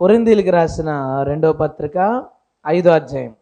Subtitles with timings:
[0.00, 0.90] కొరిందీలకి రాసిన
[1.22, 1.96] రెండవ పత్రిక
[2.66, 3.34] ఐదో అధ్యాయం.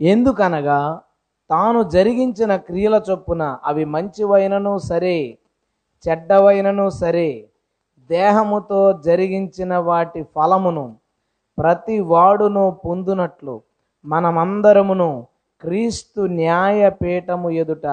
[0.00, 1.00] ఎందుకనగా
[1.50, 5.38] తాను జరిగించిన క్రియల చొప్పున అవి మంచివైనను సరే
[6.04, 7.48] చెడ్డవైనను సరే
[8.10, 10.96] దేహముతో జరిగించిన వాటి ఫలమును
[11.58, 13.62] ప్రతి వాడును పొందునట్లు
[14.04, 15.10] మనమందరమును
[15.60, 17.86] క్రీస్తు న్యాయపీఠము ఎదుట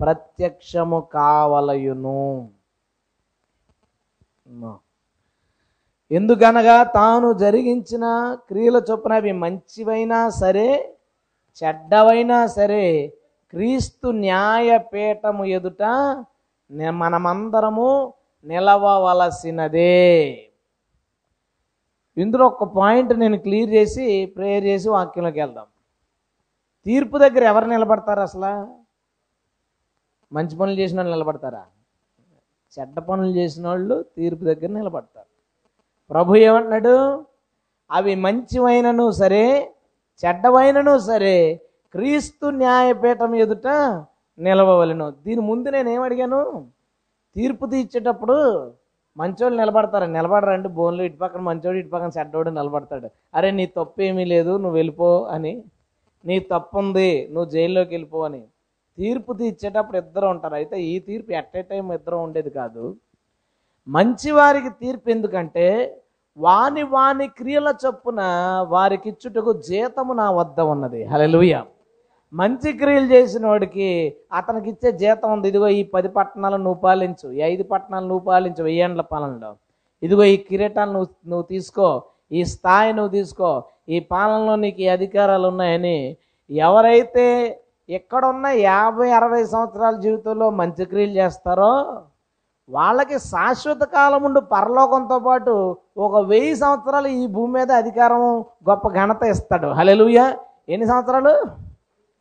[0.00, 2.24] ప్రత్యక్షము కావలయును.
[6.10, 8.04] ఎందుకనగా తాను జరిగించిన
[8.48, 10.96] క్రియల చొప్పున అవి మంచివైనా సరే
[11.58, 12.84] చెడ్డవైనా సరే
[13.50, 15.82] క్రీస్తు న్యాయపీఠము ఎదుట
[16.70, 18.14] మనమందరము
[18.44, 19.96] నిలవవలసినదే.
[22.16, 25.66] ఇందులో ఒక పాయింట్ నేను క్లియర్ చేసి ప్రేయర్ చేసి వాక్యంలోకి వెళ్దాం.
[26.86, 28.52] తీర్పు దగ్గర ఎవరు నిలబడతారు అసలు?
[30.32, 31.64] మంచి పనులు చేసిన వాళ్ళు నిలబడతారా?
[32.74, 35.33] చెడ్డ పనులు చేసిన వాళ్ళు తీర్పు దగ్గర నిలబడతారు.
[36.10, 36.94] ప్రభు ఏమంటున్నాడు?
[37.90, 39.44] అవి మంచివైనను సరే
[40.22, 41.36] చెడ్డవైనను సరే
[41.94, 43.68] క్రీస్తు న్యాయపీఠం ఎదుట
[44.38, 45.06] నిలవవలను.
[45.24, 46.40] దీని ముందు నేను ఏమడిగాను
[47.36, 48.36] తీర్పు తీర్చేటప్పుడు
[49.16, 50.06] మంచోళ్ళు నిలబడతారు.
[50.16, 53.08] నిలబడరండి బోన్లు ఇటు పక్కన మంచోడు ఇటు పక్కన చెడ్డోడు నిలబడతాడు.
[53.34, 55.52] అరే నీ తప్పు ఏమీ లేదు నువ్వు వెళ్ళిపో అని.
[56.24, 58.42] నీ తప్పు ఉంది నువ్వు జైల్లోకి వెళ్ళిపో అని.
[58.98, 60.54] తీర్పు తీర్చేటప్పుడు ఇద్దరు ఉంటారు.
[60.54, 62.84] అయితే ఈ తీర్పు ఎట్ ఏ టైం ఇద్దరు ఉండేది కాదు.
[63.88, 65.66] మంచివారికి తీర్పు ఎందుకంటే
[66.38, 68.20] వాని వాని క్రియల చొప్పున
[68.74, 71.00] వారికి ఇచ్చుటకు జీతము నా వద్ద ఉన్నది.
[71.12, 71.54] హలలుయ
[72.32, 73.88] మంచి క్రియలు చేసిన వాడికి
[74.38, 75.46] అతనికి ఇచ్చే జీతం ఉంది.
[75.52, 79.50] ఇదిగో ఈ పది పట్టణాలు నువ్వు పాలించు ఈ ఐదు పట్టణాలు నువ్వు పాలించు వెయ్యేండ్ల పాలనలో.
[80.02, 81.88] ఇదిగో ఈ కిరీటాలు నువ్వు నువ్వు తీసుకో
[82.38, 83.50] ఈ స్థాయి నువ్వు తీసుకో
[83.94, 85.96] ఈ పాలనలో నీకు ఈ అధికారాలు ఉన్నాయని
[86.50, 87.26] ఎవరైతే
[87.88, 91.72] ఎక్కడున్న యాభై అరవై సంవత్సరాల జీవితంలో మంచి క్రియలు చేస్తారో
[92.68, 98.40] వాళ్ళకి శాశ్వత కాలం పరలోకంతో పాటు ఒక వెయ్యి సంవత్సరాలు ఈ భూమి మీద అధికారం
[98.70, 99.66] గొప్ప ఘనత ఇస్తాడు.
[99.66, 100.34] హలెలుయ
[100.68, 101.46] ఎన్ని సంవత్సరాలు?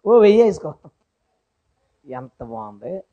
[0.05, 0.73] ఓ వెయ్యి వేసుకో.
[2.05, 3.03] ఎంత బాగుంది.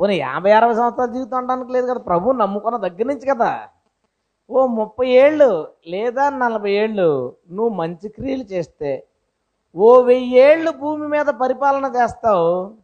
[0.00, 1.98] పోనీ యాభై అరవై సంవత్సరాల జీవితం అనడానికి లేదు కదా.
[1.98, 3.68] ప్రభు నమ్ముకున్న దగ్గర నుంచి కదా.
[4.50, 9.06] ఓ ముప్పై ఏళ్ళు లేదా నలభై ఏళ్ళు నువ్వు మంచి క్రియలు చేస్తే
[9.76, 12.74] ఓ వెయ్యేళ్ళు భూమి మీద పరిపాలన చేస్తావు.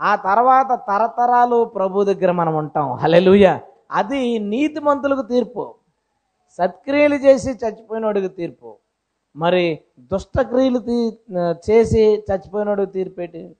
[0.00, 2.96] ఆ తర్వాత తరతరాలు ప్రభు దగ్గర మనం ఉంటాం.
[2.96, 3.46] హలెలుయ
[3.90, 5.74] అది నీతిమంతులకు తీర్పు.
[6.58, 8.74] సత్క్రియలు చేసి చచ్చిపోయినోడికి తీర్పు.
[9.36, 9.64] మరి
[10.12, 10.98] దుష్టక్రియలు తీ
[11.70, 13.56] చేసి చచ్చిపోయినోడికి తీర్పేటి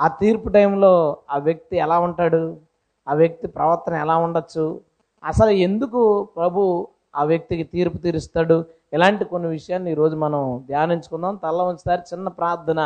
[0.00, 0.92] ఆ తీర్పు టైంలో
[1.30, 2.42] ఆ వ్యక్తి ఎలా ఉంటాడు?
[3.08, 4.80] ఆ వ్యక్తి ప్రవర్తన ఎలా ఉండొచ్చు?
[5.24, 8.64] అసలు ఎందుకు ప్రభు ఆ వ్యక్తికి తీర్పు తీరుస్తాడు?
[8.92, 11.36] ఇలాంటి కొన్ని విషయాన్ని ఈరోజు మనం ధ్యానించుకుందాం.
[11.36, 12.80] తల్ల ఉంచుతారు చిన్న ప్రార్థన.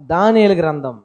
[0.00, 1.02] దానియలు గ్రంథం.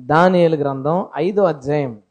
[0.00, 2.02] దానియలు గ్రంథం ఐదో అధ్యాయం.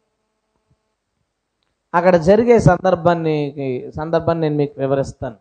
[1.93, 5.35] అక్కడ జరిగే సందర్భాన్ని సందర్భాన్ని నేను మీకు వివరిస్తాను.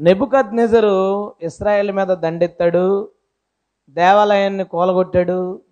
[0.00, 3.08] నెబుకద్ నిజరు ఇస్రాయేల్ మీద దండెత్తాడు
[3.88, 5.62] దేవాలయాన్ని కూలగొట్టాడు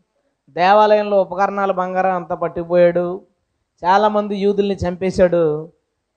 [0.51, 3.23] దేవాలయంలో ఉపకరణాలు బంగారం అంతా పట్టిపోయాడు
[3.85, 5.73] చాలామంది యూదుల్ని చంపేశాడు.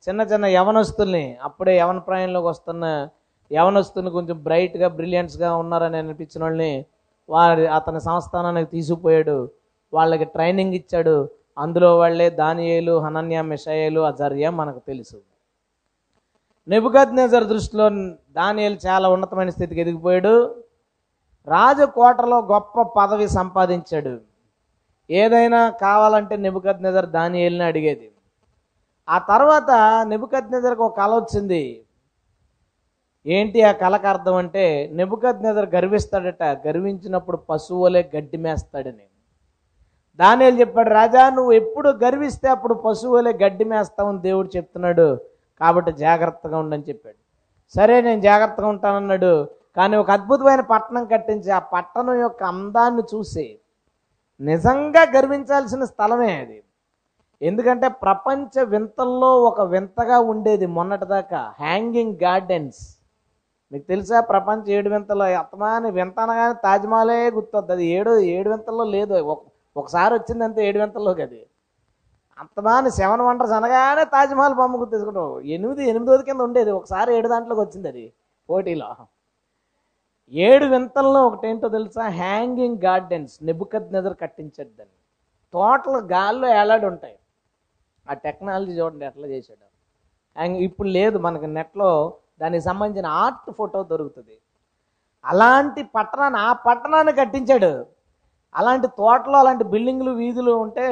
[0.09, 3.09] చిన్న చిన్న యవనస్తుల్ని అప్పుడే యవన ప్రాయంలోకి వస్తున్న
[3.51, 6.85] యవనస్తుల్ని కొంచెం బ్రైట్గా బ్రిలియంట్స్గా ఉన్నారని అనిపించిన వాళ్ళని
[7.29, 9.49] వారి అతని సంస్థానానికి తీసుకుపోయాడు.
[9.93, 11.29] వాళ్ళకి ట్రైనింగ్ ఇచ్చాడు.
[11.57, 15.21] అందులో వాళ్ళే దానియేలు హనన్య మిషాయేలు అజర్య మనకు తెలుసు.
[16.67, 17.89] నెబుకద్ నెజర్ దృష్టిలో
[18.31, 20.55] దానియేలు చాలా ఉన్నతమైన స్థితికి ఎదిగిపోయాడు.
[21.47, 24.19] రాజకోటలో గొప్ప పదవి సంపాదించాడు.
[25.09, 28.11] ఏదైనా కావాలంటే నెబుకద్ నెజర్ దానియేలుని అడిగేది.
[29.07, 29.71] ఆ తర్వాత
[30.11, 31.63] నెబుకద్ నెజర్కి ఒక కళ వచ్చింది.
[33.25, 34.63] ఏంటి ఆ కళకు అర్థం అంటే
[34.99, 39.05] నెబుకద్ నెజర్ గర్విస్తాడట గర్వించినప్పుడు పశువులే గడ్డి మేస్తాడని.
[40.19, 45.07] దానియేలు చెప్పాడు రాజా నువ్వు ఎప్పుడు గర్విస్తే అప్పుడు పశువులే గడ్డి మేస్తావని దేవుడు చెప్తున్నాడు.
[45.61, 47.19] కాబట్టి జాగ్రత్తగా ఉండని చెప్పాడు.
[47.75, 49.33] సరే నేను జాగ్రత్తగా ఉంటానన్నాడు.
[49.77, 53.47] కానీ ఒక అద్భుతమైన పట్టణం కట్టించి ఆ పట్టణం యొక్క అందాన్ని చూసి
[54.39, 56.57] నిజంగా గర్వించాల్సిన స్థలమే అది.
[57.41, 61.53] ఎందుకంటే ప్రపంచ వింతల్లో ఒక వింతగా ఉండేది మొన్నటిదాకా.
[61.59, 62.97] హ్యాంగింగ్ గార్డెన్స్
[63.71, 64.21] మీకు తెలుసా?
[64.21, 67.71] ప్రపంచ ఏడు వింతలో అత్తమాని వింత అనగానే తాజ్మహలే గుర్తొద్ది.
[67.71, 69.13] అది ఏడు ఏడు వింతల్లో లేదు.
[69.13, 71.47] ఒక- ఒకసారి వచ్చింది అంతే ఏడు వింతల్లోకి అది.
[72.39, 76.71] అంతమాని సెవెన్ వండర్స్ అనగానే తాజ్మహల్ బొమ్మ గుర్తెసుకుంటాం ఎనిమిది ఎనిమిదోది కింద ఉండేది.
[76.71, 78.13] ఒకసారి ఏడు దాంట్లోకి వచ్చింది అది
[78.49, 78.95] పోటీలో.
[80.31, 82.07] ఏడు వింతల్లో ఒకటేంటో తెలుసా?
[82.07, 84.95] హ్యాంగింగ్ గార్డెన్స్ నిబుకద్ నెదర్ కట్టించద్దని.
[85.53, 87.15] తోటలు గాల్లో ఏలాడి ఉంటాయి
[88.09, 89.65] ఆ టెక్నాలజీ చూడండి ఎట్లా చేశాడు.
[90.35, 91.89] అండ్ ఇప్పుడు లేదు మనకి నెట్లో
[92.41, 94.35] దానికి సంబంధించిన ఆర్ట్ ఫోటో దొరుకుతుంది.
[95.23, 97.73] అలాంటి పట్టణాన్ని ఆ పట్టణాన్ని కట్టించాడు.
[98.55, 100.87] అలాంటి తోటలో అలాంటి బిల్డింగ్లు వీధులు ఉంటే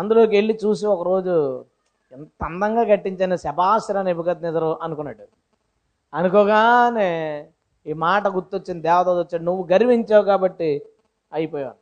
[0.00, 1.34] అందులోకి వెళ్ళి చూసి ఒకరోజు
[2.12, 5.24] ఎంత అందంగా కట్టించాను శబాసర నిబగత్ నిద్ర అనుకున్నాడు.
[6.12, 7.10] అనుకోగానే
[7.86, 10.70] ఈ మాట గుర్తొచ్చింది దేవత వచ్చాడు నువ్వు గర్వించావు కాబట్టి
[11.32, 11.76] అయిపోయావు.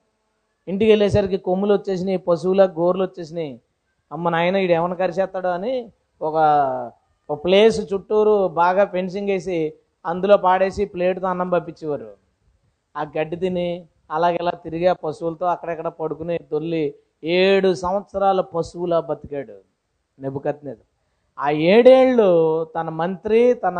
[0.68, 3.52] ఇంటికి వెళ్ళేసరికి కొమ్ములు వచ్చేసినాయి పశువుల గోర్లు వచ్చేసినాయి.
[4.10, 5.74] అమ్మ నాయన ఈడు ఏమైనా కరిచేస్తాడో అని
[6.20, 6.36] ఒక
[7.30, 9.58] ఒక ప్లేస్ చుట్టూరు బాగా ఫెన్సింగ్ వేసి
[10.04, 12.10] అందులో పాడేసి ప్లేట్తో అన్నం పంపించేవారు.
[12.94, 13.68] ఆ గడ్డి తిని
[14.10, 16.84] అలాగెలా తిరిగి ఆ పశువులతో అక్కడెక్కడ పడుకుని దొల్లి
[17.36, 19.56] ఏడు సంవత్సరాల పశువులా బతికాడు
[20.18, 20.82] నెబుకత్నేది
[21.38, 22.28] ఆ ఏడేళ్ళు
[22.76, 23.76] తన మంత్రి తన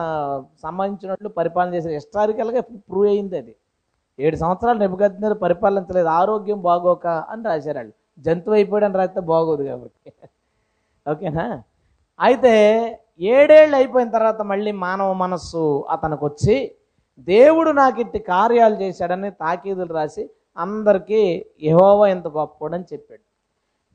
[0.63, 2.61] సంబంధించినట్లు పరిపాలన చేసే హిస్టారికల్గా
[2.91, 3.55] ప్రూవ్ అయింది అది.
[4.19, 6.09] ఏడు సంవత్సరాలు నెబుకత్నేది పరిపాలించలేదు.
[6.21, 7.95] ఆరోగ్యం బాగోక అని రాశారు వాళ్ళు.
[8.27, 10.11] జంతువు అయిపోయాడని రాస్తే బాగోదు కాబట్టి.
[11.07, 11.47] ఓకేనా?
[12.19, 12.53] అయితే
[13.35, 15.63] ఏడేళ్ళు అయిపోయిన తర్వాత మళ్ళీ మానవ మనస్సు
[15.95, 16.57] అతనికి వచ్చి
[17.29, 20.25] దేవుడు నాకు ఇట్టి కార్యాలు చేశాడని తాకీదులు రాసి
[20.57, 21.23] అందరికీ
[21.69, 23.25] యెహోవా ఎంత గొప్పడని చెప్పాడు.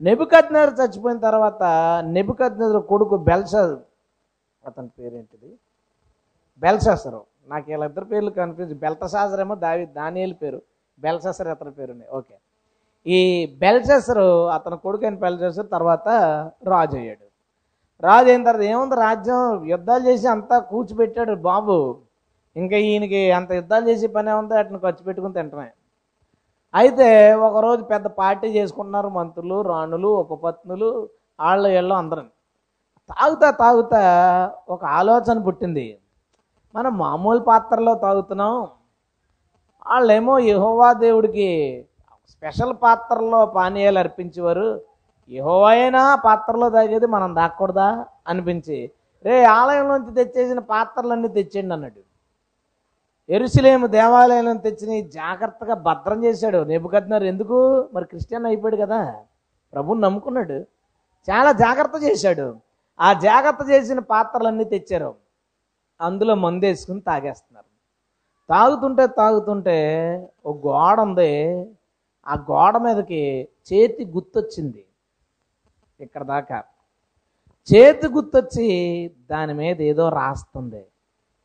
[0.00, 1.62] నెబుకద్నెజర్ చచ్చిపోయిన తర్వాత
[2.16, 3.74] నెబుకద్నెజర్ కొడుకు బెల్షర్
[4.62, 5.50] అతని పేరేంటిది?
[6.62, 10.60] బెల్షసరు నాకు ఇలా ఇద్దరు పేర్లు కనిపించి బెల్తశాసర్ దావి దానియేలు పేరు.
[11.00, 12.36] బెల్షసర్ అతని పేరున్నాయి ఓకే.
[13.06, 13.18] ఈ
[13.62, 16.08] బెల్షసరు అతని కొడుకు అయిన తర్వాత
[16.72, 17.24] రాజు అయ్యాడు
[18.02, 19.42] రాజు అయిన తర్వాత ఏముంది రాజ్యం?
[19.64, 21.76] యుద్ధాలు చేసి అంతా కూర్చిపెట్టాడు బాబు.
[22.56, 24.54] ఇంకా ఈయనకి అంత యుద్ధాలు చేసి పని ఏముందో?
[24.54, 25.68] అతను ఖర్చు పెట్టుకుని తింటమే.
[26.74, 30.88] అయితే ఒకరోజు పెద్ద పార్టీ చేసుకుంటున్నారు మంత్రులు రాణులు ఉపపత్నులు
[31.40, 32.26] వాళ్ళు వీళ్ళు అందరం
[33.10, 34.00] తాగుతా తాగుతా
[34.68, 35.86] ఒక ఆలోచన పుట్టింది.
[36.74, 38.54] మనం మామూలు పాత్రలో తాగుతున్నాం.
[39.86, 41.50] వాళ్ళేమో యహోవా దేవుడికి
[42.28, 44.80] స్పెషల్ పాత్రల్లో పానీయాలు అర్పించేవారు.
[45.30, 48.90] యెహోవా అయినా పాత్రలో తాగేది మనం దాక్కూడదా అనిపించి
[49.24, 52.06] రే ఆలయంలోంచి తెచ్చేసిన పాత్రలన్నీ తెచ్చేయండి అన్నాడు.
[53.28, 56.64] ఎరుసలేము దేవాలయంలో తెచ్చిన జాగ్రత్తగా భద్రం చేశాడు.
[56.64, 57.88] నెబుకద్నారు ఎందుకు?
[57.94, 59.14] మరి క్రిస్టియన్ అయిపోయాడు కదా.
[59.72, 60.52] ప్రభుని నమ్ముకున్నాడు.
[61.30, 62.56] చాలా జాగ్రత్త చేశాడు.
[63.00, 65.14] ఆ జాగ్రత్త చేసిన పాత్రలన్నీ తెచ్చారు.
[66.00, 67.76] అందులో మందు వేసుకుని తాగేస్తున్నారు.
[68.48, 71.66] తాగుతుంటే తాగుతుంటే ఒక గోడ ఉంది.
[72.26, 74.86] ఆ గోడ మీదకి చేతి గుర్తొచ్చింది
[76.00, 76.64] ఇక్కడ దాకా.
[77.74, 78.66] చేతి గుర్తొచ్చి
[79.30, 80.86] దాని మీద ఏదో రాస్తుంది.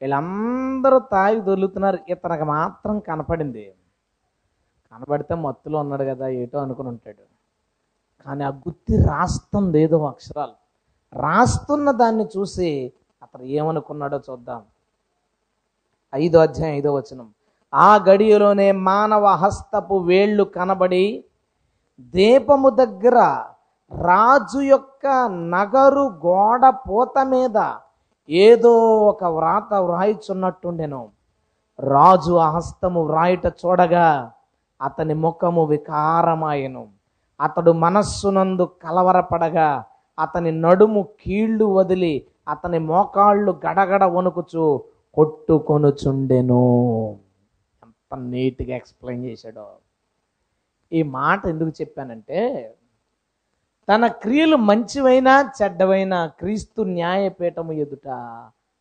[0.01, 3.73] వీళ్ళందరూ తాగి దొరుకుతున్నారు ఇతనికి మాత్రం కనపడింది.
[4.91, 7.31] కనపడితే మత్తులో ఉన్నాడు కదా ఏటో అనుకుని ఉంటాడు.
[8.25, 10.51] కానీ ఆ గుత్తి రాస్తుంది ఏదో అక్షరాలు.
[11.13, 12.93] రాస్తున్న దాన్ని చూసి
[13.23, 14.65] అతను ఏమనుకున్నాడో చూద్దాం.
[16.15, 17.33] ఐదో అధ్యాయం ఐదో వచనం.
[17.73, 21.23] ఆ గడియలోనే మానవ హస్తపు వేళ్ళు కనబడి
[22.13, 23.18] దీపము దగ్గర
[23.91, 25.07] రాజు యొక్క
[25.53, 27.57] నగరు గోడ పూత మీద
[28.29, 28.73] ఏదో
[29.12, 31.09] ఒక వ్రాత వ్రాయిచున్నట్టుండెను.
[31.79, 34.31] రాజు ఆ హస్తము వ్రాయుట చూడగా
[34.81, 36.88] అతని ముఖము వికారమాయెను.
[37.39, 39.83] అతడు మనస్సునందు కలవరపడగా
[40.19, 44.65] అతని నడుము కీళ్ళు వదిలి అతని మోకాళ్ళు గడగడ వణుకుచు
[45.13, 46.63] కొట్టుకొనుచుండెను.
[48.11, 49.65] ఎంత నీట్గా ఎక్స్ప్లెయిన్ చేశాడో.
[50.91, 52.39] ఈ మాట ఎందుకు చెప్పానంటే
[53.87, 58.07] తన క్రియలు మంచివైనా చెడ్డవైనా క్రీస్తు న్యాయపీఠము ఎదుట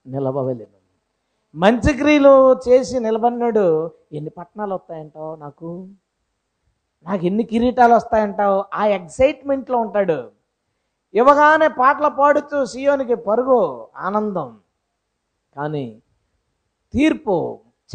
[0.07, 0.79] నిలబవలేను
[1.55, 2.35] మంచి క్రియలు
[2.69, 3.65] చేసి నిలబడినాడు
[4.13, 5.71] ఎన్ని పట్టణాలు వస్తాయంటావు నాకు?
[7.07, 8.65] నాకు ఎన్ని కిరీటాలు వస్తాయంటావు?
[8.75, 10.21] ఆ ఎగ్జైట్మెంట్లో ఉంటాడు.
[11.15, 13.61] ఇవ్వగానే పాటలు పాడుతూ సియోనికి పరుగు
[13.97, 14.49] ఆనందం.
[15.57, 15.87] కానీ
[16.95, 17.37] తీర్పు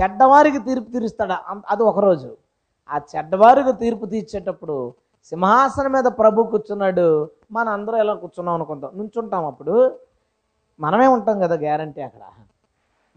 [0.01, 1.33] చెడ్డవారికి తీర్పు తీరుస్తాడు?
[1.69, 2.37] అది ఒకరోజు
[2.89, 4.93] ఆ చెడ్డవారికి తీర్పు తీర్చేటప్పుడు
[5.25, 7.29] సింహాసనం మీద ప్రభు కూర్చున్నాడు.
[7.51, 8.91] మన అందరూ ఎలా కూర్చున్నాం అనుకుంటాం.
[8.95, 9.99] నుంచుంటాం అప్పుడు.
[10.79, 12.21] మనమే ఉంటాం కదా గ్యారంటీ అక్కడ.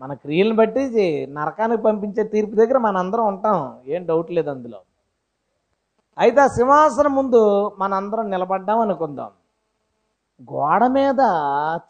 [0.00, 3.78] మన క్రియలను బట్టి నరకానికి పంపించే తీర్పు దగ్గర మనందరం ఉంటాం.
[3.86, 4.80] ఏం డౌట్ లేదు అందులో.
[6.18, 9.30] అయితే ఆ సింహాసనం ముందు మనందరం నిలబడ్డాం అనుకుందాం.
[10.42, 11.20] గోడ మీద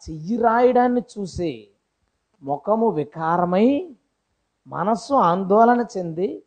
[0.09, 1.67] చెయ్యి రాయడాన్ని చూసి
[2.43, 3.95] ముఖము వికారమై
[4.67, 6.43] మనస్సు ఆందోళన చెంది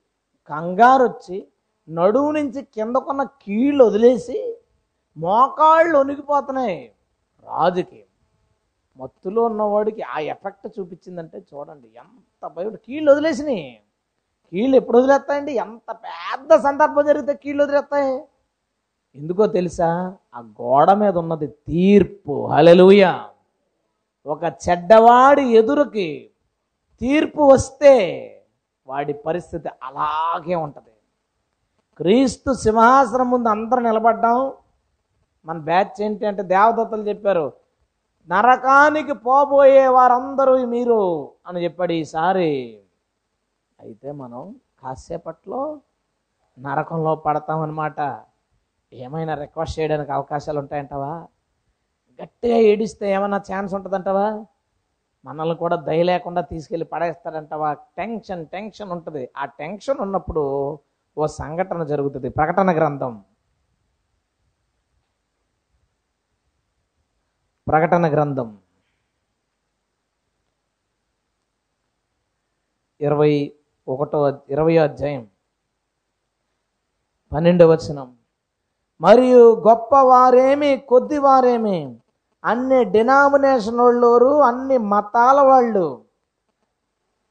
[0.49, 1.49] కంగారు వచ్చి
[1.91, 4.57] నడుము నుంచి కిందకున్న కీళ్ళు వదిలేసి
[5.17, 6.93] మోకాళ్ళు వణికిపోతున్నాయి.
[7.47, 8.05] రాజుకి
[8.97, 12.77] మత్తులో ఉన్నవాడికి ఆ ఎఫెక్ట్ చూపించిందంటే చూడండి ఎంత భయం.
[12.87, 13.81] కీళ్ళు వదిలేసినాయి.
[14.51, 15.53] కీళ్ళు ఎప్పుడు వదిలేస్తాయండి?
[15.53, 18.23] ఎంత పెద్ద సందర్భం జరిగితే కీళ్ళు వదిలేస్తాయి?
[19.17, 20.17] ఎందుకో తెలుసా?
[20.35, 22.47] ఆ గోడ మీద ఉన్నది తీర్పు.
[22.47, 23.21] హలెలుయ
[24.27, 26.31] ఒక చెడ్డవాడి ఎదురుకి
[27.03, 27.95] తీర్పు వస్తే
[28.87, 30.93] వాడి పరిస్థితి అలాగే ఉంటుంది.
[31.97, 34.53] క్రీస్తు సింహాసనం ముందు అందరూ నిలబడ్డాం.
[35.45, 37.53] మన బ్యాచ్ ఏంటి అంటే దేవదత్తలు చెప్పారు
[38.29, 42.83] నరకానికి పోబోయే వారందరూ మీరు అని చెప్పాడు ఈసారి.
[43.81, 45.81] అయితే మనం కాసేపట్లో
[46.59, 48.01] నరకంలో పడతామన్నమాట.
[48.93, 51.27] ఏమైనా రిక్వెస్ట్ చేయడానికి అవకాశాలు ఉంటాయంటావా?
[52.23, 54.45] గట్టిగా ఏడిస్తే ఏమైనా ఛాన్స్ ఉంటుందంటావా?
[55.25, 59.31] మనల్ని కూడా దయ లేకుండా తీసుకెళ్ళి పడేస్తాడంటావా టెన్షన్ టెన్షన్ ఉంటుంది.
[59.37, 60.79] ఆ టెన్షన్ ఉన్నప్పుడు
[61.19, 62.29] ఓ సంఘటన జరుగుతుంది.
[62.29, 63.25] ప్రకటన గ్రంథం.
[67.69, 68.59] ప్రకటన గ్రంథం.
[73.01, 73.53] ఇరవై
[73.89, 75.29] ఒకటో ఇరవయో అధ్యాయం.
[77.33, 78.17] పన్నెండవ వచనం.
[79.01, 81.99] మరియు గొప్పవారేమి కొద్దివారేమి
[82.45, 85.87] అన్ని డినామినేషన్ వాళ్ళు అన్ని మతాల వాళ్ళు.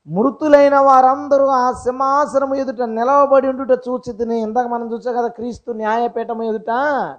[0.07, 6.43] మృతులైన వారందరూ ఆ సింహాసనం ఎదుట నిలవబడి ఉండుట చూచి తిని ఇందాక మనం చూసాం కదా క్రీస్తు న్యాయపీఠం
[6.43, 6.71] ఎదుట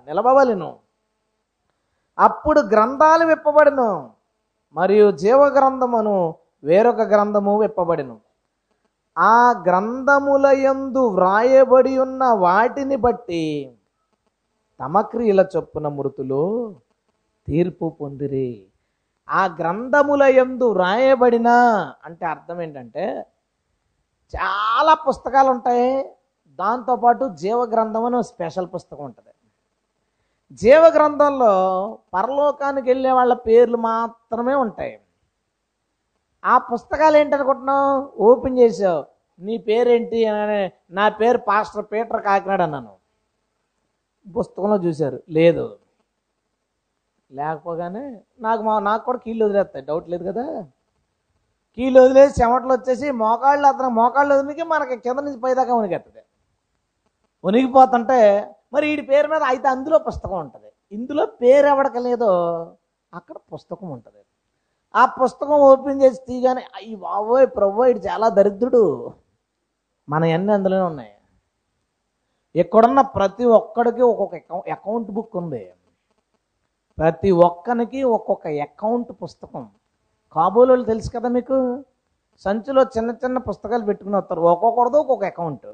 [0.07, 0.71] నిలబవలను
[2.19, 4.11] అప్పుడు గ్రంథాలు విప్పబడను
[4.75, 6.35] మరియు జీవ గ్రంథమును
[6.65, 8.21] వేరొక గ్రంథము విప్పబడిను.
[9.19, 13.45] ఆ గ్రంథముల యందు వ్రాయబడి ఉన్న వాటిని బట్టి
[14.81, 16.45] తమ క్రియల చొప్పున మృతులు
[17.47, 18.67] తీర్పు పొందిరి.
[19.31, 21.49] ఆ గ్రంథముల ఎందు వ్రాయబడిన
[22.05, 23.27] అంటే అర్థం ఏంటంటే
[24.37, 26.13] చాలా పుస్తకాలు ఉంటాయి
[26.51, 29.29] దాంతోపాటు జీవ గ్రంథం అని స్పెషల్ పుస్తకం ఉంటుంది.
[30.53, 35.01] జీవ గ్రంథంలో పరలోకానికి వెళ్ళే వాళ్ళ పేర్లు మాత్రమే ఉంటాయి.
[36.45, 39.05] ఆ పుస్తకాలు ఏంటనుకుంటున్నావు ఓపెన్ చేసావు.
[39.41, 40.27] నీ పేరేంటి?
[40.27, 42.95] అని నా పేరు పాస్టర్ పీటర్ కాకినాడ అన్నాను.
[44.39, 45.23] పుస్తకంలో చూశారు.
[45.31, 45.79] లేదు.
[47.33, 49.85] లేకపోగానే నాకు మా నాకు కూడా కీళ్ళు వదిలేస్తాయి.
[49.85, 50.67] డౌట్ లేదు కదా?
[51.77, 56.23] కీళ్ళు వదిలేసి చెమటలు వచ్చేసి మోకాళ్ళు అతను మోకాళ్ళు వదిలికి మనకి కింద నుంచి పైదాకా ఉనికెత్తది
[57.45, 58.19] ఉనిగిపోతుంటే
[58.73, 60.69] మరి వీడి పేరు మీద అయితే అందులో పుస్తకం ఉంటుంది.
[60.93, 62.31] ఇందులో పేరు ఎవడక లేదో
[63.15, 64.19] అక్కడ పుస్తకం ఉంటుంది.
[64.95, 69.13] ఆ పుస్తకం ఓపెన్ చేసి తీయగానే అయ్యి బాబోయ్ ప్రభు ఇటు చాలా దరిద్రుడు.
[70.09, 71.13] మన అన్నీ అందులోనే ఉన్నాయి.
[72.57, 74.37] ఇక్కడున్న ప్రతి ఒక్కడికి ఒక్కొక్క
[74.71, 75.73] అకౌంట్ బుక్ ఉంది.
[76.99, 79.69] ప్రతి ఒక్కనికి ఒక్కొక్క అకౌంట్ పుస్తకం.
[80.33, 81.85] కాబోలు తెలుసు కదా మీకు?
[82.39, 84.41] సంచిలో చిన్న చిన్న పుస్తకాలు పెట్టుకుని వస్తారు.
[84.41, 85.67] ఒక్కొక్కరిదో ఒక్కొక్క అకౌంట్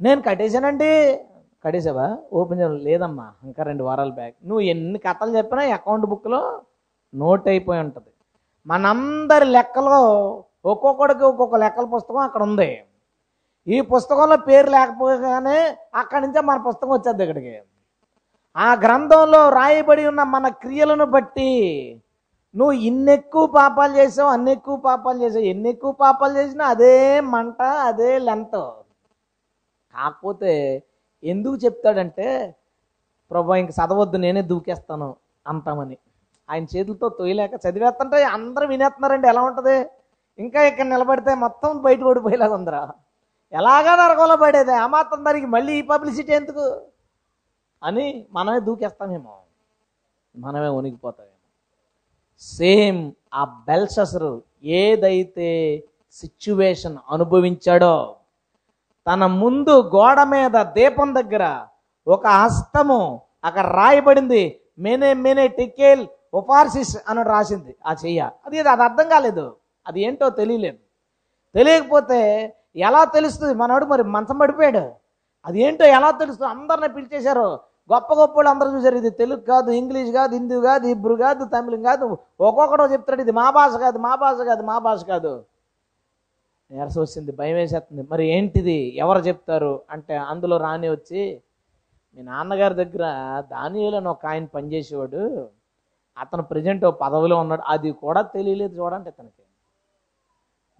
[0.00, 1.20] నేను కట్టేశానండి.
[1.64, 6.60] కట్టేసావా ఓపెన్ చేయాలి లేదమ్మా ఇంకా రెండు వారాల బ్యాక్ నువ్వు ఎన్ని కథలు చెప్పినా అకౌంట్ బుక్లో
[7.14, 8.10] నోట్ అయిపోయి ఉంటుంది.
[8.66, 10.00] మనందరి లెక్కలో
[10.64, 12.84] ఒక్కొక్కడికి ఒక్కొక్క లెక్కల పుస్తకం అక్కడ ఉంది.
[13.68, 17.60] ఈ పుస్తకంలో పేరు లేకపోగానే అక్కడి నుంచే మన పుస్తకం వచ్చేది ఇక్కడికి.
[18.56, 21.50] ఆ గ్రంథంలో రాయబడి ఉన్న మన క్రియలను బట్టి
[22.54, 26.94] నువ్వు ఇన్నెక్కువ పాపాలు చేసావు అన్ని ఎక్కువ పాపాలు చేసావు ఎన్ని ఎక్కువ పాపాలు చేసినా అదే
[27.34, 28.60] మంట అదే లెంత్.
[29.94, 30.52] కాకపోతే
[31.22, 32.28] ఎందుకు చెప్తాడంటే
[33.30, 35.08] ప్రభా ఇంక చదవద్దు నేనే దూకేస్తాను
[35.46, 35.96] అంటామని.
[36.48, 39.76] ఆయన చేతులతో తొయ్యలేక చదివేస్తుంటే అందరూ వినేస్తున్నారండి ఎలా ఉంటుంది?
[40.38, 42.82] ఇంకా ఇక్కడ నిలబడితే మొత్తం బయట ఓడిపోయేలాగా ఉందిరా
[43.52, 44.74] ఎలాగా నరకంలో పడేది?
[44.84, 46.64] ఆ మాత్రం దానికి మళ్ళీ ఈ పబ్లిసిటీ ఎందుకు?
[47.84, 49.38] అని మనమే దూకేస్తామేమో.
[50.36, 51.30] మనమే ఉనికిపోతామేమో
[52.40, 55.48] సేమ్ ఆ బెల్ససరు ఏదైతే
[56.12, 58.16] సిచ్యువేషన్ అనుభవించాడో
[59.12, 61.66] తన ముందు గోడ మీద దీపం దగ్గర
[62.06, 64.60] ఒక హస్తము అక్కడ రాయబడింది.
[64.78, 68.30] మేనే మేనే టికేల్ ఉపార్సిస్ అని రాసింది ఆ చెయ్య.
[68.46, 69.56] అది అది అర్థం కాలేదు.
[69.86, 70.78] అది ఏంటో తెలియలేదు.
[71.54, 72.20] తెలియకపోతే
[72.76, 73.54] ఎలా తెలుస్తుంది?
[73.54, 74.92] మనోడు మరి మంచం పడిపోయాడు.
[75.46, 76.50] అది ఏంటో ఎలా తెలుస్తుంది?
[76.50, 77.60] అందరిని పిలిచేశారు.
[77.92, 78.96] గొప్ప గొప్ప వాళ్ళు అందరూ చూశారు.
[78.96, 82.18] ఇది తెలుగు కాదు ఇంగ్లీష్ కాదు హిందీ కాదు ఇబ్రు కాదు తమిళం కాదు.
[82.40, 85.44] ఒక్కొక్కడో చెప్తాడు ఇది మా భాష కాదు మా భాష కాదు మా భాష కాదు.
[86.70, 88.08] నీరస వచ్చింది భయం వేసేస్తుంది.
[88.10, 88.96] మరి ఏంటిది?
[88.96, 89.82] ఎవరు చెప్తారు?
[89.90, 91.42] అంటే అందులో రాని వచ్చి
[92.16, 93.04] మీ నాన్నగారి దగ్గర
[93.40, 95.48] దానిలో ఒక ఆయన పనిచేసేవాడు.
[96.18, 97.62] అతను ప్రజెంట్ ఓ పదవిలో ఉన్నాడు.
[97.62, 99.42] అది కూడా తెలియలేదు చూడండి ఇతనికి.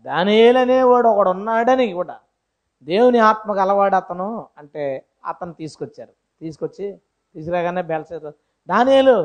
[0.05, 2.17] దానియేలు అనేవాడు ఒకడు ఉన్నాడని కూడా
[2.83, 4.47] దేవుని ఆత్మకు అలవాడు అతను.
[4.59, 6.24] అంటే అతను తీసుకొచ్చారు.
[6.45, 6.87] తీసుకొచ్చి
[7.35, 8.31] తీసుకురాగానే బెల్సేదు
[8.69, 9.17] దానిలు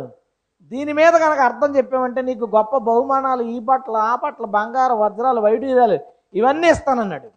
[0.72, 5.98] దీని మీద కనుక అర్థం చెప్పామంటే నీకు గొప్ప బహుమానాలు ఈ బట్టలు ఆ బట్టలు బంగారు వజ్రాలు వైడూర్యాలు
[6.40, 7.30] ఇవన్నీ ఇస్తానన్నాడు.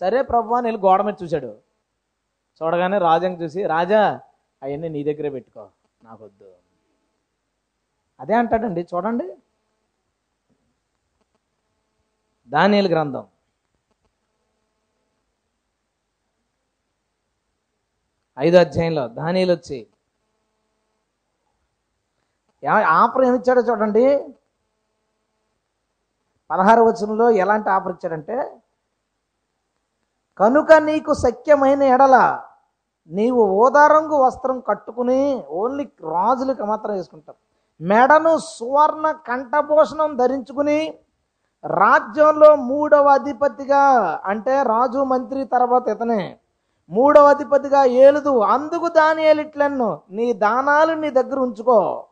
[0.00, 1.50] సరే ప్రభు అని వెళ్ళి గోడ మీద చూశాడు.
[2.60, 4.02] చూడగానే రాజాని చూసి రాజా
[4.62, 5.62] అవన్నీ నీ దగ్గరే పెట్టుకో
[6.06, 6.48] నాకొద్దు.
[8.20, 9.26] అదే అంటాడండి చూడండి.
[12.48, 13.24] దానియలు గ్రంథం.
[18.38, 19.78] ఐదో అధ్యాయంలో దానియలు వచ్చి
[23.00, 24.04] ఆఫర్ ఏమి ఇచ్చాడో చూడండి.
[26.50, 28.36] పదహారు వచనంలో ఎలాంటి ఆఫర్ ఇచ్చాడంటే
[30.40, 32.16] కనుక నీకు సఖ్యమైన ఎడల
[33.10, 35.20] నీవు ఓదారంగు వస్త్రం కట్టుకుని
[35.60, 35.84] ఓన్లీ
[36.16, 37.36] రాజులకు మాత్రం వేసుకుంటాం
[37.80, 40.78] మెడను సువర్ణ కంఠభూషణం ధరించుకుని
[41.64, 43.82] రాజ్యంలో మూడవ అధిపతిగా
[44.30, 46.22] అంటే రాజు మంత్రి తర్వాత ఇతనే.
[46.92, 48.38] మూడవ అధిపతిగా ఏలుదు.
[48.38, 52.04] అందుకు దాని ఏలిట్లన్ను నీ దానాలు నీ దగ్గర ఉంచుకో.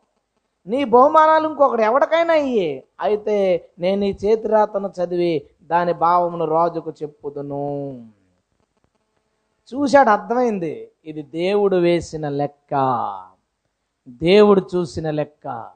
[0.66, 2.84] నీ బహుమానాలు ఇంకొకటి ఎవరికైనా ఇయ్యి.
[3.00, 7.92] అయితే నేను ఈ చేతిరాతను చదివి దాని భావమును రాజుకు చెప్పుదును.
[9.74, 10.88] చూశాడు అర్థమైంది.
[11.04, 12.74] ఇది దేవుడు వేసిన లెక్క.
[14.08, 15.70] దేవుడు చూసిన లెక్క.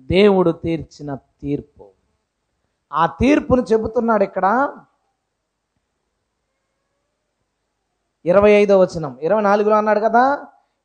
[0.00, 1.86] దేవుడు తీర్చిన తీర్పు.
[2.92, 4.76] ఆ తీర్పును చెబుతున్నాడు ఇక్కడ.
[8.24, 9.18] ఇరవై ఐదో వచనం.
[9.22, 10.38] ఇరవై నాలుగులో అన్నాడు కదా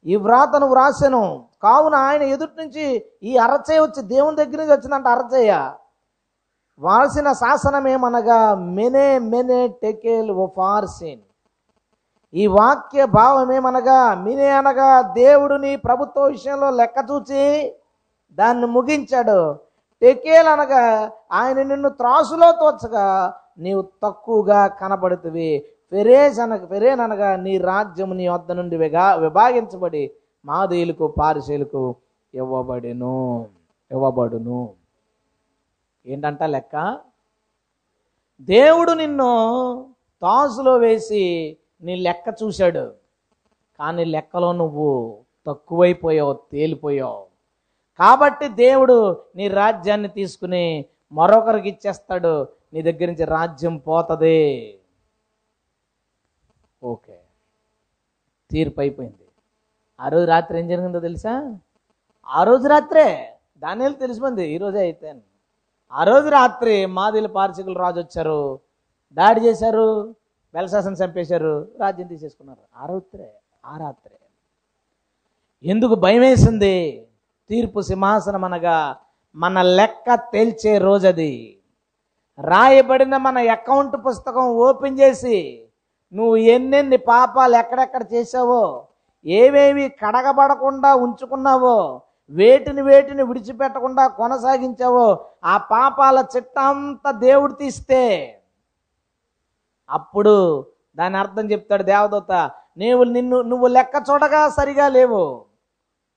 [0.06, 5.72] ఈ వ్రాతను వ్రాసాను కావున ఆయన ఎదుటి నుంచి ఈ అరచేయ వచ్చి దేవుని దగ్గర నుంచి వచ్చిందంట అరచేయ.
[6.80, 11.22] వాల్సిన శాసనం ఏమనగా మెనే మెనే టెకేల్ ఓ ఫార్సిన్.
[12.34, 17.74] ఈ వాక్య భావం ఏమనగా మినే అనగా దేవుడు నీ ప్రభుత్వ విషయంలో లెక్క చూచి
[18.32, 19.56] దాన్ని ముగించాడు.
[20.02, 28.14] టెకేల్ అనగా ఆయన నిన్ను త్రాసులో తోచగా నీవు తక్కువగా కనబడుతుంది ఫెరేజ్ అనగా ఫెరేన్ అనగా నీ రాజ్యము
[28.14, 30.12] నీ వద్ద నుండి విగా విభాగించబడి
[30.46, 31.96] మాదేయులకు పారిశీలకు
[32.34, 33.50] ఇవ్వబడును.
[33.92, 34.74] ఇవ్వబడును.
[36.06, 36.98] ఏంటంట లెక్క?
[38.42, 39.30] దేవుడు నిన్ను
[40.22, 42.94] తాసులో వేసి నీ లెక్క చూశాడు.
[43.80, 44.90] కానీ లెక్కలో నువ్వు
[45.48, 47.26] తక్కువైపోయావు తేలిపోయావు.
[48.00, 52.48] కాబట్టి దేవుడు నీ రాజ్యాన్ని తీసుకుని మరొకరికి ఇచ్చేస్తాడు.
[52.74, 54.40] నీ దగ్గర నుంచి రాజ్యం పోతుంది
[56.84, 57.20] ఓకే
[58.54, 59.24] తీర్పు అయిపోయింది.
[60.00, 61.34] ఆ రోజు రాత్రి ఏం జరిగిందో తెలుసా?
[62.28, 63.08] ఆ రోజు రాత్రే
[63.62, 65.10] దాని తెలిసిపోయింది ఈరోజే అయితే
[65.94, 68.40] ఆ రోజు రాత్రి మాదిల పార్శికులు రాజు వచ్చారు
[69.18, 69.88] దాడి చేశారు
[70.54, 72.64] వెలశాసన చంపేశారు రాజ్యం తీసేసుకున్నారు.
[72.76, 73.30] ఆ రాత్రే
[73.66, 74.18] ఆ రాత్రే.
[75.64, 76.76] ఎందుకు భయం వేసింది
[77.50, 78.78] తీర్పు సింహాసనం అనగా
[79.36, 81.34] మన లెక్క తేల్చే రోజది.
[82.40, 85.38] రాయబడిన మన అకౌంట్ పుస్తకం ఓపెన్ చేసి
[86.14, 88.64] నువ్వు ఎన్నెన్ని పాపాలు ఎక్కడెక్కడ చేసావో
[89.26, 92.02] ఏవేవి కడగబడకుండా ఉంచుకున్నావో
[92.32, 95.08] వేటిని వేటిని విడిచిపెట్టకుండా కొనసాగించావో
[95.44, 98.04] ఆ పాపాల చిట్టంతా దేవుడు తీస్తే
[99.90, 100.66] అప్పుడు
[100.98, 102.32] దాని అర్థం చెప్తాడు దేవదూత
[102.78, 105.24] నీవు నిన్ను నువ్వు లెక్క చూడగా సరిగా లేవు.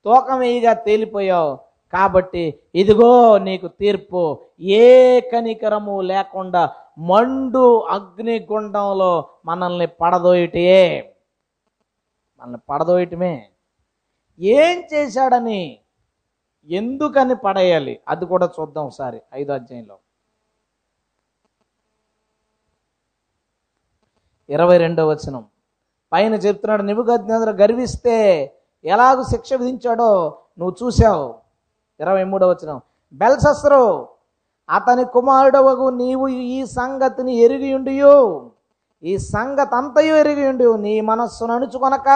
[0.04, 1.52] తూకం వేయిగా తేలిపోయావు.
[1.92, 4.40] కాబట్టి ఇదిగో నీకు తీర్పు.
[4.61, 11.16] ఏ కనికరము లేకుండా మండు అగ్నిగుండంలో మనల్ని పడదోయటే
[12.40, 13.49] మనల్ని పడదోయటమే.
[14.40, 15.81] ఏం చేశాడని
[16.68, 18.01] ఎందుకని పడేయాలి?
[18.09, 19.99] అది కూడా చూద్దాం ఒకసారి ఐదో అధ్యాయంలో.
[24.49, 25.46] ఇరవై రెండో వచనం.
[26.12, 28.16] పైన చెప్తున్నాడు నిబుగజ్ఞాదులు గర్విస్తే
[28.85, 31.45] ఎలాగ శిక్ష విధించాడో నువ్వు చూసావు
[32.00, 32.80] ఇరవై మూడో వచనం.
[33.12, 34.09] బెల్సస్రు
[34.70, 38.50] అతని కుమారుడవగు నీవు ఈ సంగతిని ఎరిగి ఉండియు.
[39.02, 42.09] ఈ సంగతి అంతయు ఎరిగి ఉండి నీ మనస్సును అణుచుకొనక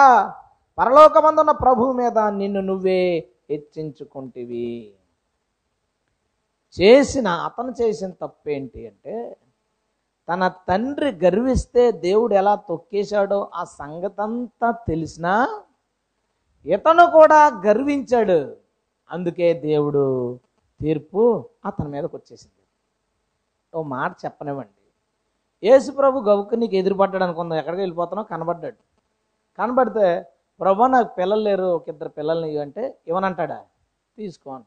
[0.77, 4.93] పరలోకమందున్న ప్రభు మీద నిన్ను నువ్వే హెచ్చించుకుంటివి.
[6.81, 9.37] చేసిన అతను చేసిన తప్పేంటి అంటే
[10.29, 15.63] తన తండ్రి గర్విస్తే దేవుడు ఎలా తొక్కేశాడో ఆ సంగతంతా తెలిసినా
[16.65, 18.60] ఇతను కూడా గర్వించాడు.
[19.11, 20.39] అందుకే దేవుడు
[20.81, 22.61] తీర్పు అతని మీదకి వచ్చేసింది.
[23.75, 24.77] ఓ మాట చెప్పనివ్వండి.
[25.63, 27.57] యేసు ప్రభు గవుకు నీకు ఎదురుపడ్డాడు అనుకుందాం.
[27.57, 28.27] ఎక్కడికి వెళ్ళిపోతున్నావు?
[28.27, 28.77] కనబడ్డాడు.
[29.57, 30.25] కనబడితే
[30.59, 31.63] ప్రభు నాకు పిల్లలు లేరు.
[31.63, 33.65] ఒక ఇద్దరు పిల్లల్ని అంటే ఇవ్వనంటాడా?
[34.17, 34.65] తీసుకో అంట.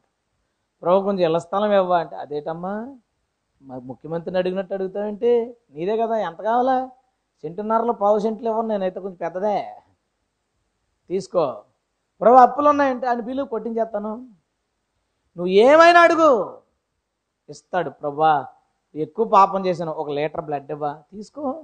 [0.82, 2.96] ప్రభు కొంచెం ఇళ్ళ స్థలం ఇవ్వ అంటే అదేటమ్మా
[3.62, 5.56] మా ముఖ్యమంత్రిని అడిగినట్టు అడుగుతావేంటి?
[5.70, 6.90] నీదే కదా ఎంత కావాలా?
[7.42, 9.74] సెంటున్నరలో పావు సెంట్లు ఇవ్వను నేనైతే కొంచెం పెద్దదే.
[11.08, 11.62] తీసుకో.
[12.20, 14.28] ప్రభు అప్పులు ఉన్నాయంటే ఆయన బిల్లు కొట్టించేస్తాను.
[15.36, 16.58] నువ్వు ఏమైనా అడుగు.
[17.48, 17.90] ఇస్తాడు.
[17.90, 18.46] ప్రభా
[18.94, 19.92] ఎక్కువ పాపం చేశాను.
[19.92, 21.02] ఒక లీటర్ బ్లడ్ ఇవ్వా.
[21.12, 21.62] తీసుకో.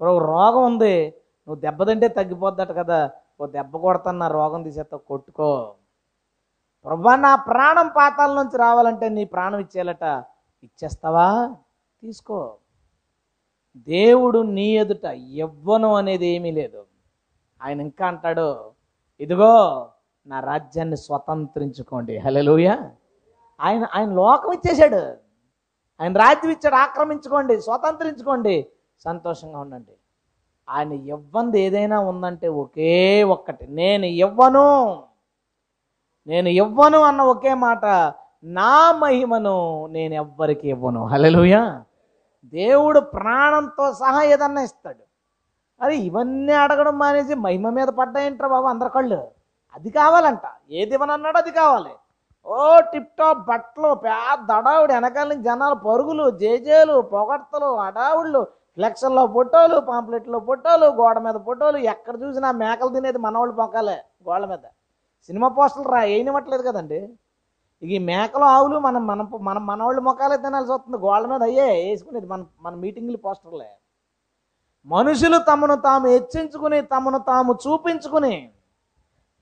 [0.00, 1.14] ప్రభు రోగం ఉంది.
[1.48, 3.10] నువ్వు దెబ్బతింటే తగ్గిపోద్దట కదా.
[3.40, 5.74] ఓ దెబ్బ కొడతాను నా రోగం తీసేస్తా కొట్టుకో.
[6.84, 10.24] ప్రభా నా ప్రాణం పాతాల నుంచి రావాలంటే నీ ప్రాణం ఇచ్చేయాలట.
[10.64, 11.56] ఇచ్చేస్తావా?
[12.02, 12.56] తీసుకో.
[13.76, 16.84] దేవుడు నీ ఎదుట ఇవ్వను అనేది ఏమీ లేదు.
[17.62, 18.72] ఆయన ఇంకా అంటాడు
[19.20, 19.88] ఇదిగో
[20.26, 22.18] నా రాజ్యాన్ని స్వతంత్రించుకోండి.
[22.18, 22.76] హలోయ
[23.60, 25.14] ఆయన ఆయన లోకం ఇచ్చేశాడు.
[26.00, 26.74] ఆయన రాజ్యం ఇచ్చాడు.
[26.74, 27.60] ఆక్రమించుకోండి.
[27.60, 28.66] స్వతంత్రించుకోండి.
[29.04, 29.92] సంతోషంగా ఉండండి.
[30.68, 33.66] ఆయన ఇవ్వంది ఏదైనా ఉందంటే ఒకే ఒక్కటి.
[33.66, 35.02] నేను ఇవ్వను.
[36.26, 37.84] నేను ఇవ్వను అన్న ఒకే మాట.
[38.44, 41.06] నా మహిమను నేను ఎవ్వరికి ఇవ్వను.
[41.06, 41.82] హల్లెలూయా.
[42.44, 45.04] దేవుడు ప్రాణంతో సహా ఏదన్నా ఇస్తాడు.
[45.84, 49.33] అరే ఇవన్నీ అడగడం మానేసి మహిమ మీద పడ్డాయంటారా బాబు అందరి కళ్ళు.
[49.74, 50.44] అది కావాలంట.
[50.70, 51.94] ఏది ఇవ్వనన్నాడు అది కావాలి.
[52.46, 58.42] ఓ టిప్ టాప్ బట్టలు పెద్ద అడావుడు వెనకాల నుంచి జనాలు పరుగులు జేజేలు పొగడ్తలు అడావుళ్ళు
[58.76, 63.96] ఫ్లెక్సల్లో ఫోటోలు పాంప్లెట్లో ఫోటోలు గోడ మీద ఫోటోలు ఎక్కడ చూసినా మేకలు తినేది మనవాళ్ళు మొక్కలే
[64.28, 64.64] గోడల మీద.
[65.26, 67.00] సినిమా పోస్టర్లు రా వేయనివ్వట్లేదు కదండి.
[67.82, 70.98] ఇక ఈ మేకలు ఆవులు మనం మన మన మనవాళ్ళు మొక్కలే తినాల్సి వస్తుంది.
[71.06, 73.70] గోళ్ళ మీద అయ్యే వేసుకునేది మన మన మీటింగ్లు పోస్టర్లే.
[74.86, 78.34] మనుషులు తమను తాము హెచ్చించుకుని తమను తాము చూపించుకుని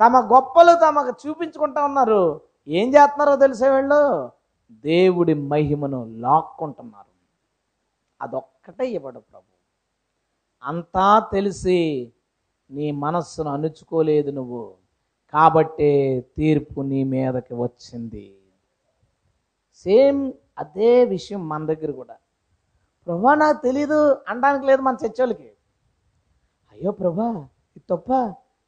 [0.02, 2.40] తమ గొప్పలు తమకు చూపించుకుంటా ఉన్నారు.
[2.68, 4.30] ఏం చేస్తున్నారో తెలిసే వీళ్ళు?
[4.72, 7.12] దేవుడి మహిమను లాక్కుంటున్నారు.
[8.22, 9.52] అదొక్కటే ఇవ్వడు ప్రభు.
[10.62, 12.12] అంతా తెలిసి
[12.70, 14.74] నీ మనస్సును అణుచుకోలేదు నువ్వు.
[15.32, 18.38] కాబట్టే తీర్పు నీ మీదకి వచ్చింది.
[19.74, 22.16] సేమ్ అదే విషయం మన దగ్గర కూడా.
[23.06, 25.52] ప్రభా నాకు తెలీదు అనడానికి లేదు మన చర్చోళ్ళకి.
[26.72, 28.12] అయ్యో ప్రభా ఇది తప్ప?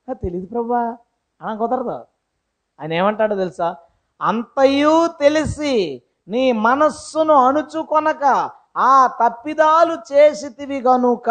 [0.09, 0.97] నాకు తెలీదు ప్రభా.
[1.41, 1.99] అన కుదరదు.
[2.79, 3.69] ఆయన ఏమంటాడో తెలుసా?
[4.21, 5.75] అంతయు తెలిసి
[6.29, 8.25] నీ మనస్సును అణుచుకొనక
[8.85, 11.29] ఆ తప్పిదాలు చేసితివి గనుక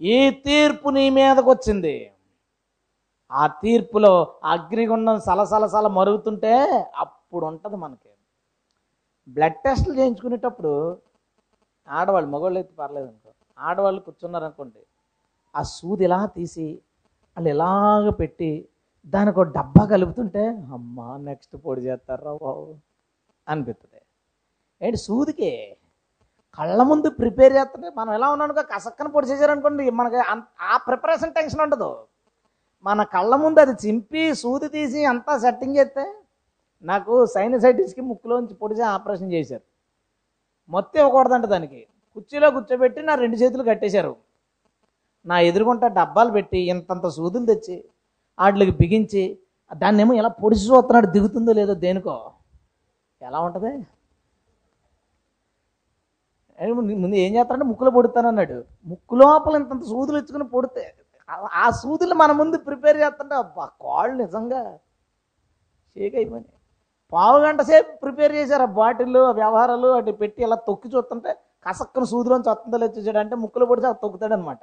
[0.00, 1.96] ఈ తీర్పు నీ మీదకు వచ్చింది
[3.30, 4.12] ఆ తీర్పులో
[4.52, 6.54] అగ్నిగుండం సలసలసల మరుగుతుంటే
[7.02, 8.10] అప్పుడు ఉంటుంది మనకి
[9.28, 10.72] బ్లడ్ టెస్ట్లు చేయించుకునేటప్పుడు
[11.88, 14.80] ఆడవాళ్ళు మగవాళ్ళు అయితే పర్లేదు అనుకో ఆడవాళ్ళు కూర్చున్నారు అనుకోండి
[15.54, 16.66] ఆ సూది ఇలా తీసి
[17.38, 18.68] వాళ్ళు ఇలాగ పెట్టి
[19.06, 22.74] దానికి ఒక డబ్బా కలుపుతుంటే అమ్మా నెక్స్ట్ పొడి చేస్తారా బాబు?
[23.48, 24.02] అనిపిస్తుంది
[24.86, 25.76] ఏంటి సూదికి
[26.58, 31.60] కళ్ళ ముందు ప్రిపేర్ చేస్తుంటే మనం ఎలా ఉన్నానుకో కసక్కన పొడి చేశారనుకోండి మనకి అంత- ఆ ప్రిపరేషన్ టెన్షన్
[31.60, 32.04] ఉండదు.
[32.84, 36.14] మన కళ్ళ ముందు అది చింపి సూది తీసి అంతా సెట్టింగ్ చేస్తే
[36.82, 39.62] నాకు సైనసైటిస్కి ముక్కులోంచి పొడిచి ఆపరేషన్ చేశారు.
[40.68, 41.86] మొత్తం ఇవ్వకూడదంట దానికి.
[42.14, 44.16] కుర్చీలో కూర్చోబెట్టి నా రెండు చేతులు కట్టేశారు.
[45.28, 47.84] నా ఎదురుగుంట డబ్బాలు పెట్టి ఇంతంత సూదులు తెచ్చి
[48.40, 49.38] వాటికి బిగించి
[49.74, 52.30] దాన్ని ఏమో ఎలా పొడిచి చూస్తున్నాడు దిగుతుందో లేదో దేనికో.
[53.22, 53.86] ఎలా ఉంటుంది?
[56.82, 58.64] ముందు ఏం చేస్తాడంటే ముక్కులో పొడుతానన్నాడు.
[58.86, 60.94] ముక్కు లోపల ఇంతంత సూదులు ఇచ్చుకుని పొడితే
[61.30, 64.76] ఆ- ఆ సూదులు మన ముందు ప్రిపేర్ చేస్తుంటే అబ్బా కాళ్ళు నిజంగా
[65.96, 66.44] షేక్ అయిపోయినాయి.
[67.12, 71.36] పావు గంట సేపు ప్రిపేర్ చేశారు ఆ బాటిల్ ఆ వ్యవహారాలు అటు పెట్టి ఇలా తొక్కి చూస్తుంటే
[71.68, 74.58] కసక్కన సూదిలోంచి వస్తుందో లేదు చూసాడు అంటే ముక్కులు పొడిచి అది తొక్కుతాడనమాట.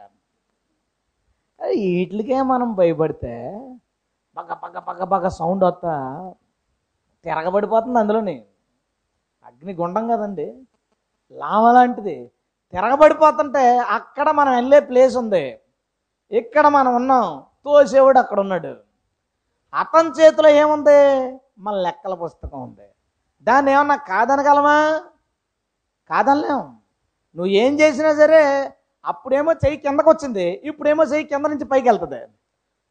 [1.64, 3.34] వీటికే మనం భయపడితే
[4.38, 6.34] పగ పగ పగ పగ సౌండ్ వస్తా
[7.24, 8.46] తిరగబడిపోతుంది అందులోని.
[9.46, 10.62] అగ్ని గుండం కదండి.
[11.32, 12.32] లావ లాంటిది.
[12.72, 15.60] తిరగబడిపోతుంటే అక్కడ మనం వెళ్ళే ప్లేస్ ఉంది.
[16.32, 17.44] ఇక్కడ మనం ఉన్నాం.
[17.66, 18.76] తోసేవాడు అక్కడ ఉన్నాడు.
[19.74, 21.40] అతని చేతిలో ఏముంది?
[21.60, 22.90] మన లెక్కల పుస్తకం ఉంది.
[23.44, 25.02] దాన్ని ఏమన్నా కాదనగలమా?
[26.10, 26.60] కాదనలేం.
[27.36, 28.74] నువ్వు ఏం చేసినా సరే
[29.06, 32.22] అప్పుడేమో చెయ్యి కిందకు వచ్చింది ఇప్పుడేమో చెయ్యి కింద నుంచి పైకి వెళ్తుంది.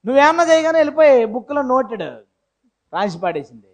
[0.07, 2.03] నువ్వేమన్నా చేయగానే వెళ్ళిపోయి బుక్లో నోటెడ్
[2.95, 3.67] రాసి పాడేసింది.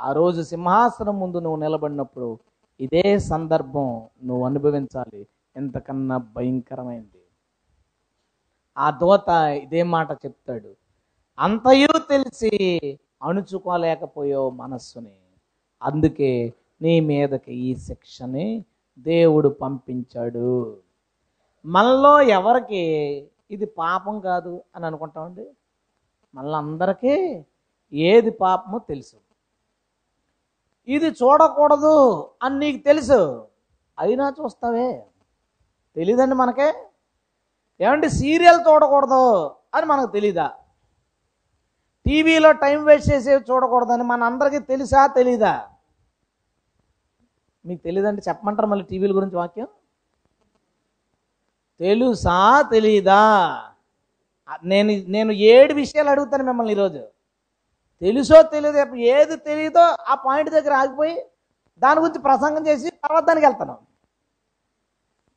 [0.00, 2.38] ఆ రోజు సింహాసనం ముందు నువ్వు నిలబడినప్పుడు
[2.80, 5.26] ఇదే సందర్భం నువ్వు అనుభవించాలి.
[5.56, 7.22] ఎంతకన్నా భయంకరమైంది.
[8.78, 10.74] ఆ దోత ఇదే మాట చెప్తాడు.
[11.38, 12.52] అంతయు తెలిసి
[13.22, 15.16] అణుచుకోలేకపోయో మనస్సుని.
[15.82, 18.64] అందుకే నీ మీదకి ఈ శిక్షని
[18.98, 20.76] దేవుడు పంపించాడు.
[21.66, 22.82] మనలో ఎవరికి
[23.50, 25.46] ఇది పాపం కాదు అని అనుకుంటామండి
[26.34, 27.44] మనందరికీ
[27.92, 29.16] ఏది పాపమో తెలుసు.
[30.88, 31.96] ఇది చూడకూడదు
[32.42, 33.46] అని నీకు తెలుసు.
[33.98, 35.04] అయినా చూస్తావే.
[35.96, 36.68] తెలీదండి మనకే?
[37.80, 39.22] ఏమంటే సీరియల్ చూడకూడదు
[39.74, 40.52] అని మనకు తెలీదా?
[42.06, 45.68] టీవీలో టైం వేస్ట్ చేసేవి చూడకూడదని మన అందరికీ తెలుసా తెలీదా?
[47.66, 49.68] మీకు తెలియదంటే చెప్పమంటారు మళ్ళీ టీవీల గురించి వాక్యం?
[51.80, 53.22] తెలుసా తెలీదా?
[54.64, 57.00] నేను నేను ఏడు విషయాలు అడుగుతాను మిమ్మల్ని ఈరోజు.
[58.00, 61.16] తెలుసో తెలియదో ఏది తెలియదో ఆ పాయింట్ దగ్గర ఆగిపోయి
[61.78, 63.78] దాని గురించి ప్రసంగం చేసి తర్వాత దానికి వెళ్తాను.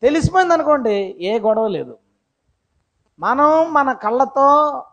[0.01, 1.97] తెలిసిపోయింది అనుకోండి ఏ గొడవ లేదు.
[3.19, 4.83] మనం మన కళ్ళతో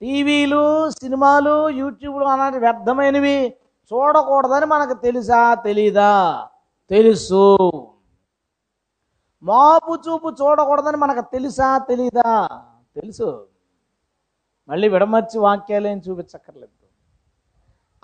[0.00, 3.54] టీవీలు సినిమాలు యూట్యూబ్లు అలాంటి వ్యర్థమైనవి
[3.92, 6.48] చూడకూడదని మనకు తెలుసా తెలీదా?
[6.90, 7.58] తెలుసు.
[9.42, 12.48] మాపు చూపు చూడకూడదని మనకు తెలుసా తెలీదా?
[12.96, 13.46] తెలుసు.
[14.68, 16.72] మళ్ళీ విడమర్చి వాక్యాలు ఏం చూపించక్కర్లేదు.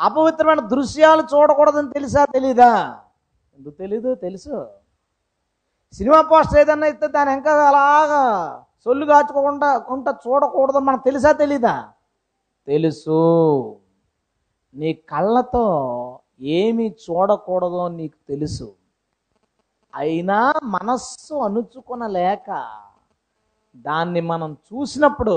[0.01, 3.01] అపవిత్రమైన దృశ్యాలు చూడకూడదని తెలుసా తెలీదా?
[3.59, 4.67] ఎందుకు తెలీదు తెలుసు.
[5.93, 11.89] సినిమా పోస్టర్ ఏదన్నా ఇస్తే దాని ఇంకా అలాగా సొల్లు కాచుకోకుండా కొంత చూడకూడదు మనకు తెలుసా తెలీదా?
[12.67, 13.19] తెలుసు.
[14.75, 15.67] నీ కళ్ళతో
[16.41, 18.76] ఏమి చూడకూడదో నీకు తెలుసు.
[19.97, 20.39] అయినా
[20.77, 22.49] మనస్సు అణుచుకొనలేక
[23.75, 25.35] దాన్ని మనం చూసినప్పుడు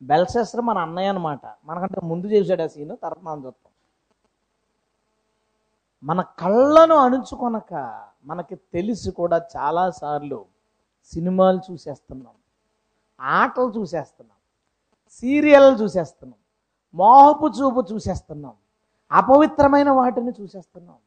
[0.00, 3.72] బెల్సెస్టర్ మన అన్నయ్య అనమాట మనకంటే ముందు చేశాడు ఆ సీన్ తర్వాత మనం చూస్తాం
[6.04, 7.74] మన కళ్ళను అణుచుకొనక
[8.24, 10.40] మనకి తెలిసి కూడా చాలాసార్లు
[11.12, 12.34] సినిమాలు చూసేస్తున్నాం
[13.20, 14.38] ఆటలు చూసేస్తున్నాం
[15.22, 16.40] సీరియల్ చూసేస్తున్నాం
[16.94, 18.54] మోహపు చూపు చూసేస్తున్నాం
[19.10, 20.98] అపవిత్రమైన వాటిని చూసేస్తున్నాం.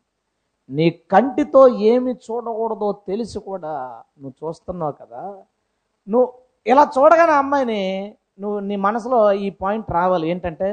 [0.69, 3.73] నీ కంటితో ఏమి చూడకూడదో తెలిసి కూడా
[4.21, 5.21] నువ్వు చూస్తున్నావు కదా.
[6.08, 6.27] నువ్వు
[6.65, 7.82] ఇలా చూడగానే అమ్మాయిని
[8.41, 10.25] నువ్వు నీ మనసులో ఈ పాయింట్ రావాలి.
[10.29, 10.69] ఏంటంటే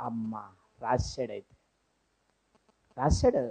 [0.00, 0.34] అమ్మ
[0.80, 1.54] రాశాడు అయితే
[2.96, 3.42] రాశాడు.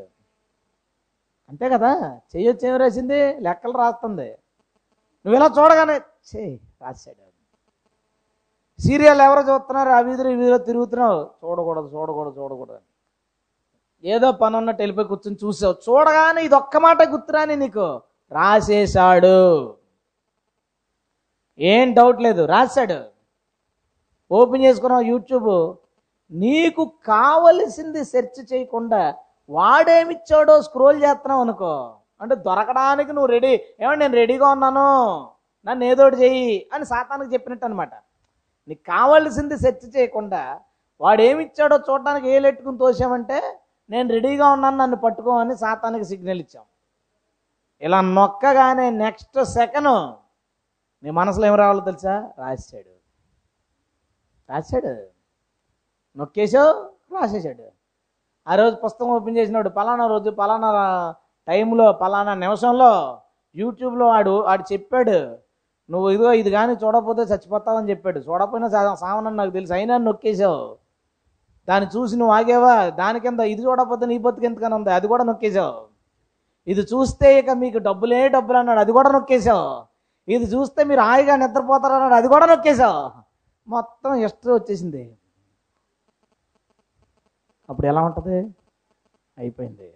[1.49, 1.91] అంతే కదా.
[2.31, 3.19] చేయొచ్చు ఏం రాసింది?
[3.45, 4.29] లెక్కలు రాస్తుంది.
[5.25, 5.95] నువ్వు ఇలా చూడగానే
[6.29, 6.43] చే
[6.81, 7.23] రాశాడు.
[8.79, 9.89] సీరియల్ ఎవరో చూస్తున్నారు?
[9.89, 11.19] ఆ వీధిలో వీధిలో తిరుగుతున్నావు.
[11.41, 12.81] చూడకూడదు చూడకూడదు చూడకూడదు
[14.03, 15.75] ఏదో పని ఉన్నట్టు వెళ్ళిపోయి కూర్చొని చూసావు.
[15.85, 18.01] చూడగానే ఇది ఒక్క మాట గుర్తురాని నీకు?
[18.31, 19.75] రాసేశాడు.
[21.59, 22.45] ఏం డౌట్ లేదు.
[22.45, 22.99] రాశాడు.
[24.31, 25.77] ఓపెన్ చేసుకున్నావు యూట్యూబ్.
[26.31, 29.15] నీకు కావలసింది సెర్చ్ చేయకుండా
[29.49, 31.95] వాడేమిచ్చాడో స్క్రోల్ చేస్తున్నావు అనుకో.
[32.21, 34.87] అంటే దొరకడానికి నువ్వు రెడీ ఏమండి నేను రెడీగా ఉన్నాను.
[35.65, 37.93] నన్ను ఏదోటి చెయ్యి అని సాతానికి చెప్పినట్టు అనమాట
[38.67, 40.59] నీకు కావాల్సింది సెర్చ్ చేయకుండా
[41.01, 43.58] వాడు ఏమిచ్చాడో చూడడానికి ఏ లెట్టుకుని తోసామంటే
[43.89, 46.63] నేను రెడీగా ఉన్నాను నన్ను పట్టుకోమని సాతానికి సిగ్నల్ ఇచ్చాం.
[47.81, 50.13] ఇలా నొక్కగానే నెక్స్ట్ సెకండ్
[51.03, 52.31] నీ మనసులో ఏం రావాలో తెలుసా?
[52.37, 52.99] రాశాడు
[54.49, 55.05] రాశాడు
[56.17, 56.71] నొక్కేసావు
[57.13, 57.71] రాసేసాడు
[58.47, 61.15] ఆ రోజు పుస్తకం ఓపెన్ చేసినాడు పలానా రోజు పలానా
[61.47, 63.21] టైంలో పలానా నిమిషంలో
[63.55, 65.37] యూట్యూబ్లో వాడు వాడు చెప్పాడు
[65.91, 68.19] నువ్వు ఇదిగో ఇది కానీ చూడకపోతే చచ్చిపోతావని చెప్పాడు.
[68.19, 69.73] చూడకపోయినా సా- నాకు తెలుసు.
[69.73, 70.77] అయినా నొక్కేసావు
[71.67, 72.89] దాన్ని చూసి నువ్వు ఆగేవా?
[72.89, 74.91] దాని కింద ఇది చూడకపోతే నీ బతుకు ఎందుకని ఉంది?
[74.91, 75.75] అది కూడా నొక్కేసావు
[76.67, 78.79] ఇది చూస్తే ఇక మీకు డబ్బులే డబ్బులు అన్నాడు.
[78.79, 79.67] అది కూడా నొక్కేసావు
[80.27, 82.13] ఇది చూస్తే మీరు హాయిగా నిద్రపోతారు అన్నాడు.
[82.13, 82.99] అది కూడా నొక్కేసావు
[83.67, 85.03] మొత్తం హిస్టరీ వచ్చేసింది.
[87.69, 88.53] అప్పుడు ఎలా ఉంటుంది?
[89.37, 89.93] అయిపోయింది.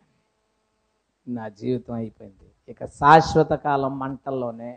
[1.28, 2.48] నా జీవితం అయిపోయింది.
[2.70, 4.72] ఇక శాశ్వత కాలం మంటల్లోనే.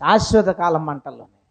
[0.00, 1.41] శాశ్వత కాలం మంటల్లోనే.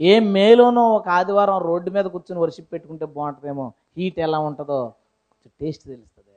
[0.00, 3.72] ఏ మేలోనో ఒక ఆదివారం రోడ్డు మీద కూర్చొని వర్షిప్ పెట్టుకుంటే బాగుంటుందేమో.
[3.96, 4.88] హీట్ ఎలా ఉంటుందో
[5.30, 6.28] కొంచెం టేస్ట్ తెలుస్తుంది.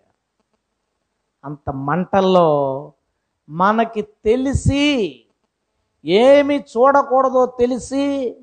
[1.46, 2.48] అంత మంటల్లో
[3.50, 5.26] మనకి తెలిసి
[6.06, 8.36] ఏమి చూడకూడదో తెలిసి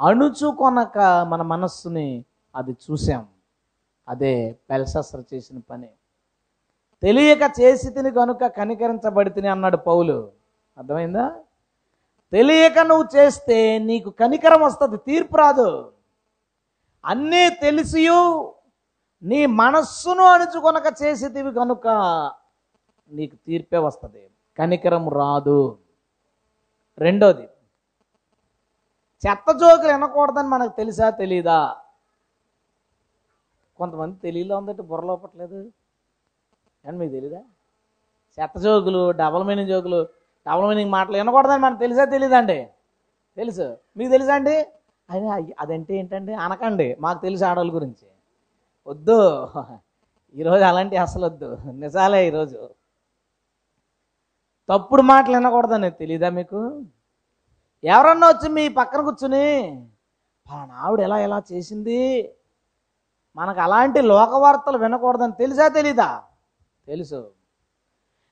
[0.00, 2.24] అణుచుకొనక మన మనస్సుని
[2.56, 3.26] అది చూసాం
[4.08, 5.88] అదే బెల్సస్ర చేసిన పని.
[7.02, 10.30] తెలియక చేసి తిని కనుక కనికరించబడితిని అన్నాడు పౌలు.
[10.78, 11.34] అర్థమైందా?
[12.32, 15.92] తెలియక నువ్వు చేస్తే నీకు కనికరం వస్తుంది తీర్పు రాదు.
[17.04, 18.54] అన్నీ తెలిసియు
[19.22, 21.88] నీ మనస్సును అణుచుకొనక చేసేదివి కనుక
[23.10, 25.78] నీకు తీర్పే వస్తుంది కనికరం రాదు.
[26.98, 27.42] రెండోది
[29.26, 31.76] చెత్త జోకులు వినకూడదని మనకు తెలుసా తెలీదా?
[33.76, 35.72] కొంతమంది తెలియలో ఉందంటే బుర్ర లోపట్లేదు.
[36.86, 37.40] అని మీకు తెలీదా?
[38.40, 42.68] చెత్త జోకులు డబల్ మీనింగ్ జోకులు డబల్ మీనింగ్ మాటలు వినకూడదని మనకు తెలుసా తెలీదండి?
[43.36, 43.76] తెలుసు.
[43.96, 44.66] మీకు తెలుసా అండి?
[45.10, 46.34] అది అదంటే ఏంటండి?
[46.34, 46.96] అనకండి.
[47.00, 48.06] మాకు తెలుసు ఆడవాళ్ళ గురించి.
[48.86, 49.48] వద్దు.
[50.34, 51.56] ఈరోజు అలాంటి అసలు వద్దు.
[51.70, 52.70] నిజాలే ఈరోజు
[54.68, 56.84] తప్పుడు మాటలు వినకూడదని తెలీదా మీకు?
[57.84, 59.46] ఎవరన్నా వచ్చి మీ పక్కన కూర్చుని
[60.50, 62.32] పలానా ఆవిడ ఎలా ఎలా చేసింది?
[63.36, 66.22] మనకు అలాంటి లోకవార్తలు వినకూడదని తెలుసా తెలీదా?
[66.86, 67.41] తెలుసు.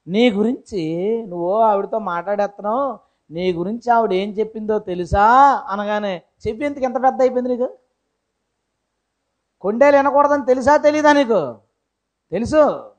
[0.09, 0.83] నీ గురించి
[1.27, 2.99] నువ్వు ఆవిడతో మాట్లాడేస్తున్నావు
[3.31, 5.25] నీ గురించి ఆవిడ ఏం చెప్పిందో తెలుసా?
[5.69, 7.79] అనగానే చెప్పేందుకు ఎంత పెద్ద అయిపోయింది నీకు?
[9.61, 11.59] కొండేలు వినకూడదని తెలుసా తెలీదా నీకు?
[12.31, 12.91] తెలుసు?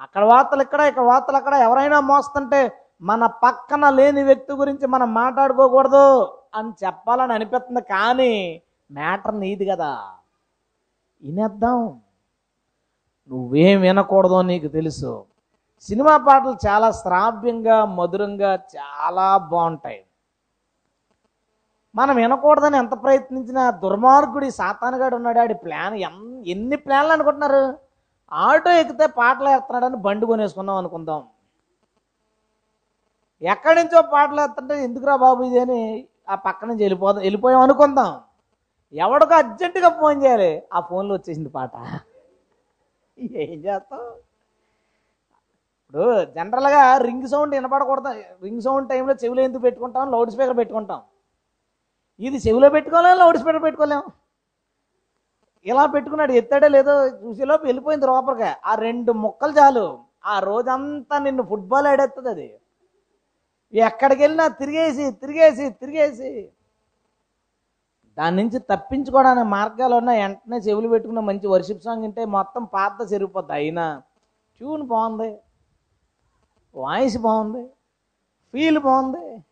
[0.00, 1.54] అక్కడ వార్తలు ఇక్కడ ఇక్కడ వార్తలు అక్కడ.
[1.54, 8.62] ఎవరైనా మోస్తుంటే మన పక్కన లేని వ్యక్తి గురించి మనం మాట్లాడుకోకూడదు అని చెప్పాలని అనిపిస్తుంది కానీ
[8.92, 10.08] మ్యాటర్ నీది కదా.
[11.22, 12.00] వినేద్దాం.
[13.30, 15.24] నువ్వేం వినకూడదో నీకు తెలుసు.
[15.86, 20.00] సినిమా పాటలు చాలా శ్రావ్యంగా మధురంగా చాలా బాగుంటాయి.
[21.94, 25.38] మనం వినకూడదని ఎంత ప్రయత్నించినా దుర్మార్గుడి సాతానుగాడు ఉన్నాడు.
[25.38, 25.94] ఆడి ప్లాన్
[26.54, 27.62] ఎన్ని ప్లాన్లు అనుకుంటున్నారు?
[28.32, 31.22] ఆటో ఎక్కితే పాటలు వేస్తున్నాడని బండి కొనేసుకున్నాం అనుకుందాం.
[33.42, 38.20] ఎక్కడి నుంచో పాటలు వేస్తుంటే ఎందుకురా బాబు ఇది అని ఆ పక్క నుంచి వెళ్ళిపోదాం వెళ్ళిపోయాం అనుకుందాం.
[38.94, 40.62] ఎవడికో అర్జెంటుగా ఫోన్ చేయాలి.
[40.74, 41.70] ఆ ఫోన్లో వచ్చేసింది పాట.
[43.18, 44.04] ఏం చేస్తాం?
[45.90, 48.08] ఇప్పుడు జనరల్గా రింగ్ సౌండ్ వినపడకూడదు.
[48.42, 50.10] రింగ్ సౌండ్ టైంలో చెవిలో ఎందుకు పెట్టుకుంటాం?
[50.10, 51.00] లౌడ్ స్పీకర్ పెట్టుకుంటాం.
[52.20, 54.02] ఇది చెవిలో పెట్టుకోలేం లౌడ్ స్పీకర్ పెట్టుకోలేం?
[55.66, 58.50] ఇలా పెట్టుకున్నాడు ఎత్తాడో లేదో చూసేలోపు వెళ్ళిపోయింది లోపలికి.
[58.66, 59.98] ఆ రెండు ముక్కలు చాలు.
[60.26, 62.48] ఆ రోజంతా నిన్ను ఫుట్బాల్ ఆడేస్తుంది అది.
[63.72, 66.48] ఎక్కడికి వెళ్ళినా తిరిగేసి తిరిగేసి తిరిగేసి.
[68.18, 73.52] దాని నుంచి తప్పించుకోవడానికి మార్గాలు ఉన్న వెంటనే చెవులు పెట్టుకున్న మంచి వర్షిప్ సాంగ్ ఉంటే మొత్తం పాత చెరిగిపోద్ది.
[73.52, 74.02] అయినా
[74.58, 75.30] ట్యూన్ బాగుంది.
[76.74, 77.66] వాయిస్ బాగుంది
[78.52, 79.44] ఫీల్ బాగుంది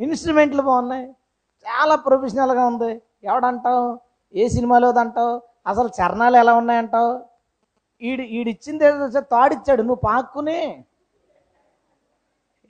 [0.00, 1.06] ఇన్స్ట్రుమెంట్లు బాగున్నాయి
[1.66, 3.02] చాలా ప్రొఫెషనల్గా ఉంది.
[3.24, 4.00] ఎవడంటావు?
[4.34, 5.42] ఏ సినిమాలో అంటావు?
[5.66, 7.20] అసలు చరణాలు ఎలా ఉన్నాయంటావు?
[8.02, 10.84] ఈడు ఈడిచ్చింది ఏదో తాడిచ్చాడు నువ్వు పాక్కుని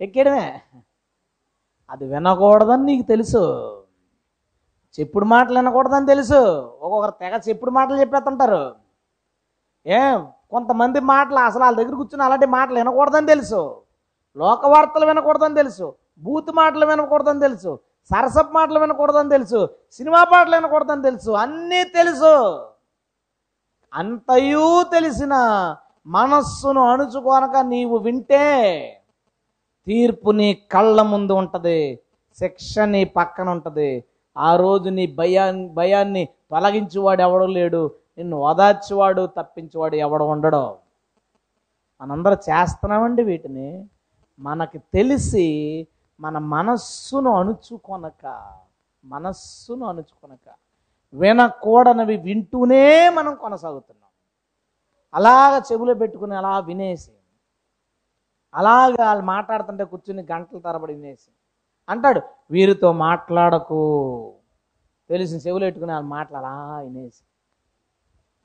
[0.00, 0.60] ఎక్కడమే
[1.90, 3.38] అది వినకూడదని నీకు తెలుసు.
[5.00, 6.34] చెప్పుడు మాటలు వినకూడదని తెలుసు.
[6.80, 8.74] ఒక్కొక్కరు తెగ చెప్పుడు మాటలు చెప్పేస్తుంటారు.
[9.86, 10.28] ఏం?
[10.50, 13.79] కొంతమంది మాటలు అసలు వాళ్ళ దగ్గర కూర్చుని అలాంటి మాటలు వినకూడదని తెలుసు.
[14.36, 15.94] లోక వార్తలు వినకూడదని తెలుసు.
[16.18, 17.78] బూత్ మాటలు వినకూడదని తెలుసు.
[18.04, 19.68] సరసప్ మాటలు వినకూడదని తెలుసు.
[19.92, 21.30] సినిమా పాటలు వినకూడదని తెలుసు.
[21.30, 22.66] అన్నీ తెలుసు.
[23.94, 25.34] అంతయూ తెలిసిన
[26.06, 28.82] మనస్సును అణుచుకోనక నీవు వింటే
[29.86, 31.98] తీర్పు నీ కళ్ళ ముందు ఉంటుంది.
[32.38, 34.04] శిక్ష నీ పక్కన ఉంటుంది.
[34.38, 37.94] ఆ రోజు నీ భయాన్ని భయాన్ని తొలగించేవాడు ఎవడు లేడు.
[38.18, 40.76] నిన్ను ఓదార్చేవాడు తప్పించేవాడు ఎవడు ఉండడు.
[42.02, 43.88] మనందరూ చేస్తున్నామండి వీటిని.
[44.40, 45.46] మనకు తెలిసి
[46.20, 48.24] మన మనస్సును అణుచుకొనక
[49.04, 50.46] మనస్సును అణుచుకొనక
[51.14, 54.10] వినకూడనివి వింటూనే మనం కొనసాగుతున్నాం.
[55.14, 57.12] అలాగ చెవులు పెట్టుకుని అలా వినేసి
[58.54, 61.30] అలాగ వాళ్ళు మాట్లాడుతుంటే కూర్చుని గంటల తరబడి వినేసి
[61.88, 63.80] అంటాడు వీరితో మాట్లాడకు.
[65.10, 67.22] తెలిసి చెవులు పెట్టుకుని వాళ్ళు మాట్లాడాలా వినేసి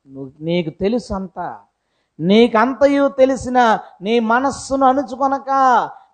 [0.08, 1.48] నువ్వు నీకు తెలుసు అంతా
[2.20, 5.50] నీకంతయు తెలిసిన నీ మనస్సును అణుచుకొనక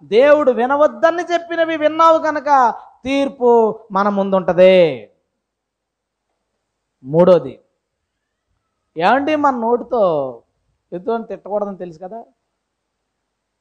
[0.03, 5.11] దేవుడు వినవద్దని చెప్పినవి విన్నావు కనుక తీర్పు మన ముందుంటది.
[7.03, 7.59] మూడోది
[8.97, 10.43] ఏమండి మన నోటితో
[10.93, 12.25] ఎదుటి తిట్టకూడదని తెలుసు కదా?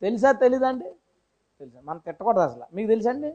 [0.01, 0.91] తెలుసా తెలీదండి
[1.59, 1.81] తెలుసా?
[1.85, 2.65] మనం తిట్టకూడదు అసలు.
[2.75, 3.35] మీకు తెలుసండి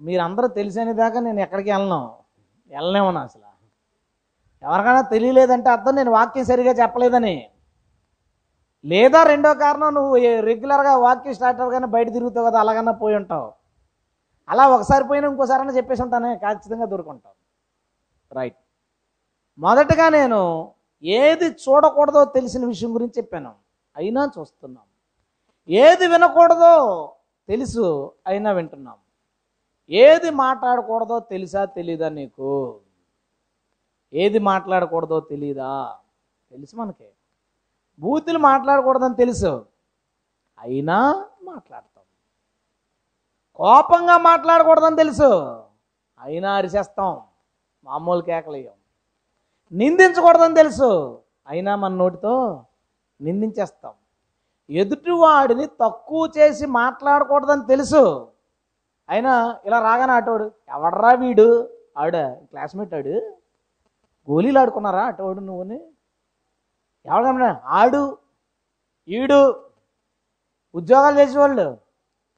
[0.00, 2.16] మీరందరూ తెలిసేదాకా నేను ఎక్కడికి వెళ్ళను.
[2.68, 3.45] వెళ్ళలేమన్నా అసలు.
[4.62, 7.50] ఎవరికైనా తెలియలేదంటే అర్థం నేను వాక్యం సరిగా చెప్పలేదని.
[8.84, 13.52] లేదా రెండో కారణం నువ్వు రెగ్యులర్గా వాక్యం స్టార్ట్ కానీ బయట తిరుగుతావు కదా అలాగన్నా పోయి ఉంటావు.
[14.48, 17.34] అలా ఒకసారి పోయినా ఇంకోసారైనా చెప్పేసి ఉంటానే ఖచ్చితంగా దొరుకుంటావు.
[18.38, 18.56] రైట్.
[19.58, 20.70] మొదటగా నేను
[21.02, 23.52] ఏది చూడకూడదో తెలిసిన విషయం గురించి చెప్పాను.
[23.96, 24.84] అయినా చూస్తున్నాం.
[25.68, 27.12] ఏది వినకూడదో
[27.48, 28.94] తెలుసు అయినా వింటున్నాం.
[29.90, 32.80] ఏది మాట్లాడకూడదో తెలుసా తెలీదా నీకు?
[34.12, 35.96] ఏది మాట్లాడకూడదో తెలీదా?
[36.50, 37.08] తెలుసు మనకి.
[37.98, 39.66] బూతులు మాట్లాడకూడదని తెలుసు.
[40.58, 42.04] అయినా మాట్లాడతాం.
[43.54, 45.62] కోపంగా మాట్లాడకూడదని తెలుసు.
[46.20, 47.20] అయినా అరిచేస్తాం
[47.84, 48.72] మామూలు కేకలేయం.
[49.78, 51.20] నిందించకూడదని తెలుసు.
[51.48, 52.64] అయినా మన నోటితో
[53.20, 53.92] నిందించేస్తాం.
[54.70, 58.28] ఎదుటివాడిని తక్కువ చేసి మాట్లాడకూడదని తెలుసు.
[59.08, 61.70] అయినా ఇలా రాగానే అటోడు ఎవడరా వీడు?
[61.98, 63.35] ఆడ క్లాస్మేట్ ఆడు.
[64.30, 65.80] గోళీలు ఆడుకున్నారా అటోడు నువ్వుని
[67.06, 68.18] ఎవడన్నా ఆడు
[69.08, 69.40] ఈడు
[70.74, 71.78] ఉద్యోగాలు చేసేవాళ్ళు.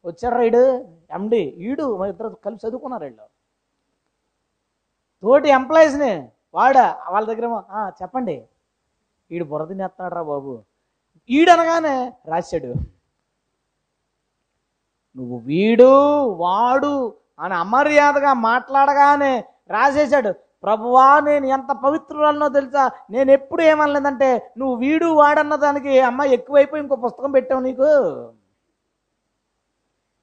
[0.04, 0.62] వచ్చారా ఈడు
[1.10, 3.24] ఎండి ఈడు మా ఇద్దరు కలిసి చదువుకున్నారు వీళ్ళు.
[5.22, 6.98] తోటి ఎంప్లాయీస్ని వాడా?
[7.08, 7.46] వాళ్ళ దగ్గర
[8.02, 8.48] చెప్పండి.
[9.30, 10.62] ఈడు బుర్ర తినేస్తున్నాడు బాబు.
[11.30, 12.72] ఈడు అనగానే రాశాడు.
[15.16, 15.90] నువ్వు వీడు
[16.42, 20.47] వాడు అని అమర్యాదగా మాట్లాడగానే రాసేశాడు.
[20.62, 22.90] ప్రభువా నేను ఎంత పవిత్రురాలనో తెలుసా?
[23.10, 27.82] నేను ఎప్పుడు ఏమనలేదంటే నువ్వు వీడు వాడన్న దానికి అమ్మ ఎక్కువైపోయి ఇంకో పుస్తకం పెట్టావు నీకు.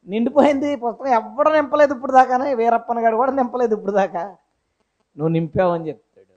[0.07, 2.53] నిండిపోయింది పుస్తకం ఎవ్వడం నింపలేదు ఇప్పుడు దాకానే.
[2.53, 4.23] వీరప్పన గారు కూడా నింపలేదు ఇప్పుడు దాకా.
[5.17, 6.35] నువ్వు నింపావని చెప్తాడు.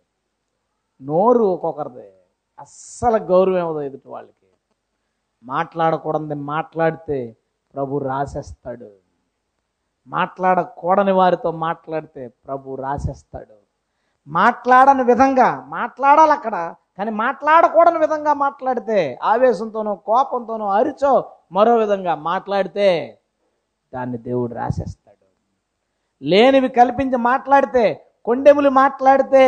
[1.04, 2.12] నోరు ఒక్కొక్కరిది.
[2.58, 4.32] అస్సలు గౌరవం ఇవ్వదు ఎదుటి వాళ్ళకి.
[5.42, 7.37] మాట్లాడకూడదు మాట్లాడితే
[7.74, 8.90] ప్రభు రాసేస్తాడు.
[10.06, 13.67] మాట్లాడకూడని వారితో మాట్లాడితే ప్రభు రాసేస్తాడు.
[14.29, 16.57] మాట్లాడని విధంగా మాట్లాడాలి అక్కడ
[16.99, 21.12] కానీ మాట్లాడకూడని విధంగా మాట్లాడితే ఆవేశంతోనో కోపంతోనో అరిచో
[21.53, 22.88] మరో విధంగా మాట్లాడితే
[23.95, 25.25] దాన్ని దేవుడు రాసేస్తాడు.
[26.23, 27.85] లేనివి కల్పించి మాట్లాడితే
[28.25, 29.45] కొండెములు మాట్లాడితే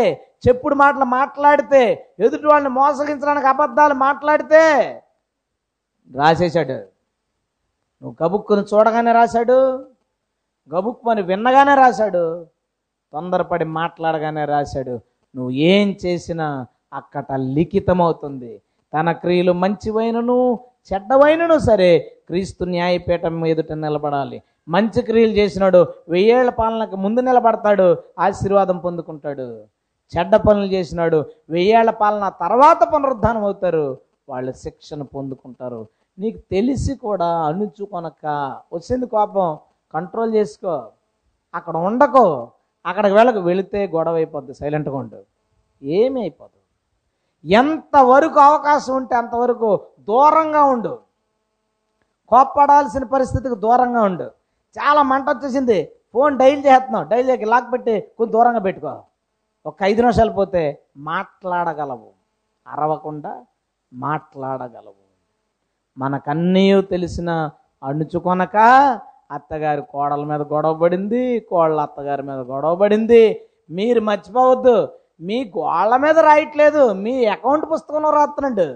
[0.49, 1.83] చెప్పుడు మాటలు మాట్లాడితే
[2.21, 4.63] ఎదుటి వాళ్ళని మోసగించడానికి అబద్ధాలు మాట్లాడితే
[6.11, 6.79] రాసేశాడు.
[8.03, 9.59] నువ్వు గబుక్కుని చూడగానే రాశాడు
[10.71, 12.25] గబుక్కుని విన్నగానే రాశాడు.
[13.13, 14.95] తొందరపడి మాట్లాడగానే రాశాడు
[15.35, 16.47] నువ్వు ఏం చేసినా
[16.99, 18.53] అక్కట లిఖితమవుతుంది.
[18.93, 20.39] తన క్రియలు మంచివైనను
[20.89, 21.91] చెడ్డవైనను సరే
[22.29, 24.39] క్రీస్తు న్యాయపీఠం ఎదుట నిలబడాలి.
[24.75, 27.87] మంచి క్రియలు చేసినాడు వెయ్యేళ్ళ పాలనకు ముందు నిలబడతాడు
[28.27, 29.47] ఆశీర్వాదం పొందుకుంటాడు.
[30.13, 31.19] చెడ్డ పనులు చేసినాడు
[31.55, 33.87] వెయ్యేళ్ళ పాలన తర్వాత పునరుద్ధానం అవుతారు.
[34.29, 35.81] వాళ్ళు శిక్షను పొందుకుంటారు.
[36.19, 38.27] నీకు తెలిసి కూడా అణుచుకొనక
[38.73, 39.49] వచ్చింది కోపం
[39.95, 40.75] కంట్రోల్ చేసుకో.
[41.55, 42.25] అక్కడ ఉండకో.
[42.87, 45.25] అక్కడికి వెళ్ళకు వెళితే గొడవ అయిపోద్ది సైలెంట్గా ఉండదు
[45.83, 46.61] ఏమీ అయిపోదు.
[47.49, 50.99] ఎంతవరకు అవకాశం ఉంటే అంతవరకు దూరంగా ఉండు.
[52.29, 54.25] కోప్పడాల్సిన పరిస్థితికి దూరంగా ఉండు.
[54.79, 55.93] చాలా మంట వచ్చేసింది.
[56.13, 57.09] ఫోన్ డైల్ చేస్తున్నావు.
[57.09, 59.03] డైల్ చేయక లాక్ పెట్టి కొంచెం దూరంగా పెట్టుకో.
[59.67, 62.11] ఒక ఐదు నిమిషాలు పోతే మాట్లాడగలవు.
[62.67, 63.45] అరవకుండా
[63.93, 65.11] మాట్లాడగలవు.
[65.99, 67.51] మనకన్నీ తెలిసిన
[67.85, 68.57] అణుచుకొనక
[69.31, 73.23] అత్తగారి కోడల మీద గొడవ పడింది కోళ్ళ అత్తగారి మీద గొడవ పడింది.
[73.79, 74.77] మీరు మర్చిపోవద్దు
[75.29, 78.69] మీ గోళ్ళ మీద రాయట్లేదు మీ అకౌంట్ పుస్తకంలో రాస్తున్నాడు.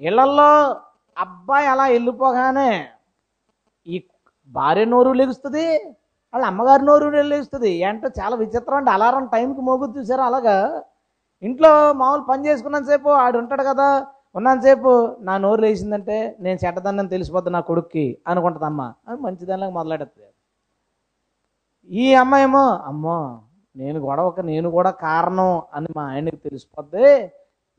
[0.00, 0.50] ఇళ్ళల్లో
[1.16, 2.70] అబ్బాయి అలా వెళ్ళిపోగానే
[3.86, 3.96] ఈ
[4.52, 5.64] భార్య నోరు లెగుస్తుంది
[6.34, 7.70] వాళ్ళ అమ్మగారి నోరు లెగుస్తుంది.
[7.86, 8.90] ఏంటో చాలా విచిత్రం అండి.
[8.96, 10.56] అలారం టైంకి మోగుద్దు చూసారా అలాగా
[11.42, 13.88] ఇంట్లో మామూలు పని చేసుకున్నంతసేపు ఆడు ఉంటాడు కదా
[14.38, 20.28] ఉన్నంతసేపు నా నోరు లేచిందంటే నేను చెడ్డదన్నని తెలిసిపోద్ది నా కొడుక్కి అనుకుంటుంది అమ్మ అది మంచిదానిలాగా మొదలెడుతుంది.
[21.90, 23.18] ఈ అమ్మాయేమో అమ్మో
[23.76, 27.08] నేను గొడవక నేను కూడా కారణం అని మా ఆయనకి తెలిసిపోద్ది.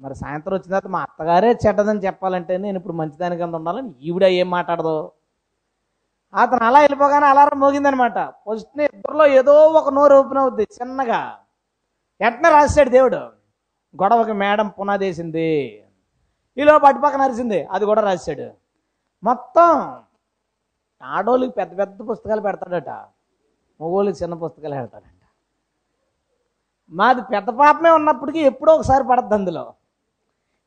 [0.02, 4.50] మరి సాయంత్రం వచ్చిన తర్వాత మా అత్తగారే చెడ్డదని చెప్పాలంటే నేను ఇప్పుడు మంచిదాని కింద ఉండాలని ఈవిడ ఏం
[4.50, 4.98] మాట్లాడదు.
[6.34, 8.18] అతను అలా వెళ్ళిపోగానే అలారం మోగిందనమాట.
[8.46, 11.22] ఫస్ట్ ఇద్దరిలో ఏదో ఒక నోరు ఓపెన్ అవుద్ది చిన్నగా.
[12.22, 13.22] ఎట్లా రాశాడు దేవుడు?
[14.02, 15.50] గొడవకి మేడం పునాదేసింది.
[16.60, 17.64] ఈలో పట్టుపక్కన అరిసింది.
[17.72, 18.48] అది కూడా రాశాడు.
[19.24, 19.70] మొత్తం
[21.02, 22.90] ఆడోళ్ళకి పెద్ద పెద్ద పుస్తకాలు పెడతాడట.
[23.80, 25.24] మగోళ్ళకి చిన్న పుస్తకాలు పెడతాడంట.
[26.92, 29.74] మాది పెద్ద పాపమే ఉన్నప్పటికీ ఎప్పుడో ఒకసారి పడద్దు అందులో.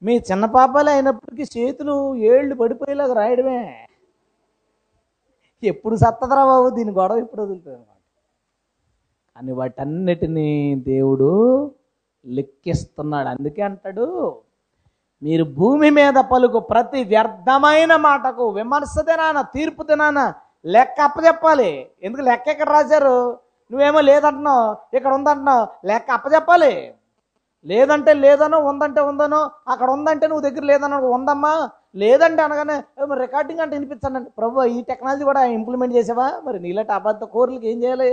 [0.03, 3.87] మీ చిన్న పాపాలే అయినప్పటికీ చేతులు ఏళ్ళు పడిపోయేలాగా రాయడమే.
[5.63, 7.99] ఎప్పుడు సత్తదరా బాబు దీని గొడవ ఎప్పుడు వదులుతుంది అనమాట
[9.37, 11.31] అని వాటన్నిటినీ దేవుడు
[12.27, 14.07] లెక్కిస్తున్నాడు అందుకే అంటాడు
[15.23, 20.19] మీరు భూమి మీద పలుకు ప్రతి వ్యర్థమైన మాటకు విమర్శ తినాన తీర్పు తినాన?
[20.75, 21.71] లెక్క అప్పచెప్పాలి
[22.07, 23.17] ఎందుకు లెక్క ఎక్కడ రాశారు?
[23.71, 24.65] నువ్వేమో లేదంటున్నావు
[24.97, 26.73] ఇక్కడ ఉందంటున్నావు లెక్క అప్పచెప్పాలి
[27.67, 29.41] లేదంటే లేదనో ఉందంటే ఉందనో
[29.73, 31.53] అక్కడ ఉందంటే నువ్వు దగ్గర లేదనో ఉందమ్మా.
[32.03, 32.77] లేదంటే అనగానే
[33.11, 36.29] మరి రికార్డింగ్ అంటే వినిపించండి ప్రభు ఈ టెక్నాలజీ కూడా ఇంప్లిమెంట్ చేసావా?
[36.47, 38.13] మరి నీలాంటి అబద్ధ కోర్లకి ఏం చేయాలి?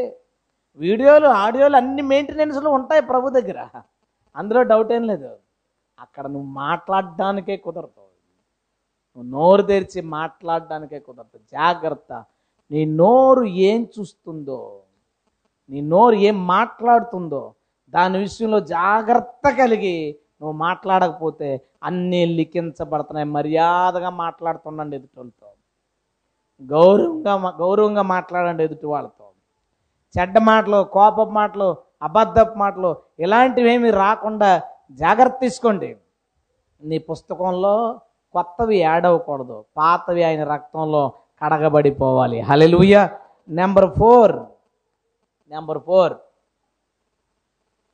[0.79, 3.59] వీడియోలు ఆడియోలు అన్ని మెయింటెనెన్స్లు ఉంటాయి ప్రభు దగ్గర.
[4.35, 5.29] అందులో డౌట్ ఏం లేదు.
[6.01, 8.05] అక్కడ నువ్వు మాట్లాడడానికే కుదరదు.
[9.17, 11.37] నువ్వు నోరు తెరిచి మాట్లాడడానికే కుదరదు.
[11.57, 12.11] జాగ్రత్త.
[12.71, 14.59] నీ నోరు ఏం చూస్తుందో
[15.69, 17.43] నీ నోరు ఏం మాట్లాడుతుందో
[17.93, 19.95] దాని విషయంలో జాగ్రత్త కలిగి
[20.41, 21.47] నువ్వు మాట్లాడకపోతే
[21.87, 23.27] అన్నీ లిఖించబడుతున్నాయి.
[23.37, 25.23] మర్యాదగా మాట్లాడుతుండండి ఎదుటితో
[26.61, 29.25] గౌరవంగా గౌరవంగా మాట్లాడండి ఎదుటి వాళ్ళతో
[30.15, 31.69] చెడ్డ మాటలు కోపపు మాటలు
[32.07, 34.51] అబద్ధపు మాటలు ఇలాంటివేమీ రాకుండా
[34.91, 35.97] జాగ్రత్త తీసుకోండి.
[36.83, 38.01] నీ పుస్తకంలో
[38.33, 39.65] కొత్తవి యాడ్ అవ్వకూడదు.
[39.77, 41.13] పాతవి ఆయన రక్తంలో
[41.43, 42.41] కడగబడిపోవాలి.
[42.41, 43.07] Hallelujah
[43.49, 44.35] number four
[45.51, 46.13] number four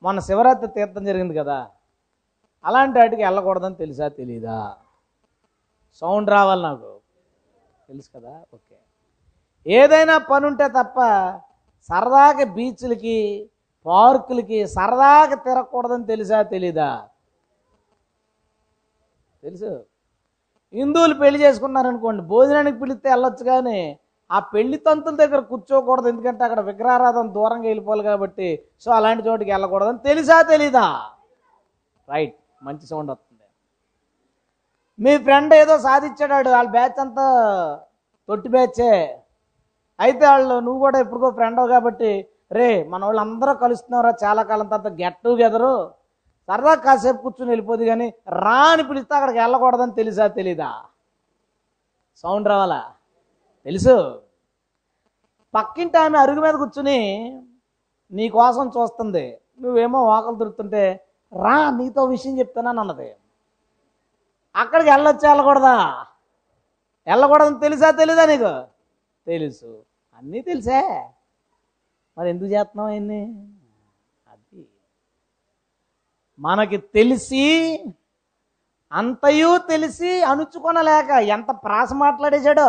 [0.02, 1.70] మొన్న శివరాత్రి తీర్థం జరిగింది కదా.
[2.64, 4.76] అలాంటి వాటికి వెళ్ళకూడదని తెలుసా తెలీదా?
[5.94, 6.96] సౌండ్ రావాలి నాకు.
[7.88, 8.42] తెలుసు కదా?
[8.54, 8.76] ఓకే
[9.66, 11.00] ఏదైనా పని ఉంటే తప్ప
[11.88, 13.50] సరదాగా బీచ్లకి
[13.86, 16.90] పార్కులకి సరదాగా తిరగకూడదని తెలుసా తెలీదా?
[19.42, 19.70] తెలుసు.
[20.74, 23.78] హిందువులు పెళ్ళి చేసుకున్నారనుకోండి భోజనానికి పిలిస్తే వెళ్ళొచ్చు కానీ
[24.30, 28.48] ఆ పెళ్ళి తంతుల దగ్గర కూర్చోకూడదు ఎందుకంటే అక్కడ విగ్రహారాధన దూరంగా వెళ్ళిపోవాలి కాబట్టి
[28.84, 30.86] సో అలాంటి చోటుకి వెళ్ళకూడదని తెలుసా తెలీదా?
[32.08, 33.44] రైట్ మంచి సౌండ్ వస్తుంది.
[34.98, 37.26] మీ ఫ్రెండ్ ఏదో సాధించాడు వాళ్ళ బ్యాచ్ అంతా
[38.28, 38.92] తొట్టి బ్యాచే.
[39.98, 42.10] అయితే వాళ్ళు నువ్వు కూడా ఎప్పుడుకో ఫ్రెండ్ కాబట్టి
[42.50, 45.72] రే మన వాళ్ళు అందరూ కలుస్తున్నారా చాలా కాలం తర్వాత గెట్ టుగెదరు
[46.48, 50.68] సరదా కాసేపు కూర్చుని వెళ్ళిపోదు కానీ రా అని పిలిస్తే అక్కడికి వెళ్ళకూడదని తెలుసా తెలీదా?
[52.24, 52.94] సౌండ్ రావాలా?
[53.66, 53.96] తెలుసు.
[55.54, 56.98] పక్కింటి ఆమె అరుగు మీద కూర్చుని
[58.12, 59.38] నీ కోసం చూస్తుంది.
[59.60, 60.82] నువ్వేమో వాకలు దొరుకుతుంటే
[61.32, 63.14] రా నీతో విషయం చెప్తానని అన్నది.
[64.54, 65.76] అక్కడికి వెళ్ళొచ్చు వెళ్ళకూడదా?
[67.06, 68.52] వెళ్ళకూడదని తెలుసా తెలీదా నీకు?
[69.26, 69.84] తెలుసు.
[70.16, 70.80] అన్నీ తెలుసే.
[72.18, 73.22] మరి ఎందుకు చేస్తున్నాం ఆయన్ని?
[74.26, 74.62] అది
[76.38, 77.44] మనకి తెలిసి
[78.92, 82.68] అంతయు తెలిసి అణుచుకొనలేక ఎంత ప్రాస మాట్లాడేశాడో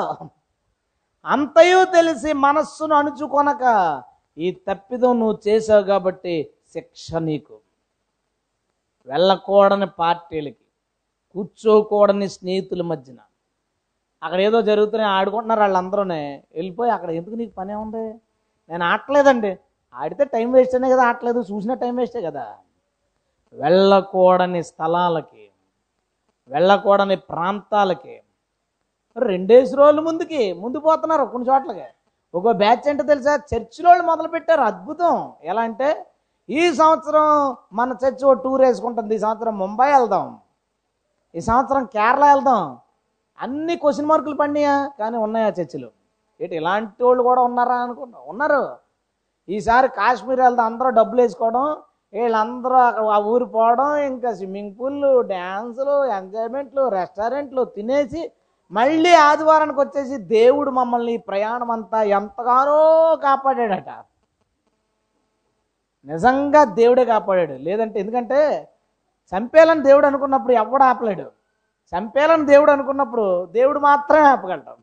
[1.25, 3.63] అంతయు తెలిసి మనస్సును అణుచుకొనక
[4.37, 7.55] ఈ తప్పిదం నువ్వు చేసావు కాబట్టి శిక్ష నీకు.
[9.07, 10.65] వెళ్ళకూడని పార్టీలకి
[11.35, 13.19] కూర్చోకూడని స్నేహితుల మధ్యన.
[14.23, 16.43] అక్కడ ఏదో జరుగుతున్నాయి ఆడుకుంటున్నారు వాళ్ళందరూనే.
[16.55, 18.05] వెళ్ళిపోయి అక్కడ ఎందుకు నీకు పనే ఉంది
[18.69, 19.57] నేను ఆడలేదండి
[19.95, 22.55] ఆడితే టైం వేస్ట్ అనే కదా ఆడలేదు చూసిన టైం వేస్టే కదా.
[23.53, 25.49] వెళ్ళకూడని స్థలాలకి
[26.47, 28.21] వెళ్ళకూడని ప్రాంతాలకి
[29.17, 31.87] రెండేసి రోజుల ముందుకి ముందు పోతున్నారు కొన్ని చోట్లకి.
[32.35, 35.33] ఒక బ్యాచ్ అంటే తెలుసా చర్చిలో వాళ్ళు మొదలు పెట్టారు అద్భుతం.
[35.43, 36.05] ఎలా అంటే
[36.49, 39.15] ఈ సంవత్సరం మన చర్చి ఓ టూర్ వేసుకుంటుంది.
[39.15, 40.39] ఈ సంవత్సరం ముంబై వెళ్దాం.
[41.35, 42.77] ఈ సంవత్సరం కేరళ వెళ్దాం.
[43.39, 45.96] అన్ని క్వశ్చన్ మార్కులు పడినాయా కానీ ఉన్నాయా చర్చిలు?
[46.41, 48.63] ఏంటి ఇలాంటి వాళ్ళు కూడా ఉన్నారా అనుకుంటా ఉన్నారు.
[49.49, 51.65] ఈసారి కాశ్మీర్ వెళ్తే అందరూ డబ్బులు వేసుకోవడం
[52.13, 58.31] వీళ్ళందరూ అక్కడ ఆ ఊరు పోవడం ఇంకా స్విమ్మింగ్ పూల్లు డ్యాన్సులు ఎంజాయ్మెంట్లు రెస్టారెంట్లు తినేసి
[58.71, 62.79] మళ్ళీ ఆదివారానికి వచ్చేసి దేవుడు మమ్మల్ని ప్రయాణం అంతా ఎంతగానో
[63.23, 63.89] కాపాడాడట.
[66.05, 67.53] నిజంగా దేవుడే కాపాడాడు.
[67.53, 68.39] లేదంటే ఎందుకంటే
[69.31, 71.27] చంపేయాలని దేవుడు అనుకున్నప్పుడు ఎవడు ఆపలేడు.
[71.93, 74.76] చంపేయాలని దేవుడు అనుకున్నప్పుడు దేవుడు మాత్రమే ఆపగలడు.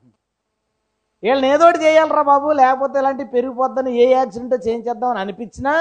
[1.25, 5.73] వీళ్ళని ఏదోటి చేయాలరా బాబు లేకపోతే ఇలాంటి పెరిగిపోద్దని ఏ యాక్సిడెంట్ చేయించేద్దామని అనిపించినా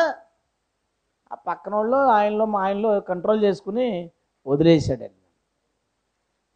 [1.31, 3.87] ఆ పక్కన వాళ్ళు ఆయనలో మా ఆయనలో కంట్రోల్ చేసుకుని
[4.47, 5.07] వదిలేశాడు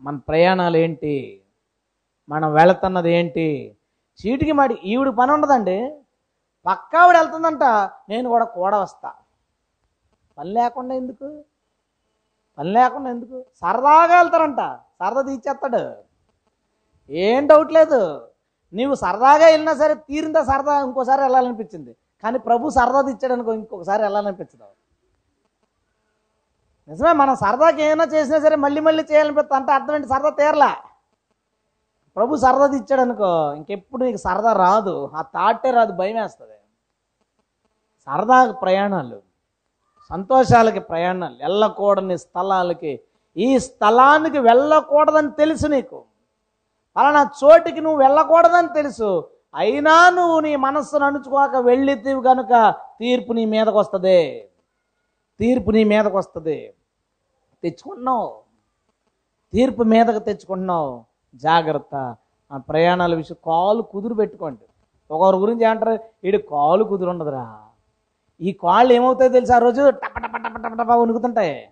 [0.02, 1.44] మన ప్రయాణాలు ఏంటి?
[2.30, 3.78] మనం వెళుతున్నది ఏంటి?
[4.20, 5.78] చీటికి మాడి ఈవిడ పని ఉండదండి.
[6.66, 7.64] పక్కావిడ వెళ్తుందంట
[8.10, 9.14] నేను కూడా కూడా వస్తా.
[10.38, 11.44] పని లేకుండా ఎందుకు?
[12.58, 13.46] పని లేకుండా ఎందుకు?
[13.62, 14.62] సరదాగా వెళ్తారంట
[15.00, 15.84] సరదా తీసేస్తాడు
[17.10, 18.02] ఏం డౌట్ లేదు.
[18.74, 21.92] నీవు సరదాగా వెళ్ళినా సరే తీరిందా సరదా ఇంకోసారి వెళ్ళాలనిపించింది.
[22.24, 24.68] కానీ ప్రభు సరదా తీర్చాడు అనుకో ఇంకొకసారి వెళ్ళాలనిపించదు.
[26.90, 30.08] నిజమే మనం సరదాకి ఏమైనా చేసినా సరే మళ్ళీ మళ్ళీ చేయాలనిపిస్తుంది అంటే అర్థం ఏంటి?
[30.08, 30.72] సరదా తీరలా?
[32.18, 35.12] ప్రభు సరదా తీర్చాడు అనుకో ఇంకెప్పుడు నీకు సరదా రాదు.
[35.16, 36.58] ఆ తాటే రాదు భయం వేస్తుంది.
[38.08, 39.18] సరదా ప్రయాణాలు
[40.12, 42.94] సంతోషాలకి ప్రయాణాలు వెళ్ళకూడని స్థలాలకి
[43.36, 46.00] ఈ స్థలానికి వెళ్ళకూడదని తెలుసు నీకు.
[46.98, 49.30] పలానా చోటికి నువ్వు వెళ్ళకూడదని తెలుసు.
[49.56, 54.50] అయినా నువ్వు నీ మనస్సును అణుచుకోక వెళ్ళితివి కనుక తీర్పు నీ మీదకు వస్తుంది.
[55.40, 56.74] తీర్పు నీ మీదకు వస్తుంది.
[57.64, 58.40] తెచ్చుకుంటున్నావు.
[59.54, 61.04] తీర్పు మీదకు తెచ్చుకుంటున్నావు.
[61.36, 62.16] జాగ్రత్త.
[62.52, 64.66] ఆ ప్రయాణాల విషయం కాలు కుదురు పెట్టుకోండి.
[65.12, 67.58] ఒకరి గురించి ఏమంటారు వీడి కాలు కుదురు ఉండదురా
[68.42, 69.90] ఈ కాళ్ళు ఏమవుతాయో తెలుసు ఆ రోజు?
[69.90, 71.70] టప టప టప టప టప ఉనుకుతుంటాయి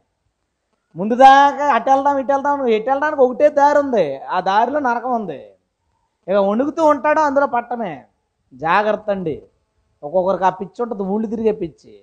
[0.95, 4.17] ముందు దాకా అటు వెళ్దాం ఇటు వెళ్దాం ఎటు వెళ్ళడానికి ఒకటే దారి ఉంది.
[4.17, 5.41] ఆ దారిలో నరకం ఉంది.
[6.27, 8.05] ఇక వణుకుతూ ఉంటాడు అందులో పట్టమే.
[8.53, 9.43] జాగ్రత్త అండి.
[10.03, 11.93] ఒక్కొక్కరికి ఆ పిచ్చి ఉంటుంది ఊళ్ళు తిరిగే పిచ్చి.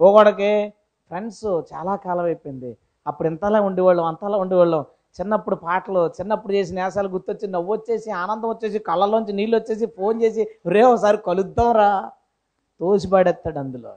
[0.00, 0.72] ఒక్కొక్కడికి
[1.10, 2.76] ఫ్రెండ్స్ చాలా కాలం అయిపోయింది.
[3.06, 4.84] అప్పుడు ఇంతలా ఉండేవాళ్ళం అంతలా ఉండేవాళ్ళం.
[5.20, 10.42] చిన్నప్పుడు పాటలు చిన్నప్పుడు చేసి నేసాలు గుర్తొచ్చి నవ్వు వచ్చేసి ఆనందం వచ్చేసి కళ్ళలోంచి నీళ్ళు వచ్చేసి ఫోన్ చేసి
[10.66, 12.10] రే ఒకసారి కలుద్దాం రా.
[12.80, 13.94] తోసిపాడేస్తాడు అందులో.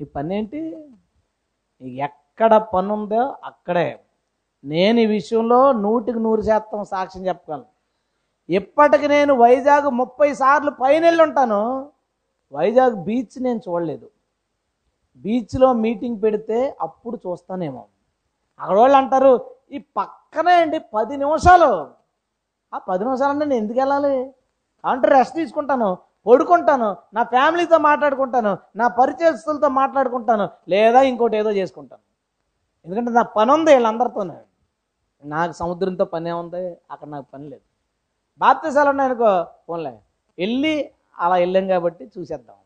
[0.00, 0.60] ఈ పని ఏంటి
[2.04, 3.88] ఎక్క ఎక్కడ పని ఉందో అక్కడే.
[4.64, 7.66] నేను ఈ విషయంలో నూటికి నూరు శాతం సాక్ష్యం చెప్పగలను.
[8.48, 11.58] ఇప్పటికి నేను వైజాగ్ ముప్పై సార్లు పైన వెళ్ళి ఉంటాను
[12.52, 14.06] వైజాగ్ బీచ్ నేను చూడలేదు.
[15.24, 17.82] బీచ్లో మీటింగ్ పెడితే అప్పుడు చూస్తానేమో.
[18.60, 19.32] అక్కడ వాళ్ళు అంటారు
[19.72, 21.70] ఈ పక్కనే అండి పది నిమిషాలు.
[22.72, 24.14] ఆ పది నిమిషాలు అంటే నేను ఎందుకు వెళ్ళాలి?
[24.84, 25.90] అంటే రెస్ట్ తీసుకుంటాను
[26.30, 32.02] పడుకుంటాను నా ఫ్యామిలీతో మాట్లాడుకుంటాను నా పరిచయస్తులతో మాట్లాడుకుంటాను లేదా ఇంకోటి ఏదో చేసుకుంటాను.
[32.86, 34.38] ఎందుకంటే నా పని ఉంది వీళ్ళందరితోనే.
[35.24, 37.64] నాకు సముద్రంతో పని ఏముంది అక్కడ నాకు పని లేదు.
[38.40, 39.30] బాప్తీసాలు ఉన్నాయనుకో
[39.68, 39.94] పోన్లే.
[40.38, 40.74] వెళ్ళి
[41.18, 42.58] అలా వెళ్ళాం కాబట్టి చూసేద్దాం.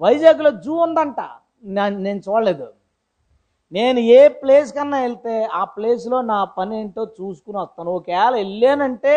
[0.00, 1.20] వైజాగ్లో జూ ఉందంట.
[2.06, 2.68] నేను చూడలేదు.
[3.72, 7.90] నేను ఏ ప్లేస్ కన్నా వెళ్తే ఆ ప్లేస్లో నా పని ఏంటో చూసుకుని వస్తాను.
[7.90, 9.14] ఒకవేళ వెళ్ళానంటే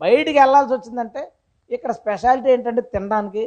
[0.00, 1.32] బయటికి వెళ్ళాల్సి వచ్చిందంటే
[1.70, 3.44] ఇక్కడ స్పెషాలిటీ ఏంటంటే తినడానికి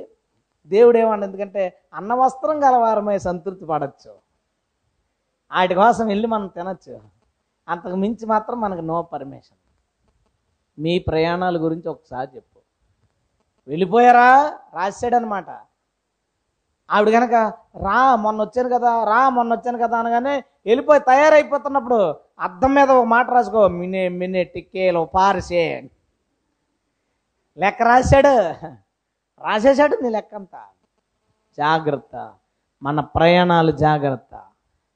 [0.71, 1.63] దేవుడు ఏమన్నా ఎందుకంటే
[1.93, 4.28] అన్నవస్త్రం గలవారమై సంతృప్తి పడచ్చు.
[5.51, 7.01] వాటి కోసం వెళ్ళి మనం తినచ్చు.
[7.67, 9.57] అంతకు మించి మాత్రం మనకు నో పర్మిషన్
[10.81, 12.59] మీ ప్రయాణాల గురించి ఒకసారి చెప్పు.
[13.67, 14.57] వెళ్ళిపోయారా?
[14.73, 15.45] రాశాడనమాట.
[16.91, 17.33] ఆవిడ కనుక
[17.83, 23.29] రా మొన్న వచ్చాను కదా రా మొన్న వచ్చాను కదా అనగానే వెళ్ళిపోయి తయారైపోతున్నప్పుడు అద్దం మీద ఒక మాట
[23.29, 25.89] రాసుకో మినే మినే టిక్కేలు పారిసే.
[27.57, 28.65] లెక్క రాశాడు.
[29.43, 30.63] రాసేశాడు నీ లెక్క అంతా
[31.57, 32.33] జాగ్రత్త.
[32.83, 34.45] మన ప్రయాణాలు జాగ్రత్త.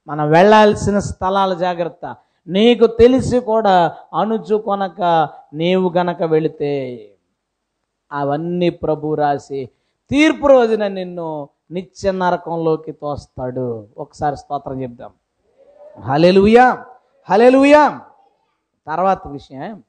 [0.08, 2.16] మనం వెళ్ళాల్సిన స్థలాల జాగ్రత్త.
[2.48, 6.72] నీకు తెలిసి కూడా అణుచుకొనక నీవు గనక వెళితే
[8.12, 9.70] అవన్నీ ప్రభు రాసి
[10.10, 13.88] తీర్పు రోజున నిన్ను నిత్య నరకంలోకి తోస్తాడు.
[13.98, 15.12] ఒకసారి స్తోత్రం చెప్దాం.
[16.02, 16.86] హలెలుయా
[17.30, 18.02] హలెలుయా
[18.88, 19.84] తర్వాత విషయం.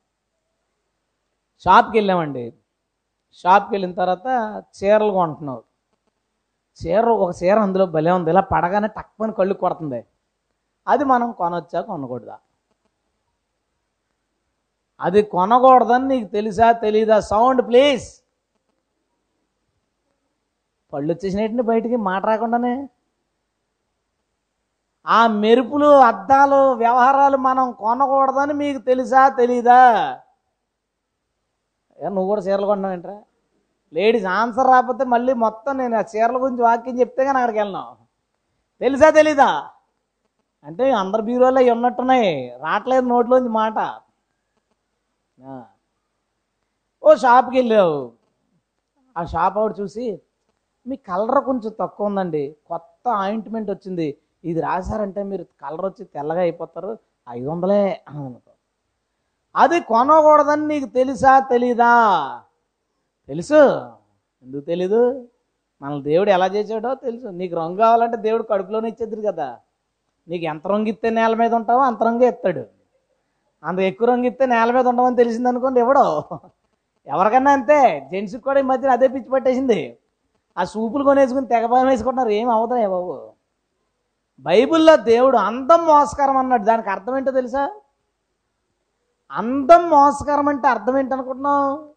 [1.64, 2.52] షాప్కి వెళ్ళామండి.
[3.32, 5.73] షాప్కి వెళ్ళిన తర్వాత చీరలు కొంటున్నావు.
[6.78, 8.30] చీర ఒక చీర అందులో భలే ఉంది.
[8.30, 10.00] ఇలా పడగానే టక్కుని కళ్ళు కొడుతుంది.
[10.88, 12.36] అది మనం కొనొచ్చా కొనకూడదా?
[15.00, 17.20] అది కొనకూడదని నీకు తెలుసా తెలీదా?
[17.20, 18.06] Sound please.
[20.92, 22.88] పళ్ళు వచ్చేసినట్టుని బయటికి మాట రాకుండానే.
[25.06, 29.80] ఆ మెరుపులు అద్దాలు వ్యవహారాలు మనం కొనకూడదని మీకు తెలుసా తెలీదా?
[32.02, 33.22] నువ్వు కూడా చీరలు కొన్నావు ఏంట్రా
[33.94, 37.96] లేడీస్ ఆన్సర్ రాకపోతే మళ్ళీ మొత్తం నేను ఆ చీరల గురించి వాక్యం చెప్తే కానీ అక్కడికి వెళ్ళను.
[38.80, 39.70] తెలుసా తెలీదా?
[40.64, 42.58] అంటే అందరు బీరోలో అవి ఉన్నట్టున్నాయి.
[42.62, 43.78] రావట్లేదు నోట్లోంచి మాట.
[47.04, 48.12] ఓ షాప్కి వెళ్ళావు.
[49.18, 50.20] ఆ షాప్ ఆవిడ చూసి
[50.86, 52.56] మీ కలర్ కొంచెం తక్కువ ఉందండి.
[52.66, 54.18] కొత్త ఆయింట్మెంట్ వచ్చింది.
[54.44, 56.98] ఇది రాశారంటే మీరు కలర్ వచ్చి తెల్లగా అయిపోతారు.
[57.28, 58.50] ఐదు వందలే అనుకో.
[59.56, 61.92] అది కొనకూడదని నీకు తెలుసా తెలీదా?
[63.28, 63.80] తెలుసు.
[64.42, 65.28] ఎందుకు తెలీదు?
[65.82, 67.26] మన దేవుడు ఎలా చేసాడో తెలుసు.
[67.26, 69.58] నీకు రంగు కావాలంటే దేవుడు కడుపులోనే ఇచ్చేద్దరు కదా.
[70.28, 72.64] నీకు ఎంత రంగు ఇస్తే నేల మీద ఉంటావో అంత రంగు ఇస్తాడు.
[73.64, 76.24] అంత ఎక్కువ రంగు ఇస్తే నేల మీద ఉండమని తెలిసింది అనుకోండి ఎవడో.
[77.06, 78.08] ఎవరికన్నా అంతే.
[78.12, 79.98] జెంట్స్కి కూడా ఈ మధ్యన అదే పిచ్చి పట్టేసింది.
[80.58, 82.28] ఆ సూపులు కొనేసుకుని తెగభయం వేసుకుంటున్నారు.
[82.28, 83.30] ఏం అవుతాయి బాబు.
[84.40, 86.64] బైబిల్లో దేవుడు అందం మోసకరం అన్నాడు.
[86.64, 87.70] దానికి అర్థం ఏంటో తెలుసా?
[89.32, 91.93] అందం మోసకరం అంటే అర్థం ఏంటనుకుంటున్నావు?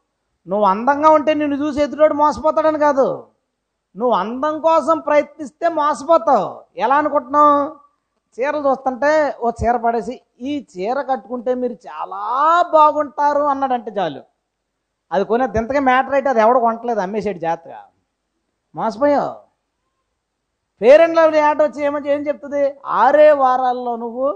[0.47, 3.27] నువ్వు అందంగా ఉంటే నిన్ను చూసి ఎదుటోడు మోసపోతాడని కాదు.
[3.95, 6.61] నువ్వు అందం కోసం ప్రయత్నిస్తే మోసపోతావు.
[6.77, 7.87] ఎలా అనుకుంటున్నావు?
[8.37, 12.21] చీరలు చూస్తుంటే ఓ చీర పడేసి ఈ చీర కట్టుకుంటే మీరు చాలా
[12.73, 14.21] బాగుంటారు అన్నాడంటే చాలు.
[15.11, 17.73] అది కొనే దింతగా మ్యాటర్ అయితే అది ఎవడు కొనట్లేదు అమ్మేసాడు జాతర.
[18.75, 19.33] మోసపోయావు.
[20.81, 22.63] ఫేర్ లవ్లీ యాడ్ వచ్చి ఏమని ఏం చెప్తుంది?
[22.85, 24.27] ఆరే వారాల్లో నువ్వు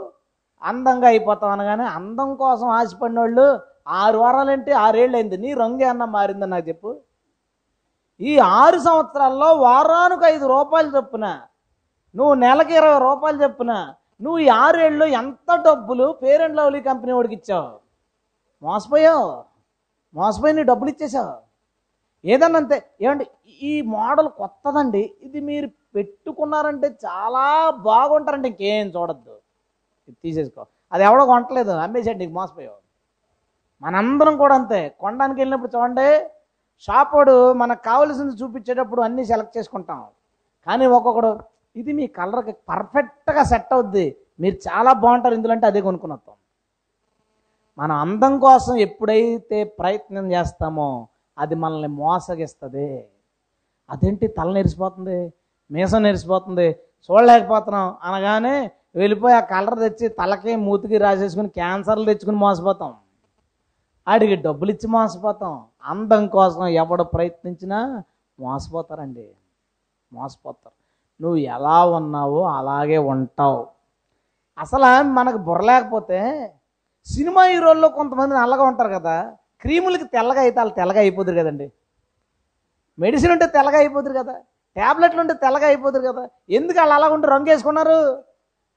[0.61, 3.47] అందంగా అయిపోతావు అనగానే అందం కోసం ఆశపడిన వాళ్ళు
[3.87, 6.99] ఆరు వారాలంటే ఆరేళ్ళు అయింది నీ రంగు అన్న మారిందని నాకు చెప్పు.
[8.21, 11.41] ఈ ఆరు సంవత్సరాల్లో వారానికి ఐదు రూపాయలు చొప్పున
[12.15, 17.79] నువ్వు నెలకి ఇరవై రూపాయలు చొప్పున నువ్వు ఈ ఆరేళ్ళు ఎంత డబ్బులు పేరెంట్ లవ్లీ కంపెనీ వాడికి ఇచ్చావు?
[18.63, 19.43] మోసపోయావు?
[20.15, 21.51] మోసపోయి నీ డబ్బులు ఇచ్చేసావు?
[22.25, 22.83] ఏదన్నా అంతే.
[23.01, 23.27] ఏమండి
[23.61, 25.15] ఈ మోడల్ కొత్తదండి.
[25.21, 29.37] ఇది మీరు పెట్టుకున్నారంటే చాలా బాగుంటారంటే ఇంకేం చూడొద్దు.
[30.09, 30.65] ఇది తీసేసుకో.
[30.93, 31.71] అది ఎవడో కొనట్లేదు.
[31.71, 32.80] అమ్మేసాడు నీకు మోసపోయావు.
[33.83, 34.81] మనందరం కూడా అంతే.
[35.01, 36.07] కొనడానికి వెళ్ళినప్పుడు చూడండి
[36.87, 37.15] షాప్
[37.61, 40.01] మనకు కావలసింది చూపించేటప్పుడు అన్నీ సెలెక్ట్ చేసుకుంటాం.
[40.67, 41.31] కానీ ఒక్కొక్కడు
[41.79, 44.05] ఇది మీ కలర్కి పర్ఫెక్ట్గా సెట్ అవుద్ది.
[44.41, 46.35] మీరు చాలా బాగుంటారు ఇందులో అంటే అదే కొనుక్కుని వస్తాం.
[47.79, 50.87] మన అందం కోసం ఎప్పుడైతే ప్రయత్నం చేస్తామో
[51.37, 52.87] అది మనల్ని మోసగిస్తుంది.
[53.93, 55.19] అదేంటి తల నెరిసిపోతుంది?
[55.71, 56.67] మీసం నెరిసిపోతుంది?
[57.05, 58.55] చూడలేకపోతున్నాం అనగానే
[58.95, 62.91] వెళ్ళిపోయి ఆ కలర్ తెచ్చి తలకి మూతికి రాసేసుకుని క్యాన్సర్లు తెచ్చుకుని మోసపోతాం.
[64.07, 65.53] ఆడికి డబ్బులు ఇచ్చి మోసపోతాం.
[65.91, 67.79] అందం కోసం ఎవడు ప్రయత్నించినా
[68.39, 69.27] మోసపోతారండి.
[70.11, 70.75] మోసపోతారు.
[71.19, 73.61] నువ్వు ఎలా ఉన్నావో అలాగే ఉంటావు.
[74.57, 76.19] అసలు మనకు బుర్ర లేకపోతే
[77.07, 79.15] సినిమా హీరోల్లో కొంతమంది నల్లగా ఉంటారు కదా
[79.63, 81.67] క్రీములకి తెల్లగా అయితే వాళ్ళు తెల్లగా అయిపోతుంది కదండి.
[82.97, 84.35] మెడిసిన్ ఉంటే తెల్లగా అయిపోతుంది కదా
[84.75, 86.23] ట్యాబ్లెట్లు ఉంటే తెల్లగా అయిపోతుంది కదా
[86.57, 87.97] ఎందుకు వాళ్ళు అలా ఉంటే రంగు వేసుకున్నారు?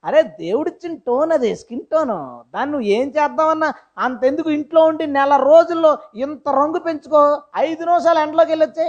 [0.04, 2.14] అరే దేవుడిచ్చిన టోన్ అది స్కిన్ టోన్.
[2.54, 7.42] దాన్ని నువ్వు ఏం చేద్దామన్నా అంతెందుకు ఇంట్లో ఉండి నెల రోజుల్లో ఇంత రంగు పెంచుకో.
[7.56, 8.86] ఐదు నిమిషాలు ఎండలోకి వెళ్ళొచ్చే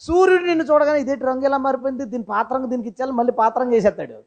[0.00, 2.04] సూర్యుడు నిన్ను చూడగానే ఇదేంటి రంగు ఎలా మారిపోయింది?
[2.04, 4.18] దీని పాత్రంగా దీనికి ఇచ్చాలి మళ్ళీ పాత్రం వేసేస్తాడు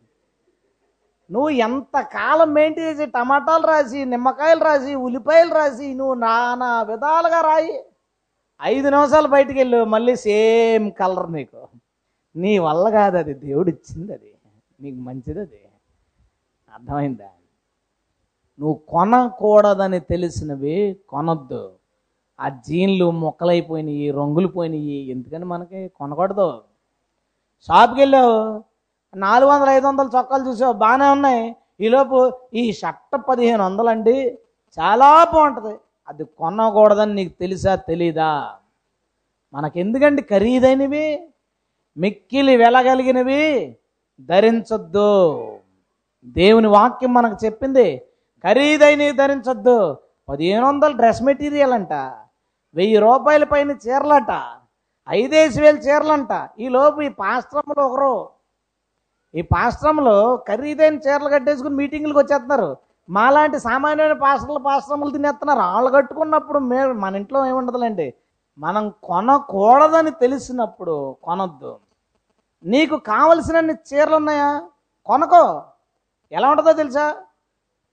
[1.29, 7.83] నువ్వు ఎంత కాలం మెయింటైన్ చేసి టమాటాలు రాసి నిమ్మకాయలు రాసి ఉల్లిపాయలు రాసి నువ్వు నానా విధాలుగా రాయి.
[8.63, 11.67] ఐదు నిమిషాలు బయటికి వెళ్ళు మళ్ళీ సేమ్ కలర్ నీకు.
[12.35, 14.33] నీ వల్ల కాదు అది దేవుడు ఇచ్చింది అది.
[14.81, 15.64] నీకు మంచిది అది.
[16.75, 17.25] అర్థమైందా?
[18.59, 21.71] నువ్వు కొనకూడదని తెలిసినవి కొనొద్దు.
[22.39, 26.61] ఆ జీన్లు మొక్కలైపోయినాయి రంగులు పోయినాయి ఎందుకని మనకి కొనకూడదు?
[27.61, 28.63] షాప్కి వెళ్ళావు
[29.15, 31.55] నాలుగు వందల ఐదు వందల చొక్కాలు చూసావు బాగానే ఉన్నాయి.
[31.81, 34.39] ఈలోపు ఈ షర్ట్ పదిహేను వందలండి
[34.79, 35.75] చాలా బాగుంటుంది.
[36.07, 38.55] అది కొనకూడదని నీకు తెలుసా తెలీదా?
[39.53, 41.27] మనకెందుకండి ఖరీదైనవి?
[41.97, 43.77] మిక్కిలి వెలగలిగినవి?
[44.21, 45.57] ధరించొద్దు.
[46.25, 47.97] దేవుని వాక్యం మనకు చెప్పింది
[48.43, 49.97] ఖరీదైనవి ధరించొద్దు.
[50.29, 51.93] పదిహేను వందల డ్రెస్ మెటీరియల్ అంట
[52.75, 54.57] వెయ్యి రూపాయల పైన చీరలట
[55.09, 56.49] ఐదేసి వేలు చీరలంట.
[56.59, 58.29] ఈ లోపు ఈ పాశ్రమంలో ఒకరు
[59.35, 62.77] ఈ పాశ్రమంలో ఖరీదైన చీరలు కట్టేసుకుని మీటింగ్లకు వచ్చేస్తున్నారు.
[63.09, 65.59] మాలాంటి సామాన్యమైన పాశ్రమలు పాశ్రమలు తినేస్తున్నారు.
[65.59, 68.13] వాళ్ళు కట్టుకున్నప్పుడు మే మన ఇంట్లో ఏముండదులేండి.
[68.57, 71.79] మనం కొనకూడదని తెలిసినప్పుడు కొనొద్దు.
[72.63, 74.61] నీకు కావలసినన్ని చీరలు ఉన్నాయా
[75.05, 75.63] కొనకో
[76.35, 77.05] ఎలా ఉంటుందో తెలుసా?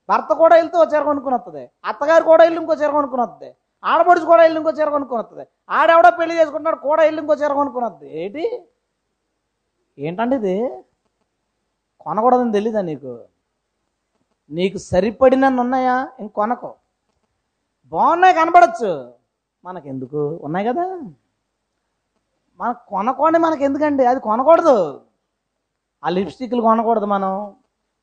[0.08, 3.50] భర్త కూడా వెళ్తే ఒక చీర కొనుక్కుని వస్తుంది అత్తగారు కూడా వెళ్ళి ఇంకో చీర కొనుక్కుని వస్తుంది
[3.84, 7.86] ఆడపడుచు కూడా వెళ్ళి ఇంకో చీర కొనుక్కుని వస్తుంది ఆడెవడో పెళ్ళి చేసుకుంటున్నాడు కూడా వెళ్ళి ఇంకో చీర కొనుక్కుని
[7.86, 8.44] వస్తుంది ఏంటి?
[9.98, 10.56] ఏంటంటే ఇది?
[12.00, 13.12] కొనకూడదని తెలీదా నీకు?
[14.50, 15.96] నీకు సరిపడినన్ను ఉన్నాయా?
[16.20, 16.70] ఇంక కొనకో.
[17.92, 18.90] బాగున్నాయి కనపడచ్చు
[19.64, 20.22] మనకెందుకు?
[20.42, 20.84] ఉన్నాయి కదా.
[22.60, 24.76] మనకు కొనకోండి మనకి ఎందుకండి అది కొనకూడదు.
[26.02, 27.32] ఆ లిప్స్టిక్లు కొనకూడదు మనం.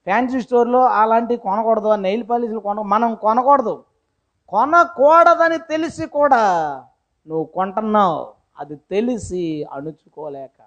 [0.04, 3.84] ఫ్యాన్సీ స్టోర్లో అలాంటివి కొనకూడదు నెయిల్ పాలిష్లు కొన మనం కొనకూడదు.
[4.50, 6.44] కొనకూడదని తెలిసి కూడా
[7.28, 8.34] నువ్వు కొంటున్నావు.
[8.60, 10.62] అది తెలిసి అణుచుకోలేక.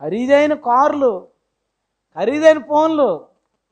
[0.00, 1.28] ఖరీదైన కార్లు
[2.16, 3.26] ఖరీదైన ఫోన్లు.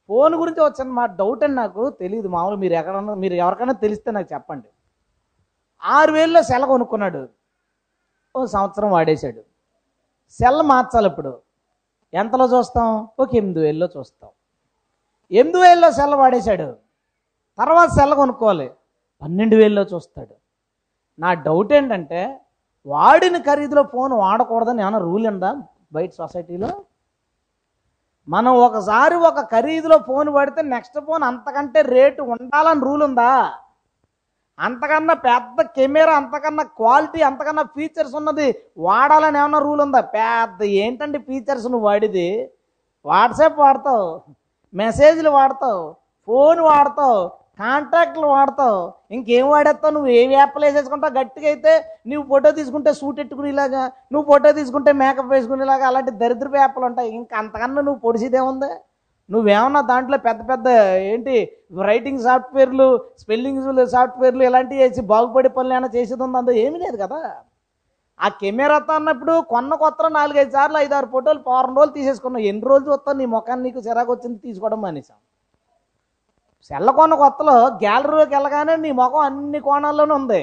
[0.08, 1.90] ఫోన్ గురించి వచ్చిన మా డౌట్ అని నాకు.
[1.90, 2.56] తెలియదు మామూలు.
[2.56, 4.68] మీరు ఎక్కడన్నా మీరు ఎవరికైనా తెలిస్తే నాకు చెప్పండి.
[5.84, 7.28] ఆరు వేల్లో సెల కొనుక్కున్నాడు.
[8.36, 9.42] ఓ సంవత్సరం వాడేశాడు.
[10.30, 11.38] సెల్ మార్చాలి ఇప్పుడు.
[12.14, 13.08] ఎంతలో చూస్తాం?
[13.18, 14.30] ఒక ఎనిమిది వేల్లో చూస్తాం.
[15.32, 16.76] ఎనిమిది వేల్లో సెల్ వాడేశాడు.
[17.58, 18.70] తర్వాత సెల్ కొనుక్కోవాలి.
[19.22, 20.34] పన్నెండు వేల్లో చూస్తాడు.
[21.20, 22.40] నా డౌట్ ఏంటంటే
[22.86, 25.56] వాడిన ఖరీదులో ఫోన్ వాడకూడదని ఏమైనా రూల్ ఉందా
[25.92, 26.84] బయట సొసైటీలో?
[28.28, 33.52] మనం ఒకసారి ఒక ఖరీదులో ఫోన్ వాడితే నెక్స్ట్ ఫోన్ అంతకంటే రేటు ఉండాలని రూల్ ఉందా?
[34.58, 40.00] అంతకన్నా పెద్ద కెమెరా అంతకన్నా క్వాలిటీ అంతకన్నా ఫీచర్స్ ఉన్నది వాడాలని ఏమన్నా రూల్ ఉందా?
[40.00, 42.50] పెద్ద ఏంటండి ఫీచర్స్ నువ్వు వాడిది?
[43.06, 44.22] వాట్సాప్ వాడతావు.
[44.74, 45.84] మెసేజ్లు వాడతావు
[46.28, 47.20] ఫోన్ వాడతావు
[47.60, 48.80] కాంటాక్ట్లు వాడతావు
[49.16, 49.92] ఇంకేం వాడేస్తావు?
[49.94, 51.14] నువ్వు ఏ యాప్లు వేసేసుకుంటావు?
[51.20, 51.72] గట్టిగా అయితే
[52.10, 57.10] నువ్వు ఫోటో తీసుకుంటే సూట్ ఎట్టుకునేలాగా నువ్వు ఫోటో తీసుకుంటే మేకప్ వేసుకునేలాగా అలాంటి దరిద్రపు యాప్లు ఉంటాయి.
[57.20, 58.70] ఇంకా అంతకన్నా నువ్వు పొడిచిదేముంది
[59.30, 60.68] నువ్వేమన్నా దాంట్లో పెద్ద పెద్ద
[61.12, 61.34] ఏంటి
[61.88, 62.86] రైటింగ్ సాఫ్ట్వేర్లు
[63.22, 63.62] స్పెల్లింగ్
[63.96, 66.38] సాఫ్ట్వేర్లు ఇలాంటివి వేసి బాగుపడే పనులు ఏమైనా చేసేది ఉంది?
[66.40, 67.20] అందులో ఏమీ లేదు కదా.
[68.20, 72.44] ఆ కెమెరాతో అన్నప్పుడు కొన్న కొత్త నాలుగైదు సార్లు ఐదు ఆరు ఫోటోలు పౌరం రోజులు తీసేసుకున్నావు.
[72.50, 73.16] ఎన్ని రోజులు వస్తావు?
[73.20, 75.18] నీ ముఖాన్ని నీకు చిరాకు వచ్చింది తీసుకోవడం మానేసాం
[76.70, 77.54] సెల్ల కొన్న కొత్తలో
[77.84, 80.42] గ్యాలరీలోకి వెళ్ళగానే నీ ముఖం అన్ని కోణాల్లోనే ఉంది.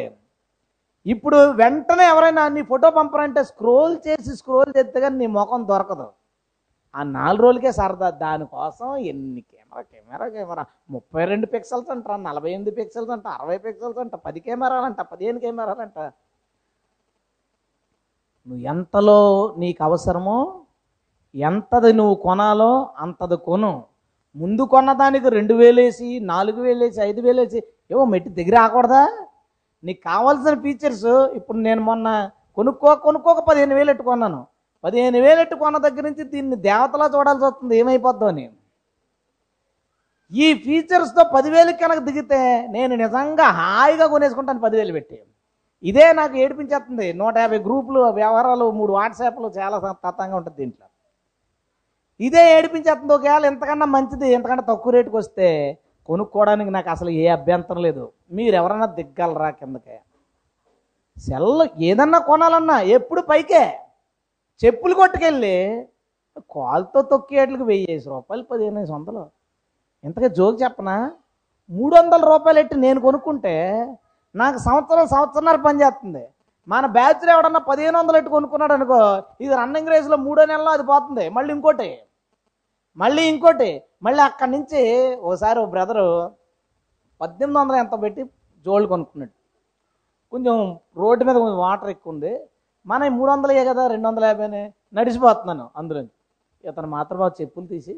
[1.06, 6.08] ఇప్పుడు వెంటనే ఎవరైనా నీ ఫోటో పంపరంటే స్క్రోల్ చేసి స్క్రోల్ చేస్తే కానీ నీ ముఖం దొరకదు.
[6.94, 8.10] ఆ నాలుగు రోజులకే సరదా.
[8.24, 10.64] దానికోసం ఎన్ని కెమెరా కెమెరా కెమెరా.
[10.96, 15.98] ముప్పై రెండు పిక్సెల్స్ అంటారా నలభై ఎనిమిది పిక్సెల్స్ అంట అరవై పిక్సెల్స్ అంట పది కెమెరాలంట పదిహేను కెమెరాలంట.
[16.00, 16.14] అంట
[18.48, 19.20] నువ్వు ఎంతలో
[19.62, 20.38] నీకు అవసరమో
[21.36, 22.72] ఎంతది నువ్వు కొనాలో
[23.04, 23.72] అంతది కొను.
[24.36, 27.60] ముందు కొన్నదానికి రెండు వేలేసి నాలుగు వేలేసి ఐదు వేలేసి
[27.94, 29.04] ఏవో మెట్టి దగ్గర ఆకూడదా
[29.84, 32.08] నీకు కావాల్సిన ఫీచర్స్ ఇప్పుడు నేను మొన్న
[32.58, 34.42] కొనుక్కో కొనుక్కోక పదిహేను వేలు ఎట్టుకున్నాను
[34.84, 37.74] పదిహేను వేలు ఎట్టు కొన్న దగ్గర నుంచి దీన్ని దేవతలా చూడాల్సి వస్తుంది.
[37.82, 38.56] ఏమైపోద్దో నేను
[40.32, 42.40] ఈ ఫీచర్స్తో పదివేలు కనుక దిగితే
[42.76, 45.18] నేను నిజంగా హాయిగా కొనేసుకుంటాను పదివేలు పెట్టి.
[45.84, 47.14] ఇదే నాకు ఏడిపించేస్తుంది.
[47.14, 50.88] నూట యాభై గ్రూపులు వ్యవహారాలు మూడు వాట్సాప్లు చాలా తత్వంగా ఉంటుంది దీంట్లో.
[52.20, 53.14] ఇదే ఏడిపించేస్తుంది.
[53.14, 55.48] ఒకవేళ ఇంతకన్నా మంచిది ఎంతకన్నా తక్కువ రేటుకి వస్తే
[56.06, 58.14] కొనుక్కోవడానికి నాకు అసలు ఏ అభ్యంతరం లేదు.
[58.32, 59.98] మీరు ఎవరన్నా దిగ్గలరా కిందకే?
[61.18, 63.64] సెల్ ఏదన్నా కొనాలన్నా ఎప్పుడు పైకే.
[64.64, 65.56] చెప్పులు కొట్టుకెళ్ళి
[66.56, 69.24] కాలుతో తొక్కేట్లకు వెయ్యేసి రూపాయలు పదిహేను వందలు.
[70.04, 71.12] ఇంతగా జోక్ చెప్పనా?
[71.70, 73.54] మూడు వందల రూపాయలు ఎట్టి నేను కొనుక్కుంటే
[74.42, 76.24] నాకు సంవత్సరం సంవత్సరంన్నర పని చేస్తుంది.
[76.74, 79.00] మన బ్యాచ్లో ఎవడన్నా పదిహేను వందలు ఎట్టు కొనుక్కున్నాడు అనుకో
[79.44, 81.26] ఇది రన్నింగ్ రేస్లో మూడో నెలలో అది పోతుంది.
[81.36, 81.90] మళ్ళీ ఇంకోటి
[83.02, 83.70] మళ్ళీ ఇంకోటి
[84.06, 84.82] మళ్ళీ అక్కడి నుంచి
[85.30, 86.06] ఓసారి ఓ బ్రదరు
[87.22, 88.22] పద్దెనిమిది వందలు ఎంత పెట్టి
[88.66, 89.34] జోళ్ళు కొనుక్కున్నాడు.
[90.34, 90.56] కొంచెం
[91.02, 92.34] రోడ్డు మీద కొంచెం వాటర్ ఎక్కువ ఉంది.
[92.92, 94.64] మన మూడు వందలే కదా రెండు వందల యాభైనే
[94.98, 96.02] నడిచిపోతున్నాను అందులో
[96.70, 97.96] ఇతను మాత్రం చెప్పులు తీసి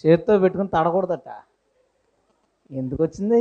[0.00, 1.30] చేత్తో పెట్టుకుని తడకూడదట.
[2.70, 3.40] ఎందుకు వచ్చింది?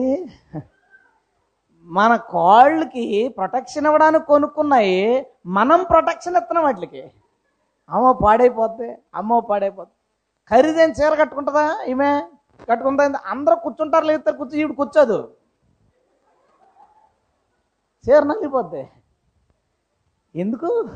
[1.84, 7.12] మన కాళ్ళకి ప్రొటెక్షన్ ఇవ్వడానికి కొనుక్కున్నాయి మనం ప్రొటెక్షన్ ఇస్తున్నాం వాటికి.
[7.90, 9.94] అమ్మో పాడైపోద్ది అమ్మో పాడైపోద్ది.
[10.50, 12.22] ఖరీదైన చీర కట్టుకుంటుందా ఈమె?
[12.70, 15.32] కట్టుకుంటుంది అందరూ కూర్చుంటారు లేదు కూర్చో ఈవిడ కూర్చోదు.
[18.10, 18.90] చీర నలిగిపోద్ది.
[20.36, 20.90] ఎందుకు?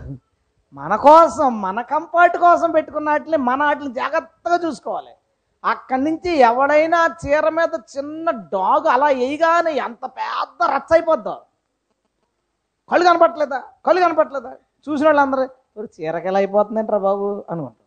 [0.74, 5.12] మన కోసం మన కంఫర్ట్ కోసం పెట్టుకున్న వాటిని మన వాటిని జాగ్రత్తగా చూసుకోవాలి.
[5.64, 11.36] అక్కడి నుంచి ఎవడైనా చీర మీద చిన్న డాగ్ అలా వేయగానే ఎంత పెద్ద రచ్చ అయిపోద్దో.
[12.90, 14.52] కళ్ళు కనపట్లేదా కళ్ళు కనపట్లేదా
[14.88, 15.44] చూసిన వాళ్ళందరూ
[15.78, 17.28] "ఒరే, చీరకి అయిపోతుందంటారా బాబు?
[17.50, 17.86] అనుకుంటారు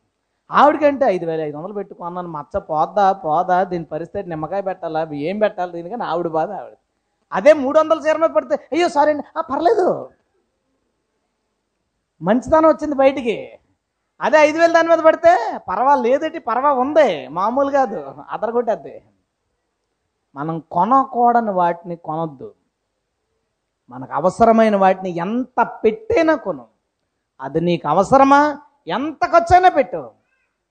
[0.51, 3.13] ఆవిడకంటే ఐదు వేల ఐదు వందలు పెట్టుకున్నాను మచ్చ పోద్దా?
[3.25, 3.65] పోదా?
[3.65, 5.03] దీని పరిస్థితి నిమ్మకాయ పెట్టాలా?
[5.23, 6.75] ఏం పెట్టాలి దీనికని ఆవిడ బాధ ఆవిడ.
[7.33, 9.25] అదే మూడు వందల చీర మీద పడితే అయ్యో సారీ అండి.
[9.37, 9.87] "ఆ, పర్లేదు.
[12.21, 13.37] మంచితనం వచ్చింది బయటికి.
[14.21, 17.29] అదే ఐదు వేలు దాని మీద పడితే పర్వాలేదేటి పర్వా ఉంది.
[17.29, 18.15] మామూలు కాదు.
[18.31, 19.03] అదరగొట్టేది
[20.35, 22.55] మనం కొనకూడని వాటిని కొనొద్దు.
[23.91, 26.65] మనకు అవసరమైన వాటిని ఎంత పెట్టైనా కొను.
[27.41, 28.59] అది నీకు అవసరమా?
[28.89, 30.11] ఎంత ఖర్చైనా పెట్టు.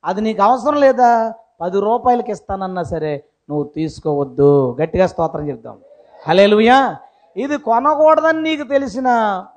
[0.06, 1.34] అది నీకు అవసరం లేదా?
[1.62, 4.78] పది రూపాయలకి ఇస్తానన్నా సరే నువ్వు తీసుకోవద్దు.
[4.82, 5.80] గట్టిగా స్తోత్రం చెప్దాం.
[6.28, 6.98] హలేలుయా
[7.38, 9.10] ఇది కొనకూడదని నీకు తెలిసిన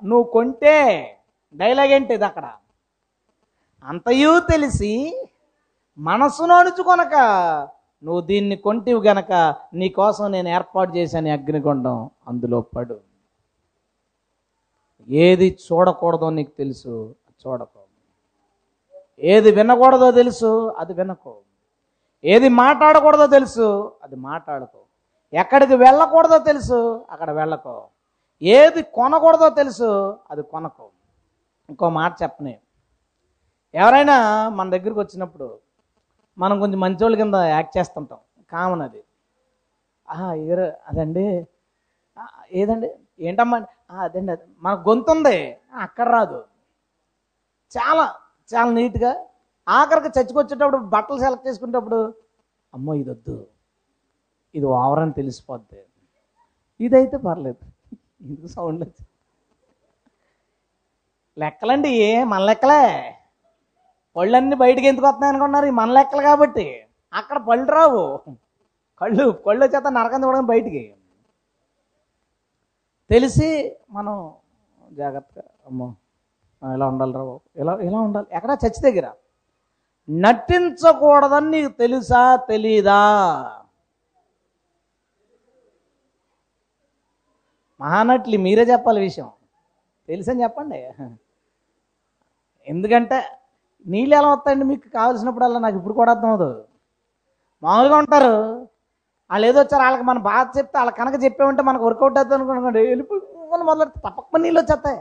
[0.03, 0.75] నువ్వు కొంటే
[1.53, 2.51] డైలాగ్ ఏంటి ఇది అక్కడ?
[3.83, 4.93] అంతయూ తెలిసి
[5.97, 7.15] మనసును అణుచుకొనక
[8.03, 9.31] నువ్వు దీన్ని కొంటివి గనక
[9.73, 12.97] నీకోసం నేను ఏర్పాటు చేశాను అగ్నిగుండం అందులో పడు.
[15.09, 16.93] ఏది చూడకూడదో నీకు తెలుసు
[17.45, 17.79] చూడకో
[19.23, 21.33] ఏది వినకూడదో తెలుసు అది వినకో
[22.23, 23.67] ఏది మాట్లాడకూడదో తెలుసు
[24.03, 24.81] అది మాట్లాడుకో
[25.33, 26.79] ఎక్కడికి వెళ్ళకూడదో తెలుసు
[27.11, 27.75] అక్కడ వెళ్ళకో
[28.41, 29.89] ఏది కొనకూడదో తెలుసు
[30.31, 30.85] అది కొనకో
[31.69, 32.53] ఇంకో మాట చెప్పని
[33.73, 35.59] ఎవరైనా మన దగ్గరికి వచ్చినప్పుడు
[36.37, 38.19] మనం కొంచెం మంచోళ్ళ కింద యాక్ట్ చేస్తుంటాం.
[38.51, 39.03] కామన్ అది.
[40.09, 40.29] ఆహా
[40.87, 41.47] అదండి.
[42.51, 42.89] ఏదండి?
[43.19, 43.65] ఏంటమ్మా?
[43.91, 44.43] అదండి అది.
[44.61, 45.57] మన గొంతు ఉంది.
[45.73, 46.45] అక్కడ రాదు.
[47.77, 48.15] చాలా
[48.55, 49.25] చాలా నీట్గా.
[49.67, 52.13] ఆఖరికి చచ్చికొచ్చేటప్పుడు బట్టలు సెలెక్ట్ చేసుకునేటప్పుడు
[52.73, 53.47] అమ్మో ఇది వద్దు
[54.55, 55.81] ఇది ఓవర్ అని తెలిసిపోద్ది.
[56.79, 57.63] ఇదైతే పర్లేదు.
[58.21, 58.85] ఇది సౌండ్
[61.37, 63.15] లెక్కలండి మన లెక్కలే.
[64.15, 66.85] పళ్ళన్నీ బయటికి ఎందుకు వస్తున్నాయి అనుకున్నారు ఈ మన లెక్కలు కాబట్టి.
[67.13, 68.19] అక్కడ పళ్ళు రావు.
[69.01, 70.95] కళ్ళు కళ్ళు వచ్చేత నరకం చూడడం బయటికి.
[73.09, 74.33] తెలిసి మనం
[74.91, 75.95] జాగ్రత్తగా అమ్మో
[76.75, 77.41] ఇలా ఉండాలి రా బాబు.
[77.55, 78.27] ఇలా ఇలా ఉండాలి.
[78.31, 78.57] ఎక్కడ?
[78.65, 79.11] చచ్చి దగ్గర.
[80.09, 82.35] నటించకూడదని నీకు తెలుసా?
[82.35, 83.01] తెలీదా?
[87.81, 89.31] మహానట్లు మీరే చెప్పాలి విషయం.
[90.07, 90.91] తెలుసని చెప్పండి.
[92.67, 93.23] ఎందుకంటే
[93.85, 94.87] నీళ్ళు ఎలా వస్తాయండి మీకు?
[94.97, 96.29] కావాల్సినప్పుడల్లా నాకు ఇప్పుడు కూడా అర్థం
[97.63, 98.33] మామూలుగా ఉంటారు.
[99.29, 103.21] వాళ్ళు ఏదో వచ్చారు వాళ్ళకి మనం బాధ చెప్తే వాళ్ళ కనుక చెప్పామంటే మనకు వర్కౌట్ అవుతుంది అనుకోండి వెళ్ళిపోయి
[103.71, 104.99] మొదలు టపక్కమని నీళ్ళు వచ్చేస్తాయి.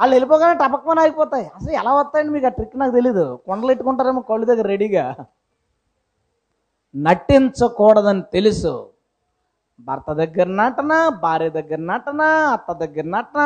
[0.00, 3.24] వాళ్ళు వెళ్ళిపోగానే టపకమని ఆగిపోతాయి అసలు ఎలా వస్తాయండి మీకు ఆ ట్రిక్ నాకు తెలీదు.
[3.46, 5.04] కొండలు పెట్టుకుంటారేమో కళ్ళు దగ్గర రెడీగా
[6.94, 8.72] నటించకూడదని తెలుసు.
[9.88, 10.92] భర్త దగ్గర నటన
[11.24, 12.22] భార్య దగ్గర నటన
[12.54, 13.42] అత్త దగ్గర నటన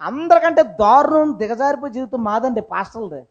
[0.00, 3.22] అందరికంటే దారుణం దిగజారిపోయి జీవితం మాదండి పాస్టల్ది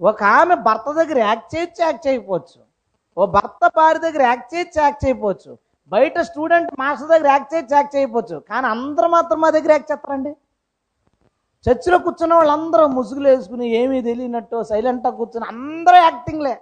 [0.00, 2.60] ఒక ఆమె భర్త దగ్గర యాక్ట్ చేయొచ్చు యాక్ట్ చేయకపోవచ్చు.
[3.16, 5.52] ఓ భర్త భార్య దగ్గర యాక్ట్ చేయొచ్చు యాక్ట్ చేయకపోవచ్చు.
[5.92, 8.36] బయట స్టూడెంట్ మాస్టర్ దగ్గర యాక్ట్ చేయొచ్చు యాక్ట్ చేయకపోవచ్చు.
[8.50, 10.32] కానీ అందరూ మాత్రం మా దగ్గర యాక్ట్ చేస్తారండి.
[11.66, 16.54] చర్చిలో కూర్చున్న వాళ్ళందరూ ముసుగులు వేసుకుని ఏమీ తెలియనట్టు సైలెంట్గా కూర్చుని అందరూ యాక్టింగ్లే.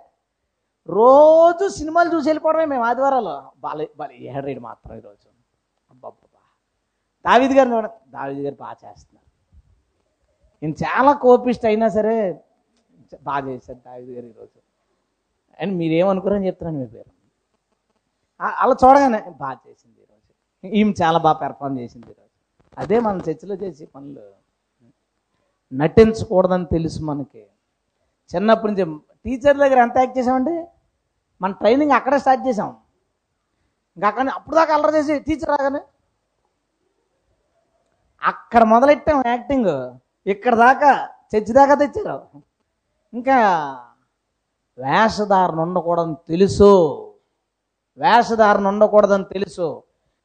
[0.89, 3.37] రోజు సినిమాలు చూసి వెళ్ళిపోవడమే మేము ఆదివారాలు.
[3.65, 5.29] బాలే బాలే ఏడరేడు మాత్రం ఈరోజు
[5.93, 6.41] అబ్బబ్బా
[7.25, 9.29] దావిద్ గారిని చూడ దావిద్ గారు బాగా చేస్తున్నారు.
[10.63, 12.17] నేను చాలా కోపిస్ట్ అయినా సరే
[13.29, 14.59] బాగా చేశారు దావిద్ గారు ఈరోజు
[15.63, 17.11] అండ్ మీరేమనుకోరని చెప్తున్నాను మీ పేరు.
[18.63, 20.33] అలా చూడగానే బాగా చేసింది ఈరోజు
[20.79, 22.33] ఈమె చాలా బాగా పెర్ఫామ్ చేసింది ఈరోజు
[22.83, 24.25] అదే మనం చర్చిలో చేసే పనులు.
[25.73, 27.45] నటించకూడదని తెలుసు మనకి.
[28.35, 28.85] చిన్నప్పటి నుంచి
[29.25, 30.57] టీచర్ దగ్గర ఎంత యాక్ట్ చేసామండి?
[31.43, 32.71] మన ట్రైనింగ్ అక్కడే స్టార్ట్ చేసాం.
[33.97, 35.81] ఇంకా అక్కడ అప్పుడు దాకా అల్లరి చేసి టీచర్ రాగానే
[38.23, 39.73] అక్కడ మొదలెట్టాం యాక్టింగ్.
[40.27, 40.91] ఇక్కడ దాకా
[41.33, 42.17] చర్చి దాకా తెచ్చారు.
[43.17, 43.39] ఇంకా
[44.79, 46.71] వేషధారణ ఉండకూడదని తెలుసు.
[47.99, 49.83] వేషధారణ ఉండకూడదని తెలుసు.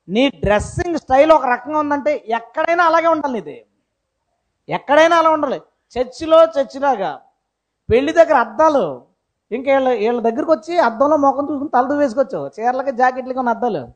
[0.09, 3.65] నీ డ్రెస్సింగ్ స్టైల్ ఒక రకంగా ఉందంటే ఎక్కడైనా అలాగే ఉండాలి నీది.
[4.69, 5.61] ఎక్కడైనా అలా ఉండాలి.
[5.97, 7.21] చర్చిలో చర్చిలాగా.
[7.91, 9.03] పెళ్ళి దగ్గర అద్దాలు.
[9.51, 13.87] ఇంకా వీళ్ళ వీళ్ళ దగ్గరికి వచ్చి అద్దంలో మొఖం చూసుకుని తలదు వేసుకోవచ్చు చీరలకి జాకెట్లకి ఉన్న అద్దాలు.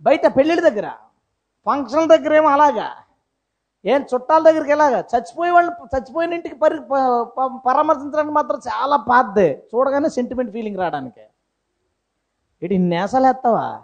[0.00, 0.92] బయట పెళ్ళిళ్ళ దగ్గర
[1.66, 2.96] ఫంక్షన్ల దగ్గర ఏమో అలాగా.
[3.86, 4.98] ఏం చుట్టాల దగ్గరికి ఎలాగా?
[4.98, 11.20] చచ్చిపోయే వాళ్ళు చచ్చిపోయిన ఇంటికి పరి ప- ప- పరామర్శించడానికి మాత్రం చాలా పాద్దే చూడగానే సెంటిమెంట్ ఫీలింగ్ రావడానికి.
[12.62, 13.82] ఇటు నేసలేస్తావా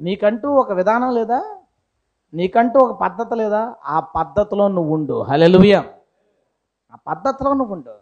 [0.00, 1.56] నీకంటూ ఒక విధానం లేదా?
[2.34, 3.74] నీకంటూ ఒక పద్ధతి లేదా?
[3.84, 5.22] ఆ పద్ధతిలో నువ్వు ఉండు.
[5.22, 5.76] హలెలుయ
[6.92, 7.94] ఆ పద్ధతిలో నువ్వు ఉండు.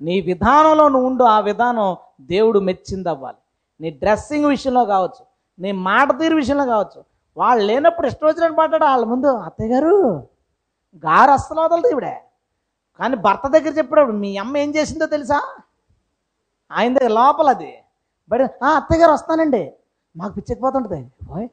[0.00, 1.24] నీ విధానంలో నువ్వు ఉండు.
[1.24, 3.36] ఆ విధానం దేవుడు మెచ్చింది అవ్వాలి
[3.80, 5.26] నీ డ్రెస్సింగ్ విషయంలో కావచ్చు.
[5.58, 7.04] నీ మాట తీరు విషయంలో కావచ్చు.
[7.36, 9.94] వాళ్ళు లేనప్పుడు ఇష్టం వచ్చినట్టు మాట్లాడు వాళ్ళ ముందు అత్తయ్య గారు
[11.04, 12.14] గారు అస్సలు వదలదు ఇవిడే
[13.00, 15.38] కానీ భర్త దగ్గర చెప్పాడు మీ అమ్మ ఏం చేసిందో తెలుసా?
[16.70, 17.72] ఆయన దగ్గర లోపల అది.
[18.30, 19.62] బయట "ఆ, అత్తయ్య గారు వస్తానండి.
[20.14, 21.46] మాకు పిచ్చకపోతుంటుంది బాయ్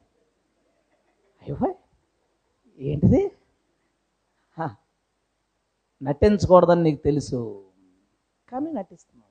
[1.42, 1.74] అయ్యో ఓయ్,
[2.80, 3.20] ఏంటిది?
[4.56, 4.68] హ,
[6.02, 7.40] నటించకూడదని నీకు తెలుసు.
[8.48, 9.30] కానీ నటిస్తున్నాం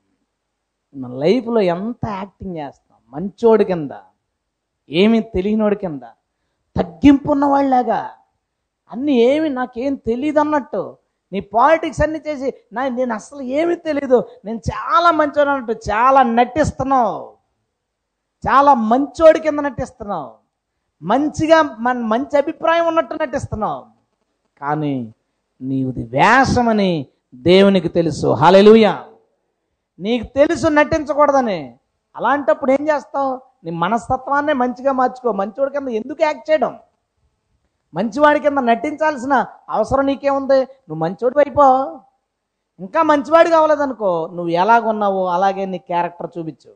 [0.94, 2.82] మన లైఫ్లో ఎంత యాక్టింగ్ చేస్తాం
[3.12, 3.92] మంచోడి కింద
[4.90, 6.04] ఏమీ తెలియనోడి కింద
[6.76, 8.10] తగ్గింపు ఉన్నవాళ్ళలాగా
[8.92, 10.96] అన్నీ ఏమి నాకేం తెలియదు అన్నట్టు
[11.32, 14.28] నీ పాలిటిక్స్ అన్ని చేసి నా నేను అసలు ఏమీ తెలీదు.
[14.44, 17.34] నేను చాలా మంచోడు అన్నట్టు చాలా నటిస్తున్నావు.
[18.48, 20.32] చాలా మంచోడి కింద నటిస్తున్నావు.
[21.02, 23.84] మంచిగా మన మంచి అభిప్రాయం ఉన్నట్టు నటిస్తున్నావు.
[24.60, 25.14] కానీ
[25.62, 28.26] నీది వేషమని దేవునికి తెలుసు.
[28.26, 29.04] హల్లెలూయా.
[29.98, 31.76] నీకు తెలుసు నటించకూడదని.
[32.16, 33.40] అలాంటప్పుడు ఏం చేస్తావు?
[33.64, 35.32] నీ మనస్తత్వాన్నే మంచిగా మార్చుకో.
[35.40, 36.72] మంచివాడి కింద ఎందుకు యాక్ట్ చేయడం?
[37.94, 39.34] మంచివాడి కింద నటించాల్సిన
[39.76, 40.58] అవసరం నీకేముంది?
[40.88, 41.66] నువ్వు మంచివాడు అయిపో.
[42.80, 46.70] ఇంకా మంచివాడి కావలేదనుకో నువ్వు ఎలాగున్నావో అలాగే నీ క్యారెక్టర్ చూపించు.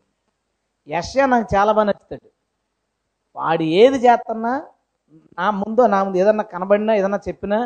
[0.89, 2.29] యశ్యా నాకు చాలా బాగా నచ్చుతాడు.
[3.37, 4.53] వాడు ఏది చేస్తున్నా
[5.39, 7.59] నా ముందు నా ముందు ఏదన్నా కనబడినా ఏదన్నా చెప్పినా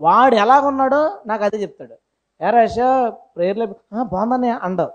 [0.00, 1.96] వాడు ఎలాగున్నాడో నాకు అదే చెప్తాడు.
[2.40, 2.90] ఏ యశ్యా
[3.34, 3.66] ప్రేయర్లో
[4.12, 4.92] బాగుందని అండవు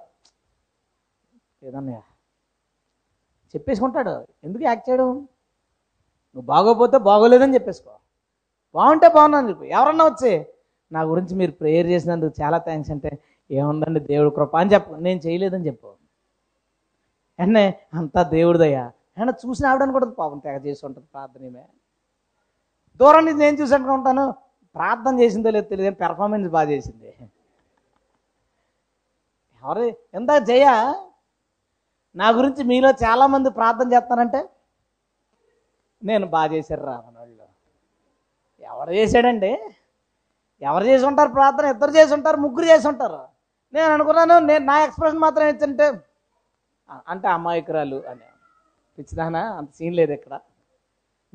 [1.61, 1.93] ఏదన్నా
[3.57, 4.27] చెప్పేసుకుంటాడు.
[4.43, 5.09] ఎందుకు యాక్ట్ చేయడం?
[6.35, 7.91] నువ్వు బాగోపోతే బాగోలేదని చెప్పేసుకో.
[8.75, 9.63] బాగుంటే బాగున్నాను చెప్పు.
[9.63, 10.45] ఎవరన్నా వచ్చి
[10.91, 13.19] నా గురించి మీరు ప్రేయర్ చేసినందుకు చాలా థ్యాంక్స్ అంటే
[13.51, 14.95] ఏముందండి దేవుడు కృప అని చెప్పు.
[14.95, 15.93] నేను చేయలేదని చెప్పు.
[17.39, 18.85] అన్నే అంతా దేవుడిదయ్యా.
[19.17, 21.65] అయినా చూసిన ఆవిడ అనుకుంటుంది పాపం తెగ చేసి ఉంటుంది ప్రార్థనమే
[22.99, 24.31] దూరం నుంచి నేను చూసి అనుకుంటాను
[24.75, 27.13] ప్రార్థన చేసిందో లేదో తెలియదు పెర్ఫార్మెన్స్ బాగా చేసింది.
[29.63, 29.83] ఎవరు
[30.13, 30.65] ఎంత జయ?
[32.19, 34.41] నా గురించి మీలో చాలామంది ప్రార్థన చేస్తారంటే
[36.01, 37.45] నేను బాగా చేశారు రా మనోళ్ళు
[38.71, 39.51] ఎవరు చేశాడండి?
[40.61, 41.65] ఎవరు చేసి ఉంటారు ప్రార్థన?
[41.73, 43.21] ఇద్దరు చేసి ఉంటారు ముగ్గురు చేసి ఉంటారు.
[43.73, 45.87] నేను అనుకున్నాను నేను నా ఎక్స్ప్రెషన్ మాత్రం ఏంటంటే
[47.13, 48.27] అంటే అమాయకురాలు అని.
[48.97, 50.33] పిచ్చిదానా అంత సీన్ లేదు ఇక్కడ.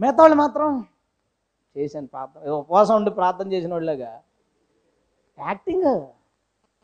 [0.00, 0.68] మిగతా వాళ్ళు మాత్రం
[1.76, 2.40] చేశాను ప్రార్థన.
[2.62, 4.12] ఉపవాసం ఉండి ప్రార్థన చేసిన వాళ్ళగా.
[5.38, 5.90] యాక్టింగ్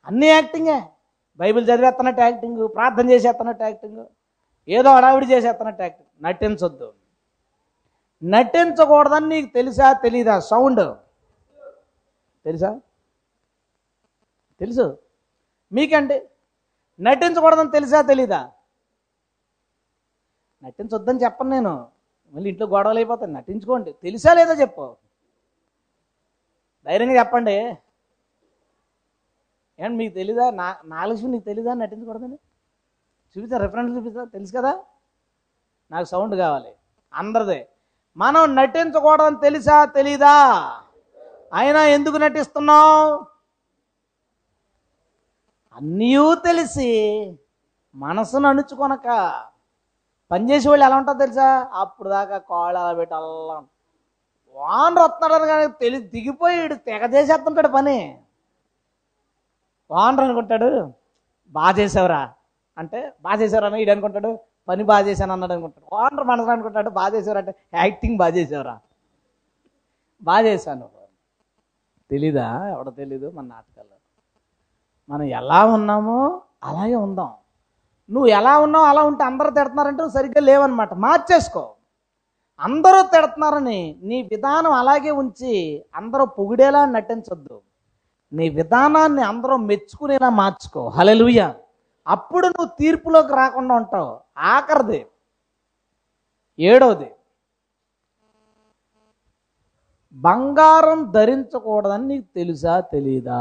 [0.06, 0.78] అన్ని యాక్టింగే.
[1.38, 4.06] బైబిల్ చదివేస్తున్నట్టు యాక్టింగ్ ప్రార్థన చేసేస్తున్నట్టు యాక్టింగ్
[4.68, 6.24] ఏదో అడావిడి చేసేస్తున్నట్టు యాక్టింగ్.
[6.24, 6.94] నటించొద్దు.
[8.24, 10.40] నటించకూడదని నీకు తెలుసా తెలీదా?
[10.40, 10.96] సౌండ్.
[12.44, 12.80] తెలుసా?
[14.60, 14.98] తెలుసు.
[15.72, 16.28] మీకండి
[17.00, 18.50] నటించకూడదని తెలుసా తెలీదా?
[20.64, 21.88] నటించొద్దని చెప్పను నేను.
[22.32, 23.92] మళ్ళీ ఇంట్లో గొడవలు అయిపోతాను నటించుకోండి.
[23.92, 24.96] తెలుసా లేదా చెప్పు.
[26.86, 27.78] ధైర్యంగా చెప్పండి.
[29.80, 30.50] ఏంటి మీకు తెలీదా?
[30.50, 31.74] నా నాలుగు నీకు తెలీదా?
[31.74, 32.38] నటించకూడదని?
[33.36, 34.80] చూపిస్తా రిఫరెన్స్ చూపిస్తా తెలుసు కదా?
[35.90, 36.72] నాకు సౌండ్ కావాలి.
[37.14, 37.68] అందరిదే.
[38.16, 39.84] మనం నటించకూడదని తెలుసా?
[39.84, 40.34] తెలీదా?
[41.54, 43.26] అయినా ఎందుకు నటిస్తున్నావు?
[45.76, 46.90] అన్నీ తెలిసి
[47.94, 49.42] మనసును అణుచుకొనక
[50.30, 51.68] పనిచేసే వాళ్ళు ఎలా ఉంటారు తెలుసా?
[51.72, 53.64] అప్పుడు దాకా కాళ్ళు అలా పెట్టి అల్లా.
[54.54, 58.24] వానరు వస్తున్నాడని కానీ తెలిసి దిగిపోయాడు తెగ చేసేస్తుంటాడు పని.
[59.90, 60.92] ఓనర్ అనుకుంటాడు
[61.48, 62.32] బాగా చేసావురా.
[62.78, 65.94] అంటే బాగా చేసావురా ఈడు అనుకుంటాడు పని బాగా చేశాను అన్నాడు అనుకుంటాడు.
[65.94, 67.38] ఓనర్ మనసు అనుకుంటాడు బాగా చేసావురా.
[67.38, 68.78] అంటే యాక్టింగ్ బాగా చేసావురా.
[70.22, 70.88] బాగా చేశాను.
[72.10, 72.68] తెలీదా?
[72.68, 73.96] ఎవడో తెలీదు మన నాటకాల్లో.
[75.10, 77.34] మనం ఎలా ఉన్నామో అలాగే ఉందాం.
[78.10, 80.94] నువ్వు ఎలా ఉన్నావు అలా ఉంటే అందరూ తిడుతున్నారంటే సరిగ్గా లేవన్నమాట.
[80.94, 81.74] మార్చేసుకో.
[82.60, 87.60] అందరూ తిడుతున్నారని నీ విధానం అలాగే ఉంచి అందరూ పొగిడేలా నటించొద్దు.
[88.32, 90.82] నీ విధానాన్ని అందరూ మెచ్చుకునేలా మార్చుకో.
[90.88, 91.40] హలలుయ
[92.06, 94.12] అప్పుడు నువ్వు తీర్పులోకి రాకుండా ఉంటావు.
[94.54, 95.00] ఆఖరిది.
[96.58, 97.08] ఏడవది.
[100.16, 103.40] బంగారం ధరించకూడదని నీకు తెలుసా తెలీదా?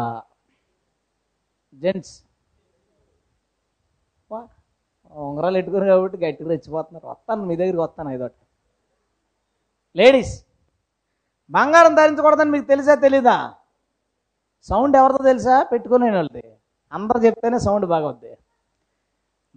[1.73, 2.15] జెంట్స్.
[4.31, 4.39] వా
[5.15, 7.07] ఉంగరాలు ఎట్టుకుని కాబట్టి గట్టిగా రెచ్చిపోతున్నారు.
[7.13, 8.31] వస్తాను మీ దగ్గరికి వస్తాను ఐదోట
[9.95, 10.35] లేడీస్
[11.51, 13.37] బంగారం ధరించకూడదని మీకు తెలుసా తెలీదా?
[14.69, 15.55] సౌండ్ ఎవరిదో తెలుసా?
[15.71, 16.43] పెట్టుకునే వాళ్ళది
[16.91, 18.33] అందరు చెప్తేనే సౌండ్ బాగా వద్ది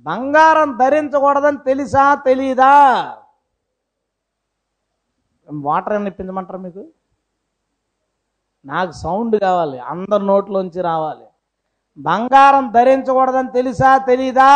[0.07, 2.05] బంగారం ధరించకూడదని తెలుసా?
[2.27, 2.73] తెలీదా?
[5.49, 6.83] వాటర్ ఏమైనా ఇప్పించమంటారా మీకు?
[8.65, 9.79] నాకు సౌండ్ కావాలి.
[9.93, 11.27] అందరి నోట్లోంచి రావాలి.
[11.99, 13.91] బంగారం ధరించకూడదని తెలుసా?
[14.11, 14.51] తెలీదా?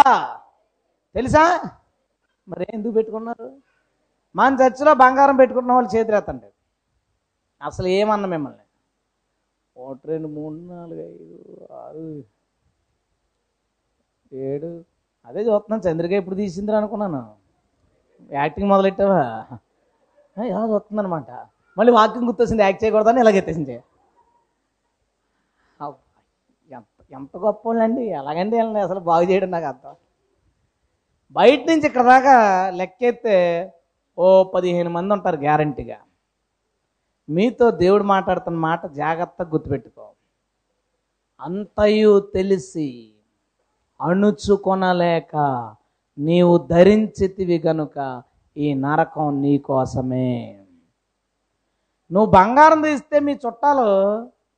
[1.14, 1.44] తెలుసా?
[2.48, 3.48] మరి ఎందుకు పెట్టుకున్నారు?
[4.34, 6.48] మన చర్చిలో బంగారం పెట్టుకున్న వాళ్ళు చేతిరేతండి
[7.60, 8.63] అసలు ఏమన్నా మిమ్మల్ని?
[9.76, 12.24] ఒకటి రెండు మూడు నాలుగు ఐదు ఆరు
[14.32, 14.84] ఏడు.
[15.26, 15.88] అదే చూస్తున్నాను.
[15.88, 17.34] చంద్రిక ఎప్పుడు తీసిందిరా అనుకున్నాను.
[18.32, 19.46] యాక్టింగ్ మొదలెట్టావా?
[20.38, 21.30] ఆ, ఇలా చూస్తుందనమాట
[21.78, 22.62] మళ్ళీ వాకింగ్ గుర్తొచ్చింది.
[22.62, 23.82] యాక్ట్ చేయకూడదని ఇలాగ ఎత్తేసింది.
[26.70, 29.94] ఎంత ఎంత గొప్ప వాళ్ళండి ఎలాగండి వీళ్ళని అసలు బాగు చేయడం నాకు అర్థం.
[31.32, 33.72] బయట నుంచి ఇక్కడ దాకా లెక్కెత్తే
[34.18, 35.96] ఓ పదిహేను మంది ఉంటారు గ్యారంటీగా.
[37.28, 40.10] మీతో దేవుడు మాట్లాడుతున్న మాట జాగ్రత్తగా గుర్తుపెట్టుకో.
[41.40, 43.14] అంతయు తెలిసి
[44.00, 45.36] అణుచుకొనలేక
[46.18, 48.22] నీవు ధరించితివి గనుక
[48.56, 50.60] ఈ నరకం నీ కోసమే.
[52.12, 53.88] నువ్వు బంగారం తీస్తే మీ చుట్టాలు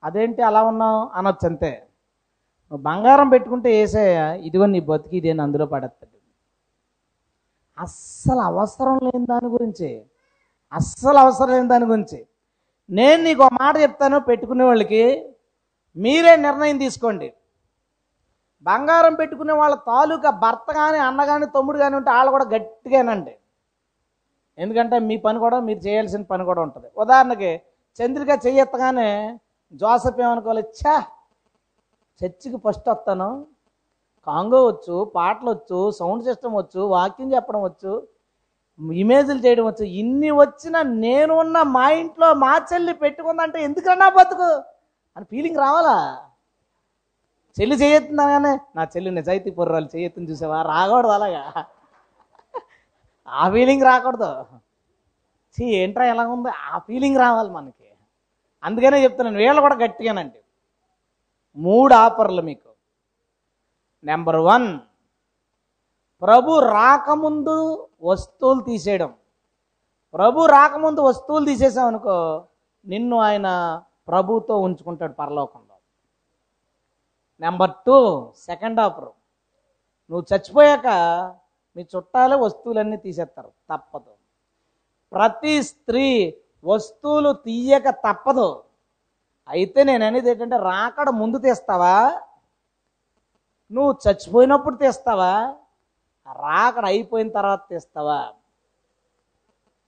[0.04, 1.86] అదేంటి అలా ఉన్నావు అనొచ్చు అంతే.
[2.72, 6.16] నువ్వు బంగారం పెట్టుకుంటే వేసేయ ఇదిగో నీ బతికి ఇదేని అందులో పడేస్తాడు.
[7.78, 10.02] అస్సలు అవసరం లేని దాని గురించి
[10.72, 12.26] అస్సలు అవసరం లేని దాని గురించి
[12.88, 15.02] నేను నీకు ఒక మాట చెప్తాను పెట్టుకునే వాళ్ళకి.
[15.96, 17.28] మీరే నిర్ణయం తీసుకోండి.
[18.66, 23.34] బంగారం పెట్టుకునే వాళ్ళ తాలూకా భర్త కానీ అన్న కానీ తమ్ముడు కానీ ఉంటే వాళ్ళు కూడా గట్టిగానండి.
[24.58, 26.88] ఎందుకంటే మీ పని కూడా మీరు చేయాల్సిన పని కూడా ఉంటుంది.
[26.96, 27.50] ఉదాహరణకి
[27.98, 29.10] చంద్రిక చెయ్యెత్తగానే
[29.72, 30.62] జోసఫ్ ఏమనుకోవాలి?
[30.78, 30.94] ఛా!
[32.20, 33.28] చర్చికి ఫస్ట్ వస్తాను.
[34.26, 37.92] కాంగో వచ్చు పాటలు వచ్చు సౌండ్ సిస్టమ్ వచ్చు వాక్యం చెప్పడం వచ్చు.
[38.80, 39.84] ఇమేజ్లు చేయడం వచ్చు.
[39.84, 44.62] ఇన్ని వచ్చిన నేను ఉన్న మా ఇంట్లో మా చెల్లి పెట్టుకుందంటే ఎందుకన్నా బతుకు?
[45.16, 46.26] అని ఫీలింగ్ రావాలా?
[47.60, 50.62] చెల్లి చేయెత్తుందనగానే నా చెల్లి నిజాయితీ పొర్రాలు చేయెత్తుని చూసావా?
[50.62, 51.64] రాకూడదు అలాగా.
[53.28, 54.44] ఆ ఫీలింగ్ రాకూడదు.
[55.56, 56.48] చీ ఏంట్రా ఎలా ఉంది?
[56.72, 57.90] ఆ ఫీలింగ్ రావాలి మనకి.
[58.64, 60.38] అందుకనే చెప్తున్నాను వీళ్ళు కూడా గట్టిగానండి.
[61.56, 62.68] మూడు ఆఫర్లు మీకు.
[64.04, 64.78] నెంబర్ వన్
[66.22, 69.14] ప్రభు రాకముందు వస్తువులు తీసేయడం.
[70.14, 72.44] ప్రభు రాకముందు వస్తువులు తీసేసామనుకో
[72.86, 73.48] నిన్ను ఆయన
[74.08, 75.76] ప్రభుతో ఉంచుకుంటాడు పరలోకంలో.
[77.40, 79.10] నెంబర్ టూ సెకండ్ ఆఫర్
[80.10, 80.86] నువ్వు చచ్చిపోయాక
[81.76, 83.48] మీ చుట్టాలే వస్తువులన్నీ తీసేస్తారు.
[83.48, 84.12] తప్పదు.
[85.12, 88.62] ప్రతి స్త్రీ వస్తువులు తీయక తప్పదు.
[89.48, 92.20] అయితే నేను అనేది ఏంటంటే రాకడ ముందు తీస్తావా?
[93.72, 95.54] నువ్వు చచ్చిపోయినప్పుడు తీస్తావా?
[96.32, 98.32] రాకడ అయిపోయిన తర్వాత తెస్తావా?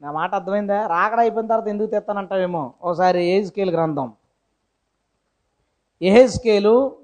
[0.03, 0.87] నా మాట అర్థమైందా?
[0.87, 2.75] రాకడ అయిపోయిన తర్వాత ఎందుకు తెస్తానంటావేమో?
[2.83, 4.13] ఒకసారి ఏ గ్రంథం.
[6.03, 6.99] ఏహెస్కేలు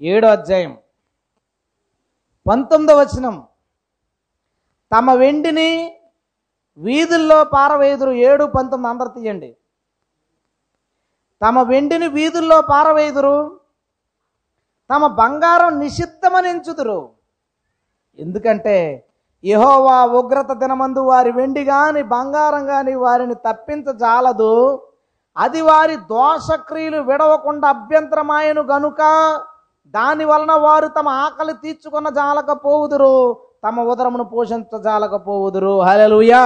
[0.00, 0.78] ఏడో అధ్యాయం.
[2.48, 3.46] పంతొమ్మిదో వచనం.
[4.96, 6.00] తమ వెండిని
[6.76, 9.56] వీధుల్లో పారవేదురు ఏడు పంతొమ్మిది అందరు తీయండి.
[11.42, 13.61] తమ వెండిని వీధుల్లో పారవేదురు
[14.92, 17.00] తమ బంగారం నిషిత్తమనించుదురు
[18.18, 18.76] ఎందుకంటే
[19.44, 24.82] యహోవా ఉగ్రత దినమందు వారి వెండి కానీ బంగారం కానీ వారిని తప్పించజాలదు.
[25.36, 29.00] అది వారి దోషక్రియలు విడవకుండా అభ్యంతరమాయను గనుక
[29.94, 33.14] దాని వలన వారు తమ ఆకలి తీర్చుకున్న జాలకపోవుదురు
[33.64, 35.80] తమ ఉదరమును పోషించజాలకపోవుదురు.
[35.80, 36.42] హలలుయా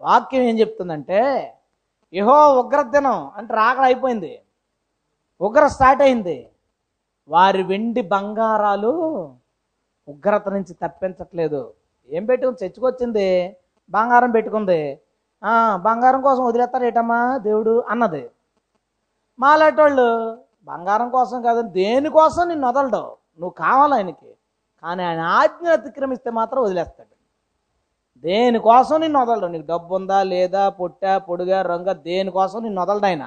[0.00, 1.20] వాక్యం ఏం చెప్తుందంటే
[2.14, 4.32] యహో ఉగ్రదినం అంటే రాకడ అయిపోయింది.
[5.40, 6.38] ఉగ్ర స్టార్ట్ అయింది.
[7.28, 8.90] వారి వెండి బంగారాలు
[10.08, 11.60] ఉగ్రత నుంచి తప్పించట్లేదు.
[12.16, 13.26] ఏం పెట్టుకుంది చచ్చుకొచ్చింది
[13.90, 14.80] బంగారం పెట్టుకుంది.
[15.76, 17.20] బంగారం కోసం వదిలేస్తారు ఏటమ్మా?
[17.38, 18.24] దేవుడు అన్నది.
[19.38, 20.06] మాలాటోళ్ళు
[20.64, 23.02] బంగారం కోసం కాదు దేనికోసం నిన్ను వదలడు?
[23.40, 24.30] నువ్వు కావాలి ఆయనకి.
[24.82, 27.14] కానీ ఆయన ఆజ్ఞ అతిక్రమిస్తే మాత్రం వదిలేస్తాడు.
[28.26, 29.46] దేనికోసం నిన్ను వదలడు?
[29.46, 30.62] నీకు డబ్బు ఉందా లేదా?
[30.78, 33.24] పుట్టా పొడుగా రంగ దేనికోసం నిన్ను వదలడు ఆయన?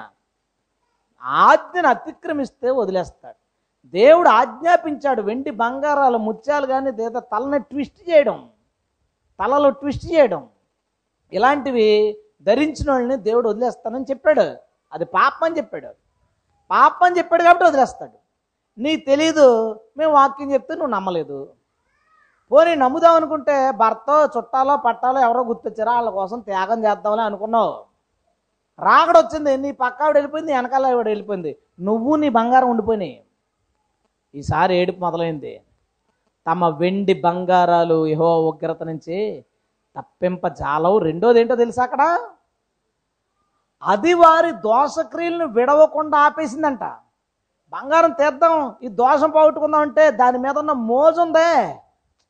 [1.22, 3.39] ఆజ్ఞను అతిక్రమిస్తే వదిలేస్తాడు.
[3.84, 8.48] దేవుడు ఆజ్ఞాపించాడు వెండి బంగారాలు ముత్యాలు కానీ లేదా తలని ట్విస్ట్ చేయడం
[9.40, 10.48] తలలో ట్విస్ట్ చేయడం.
[11.32, 14.56] ఇలాంటివి ధరించిన వాళ్ళని దేవుడు వదిలేస్తానని చెప్పాడు.
[14.92, 15.86] అది పాపం అని చెప్పాడు.
[16.70, 18.12] పాపం అని చెప్పాడు కాబట్టి వదిలేస్తాడు.
[18.78, 21.52] నీకు తెలీదు మేము వాక్యం చెప్తే నువ్వు నమ్మలేదు.
[22.52, 25.92] పోనీ నమ్ముదాం అనుకుంటే భర్త చుట్టాలో పట్టాలో ఎవరో గుర్తొచ్చారో?
[25.92, 27.84] వాళ్ళ కోసం త్యాగం చేద్దామని అనుకున్నావు.
[28.80, 31.58] రాకడొచ్చింది నీ పక్క ఆవిడ వెళ్ళిపోయింది వెనకాల ఆవిడ వెళ్ళిపోయింది.
[31.80, 33.24] నువ్వు నీ బంగారం ఉండిపోయినాయి.
[34.34, 35.60] ఈసారి ఏడుపు మొదలైంది.
[36.46, 39.44] తమ వెండి బంగారాలు యహో ఉగ్రత నుంచి
[39.96, 42.18] తప్పింప జాలవు రెండోది ఏంటో తెలుసా అక్కడ?
[43.82, 46.84] అది వారి దోషక్రియలను విడవకుండా ఆపేసిందంట.
[47.72, 51.80] బంగారం తీద్దాం ఈ దోషం పోగొట్టుకుందాం అంటే దాని మీద ఉన్న మోజుందే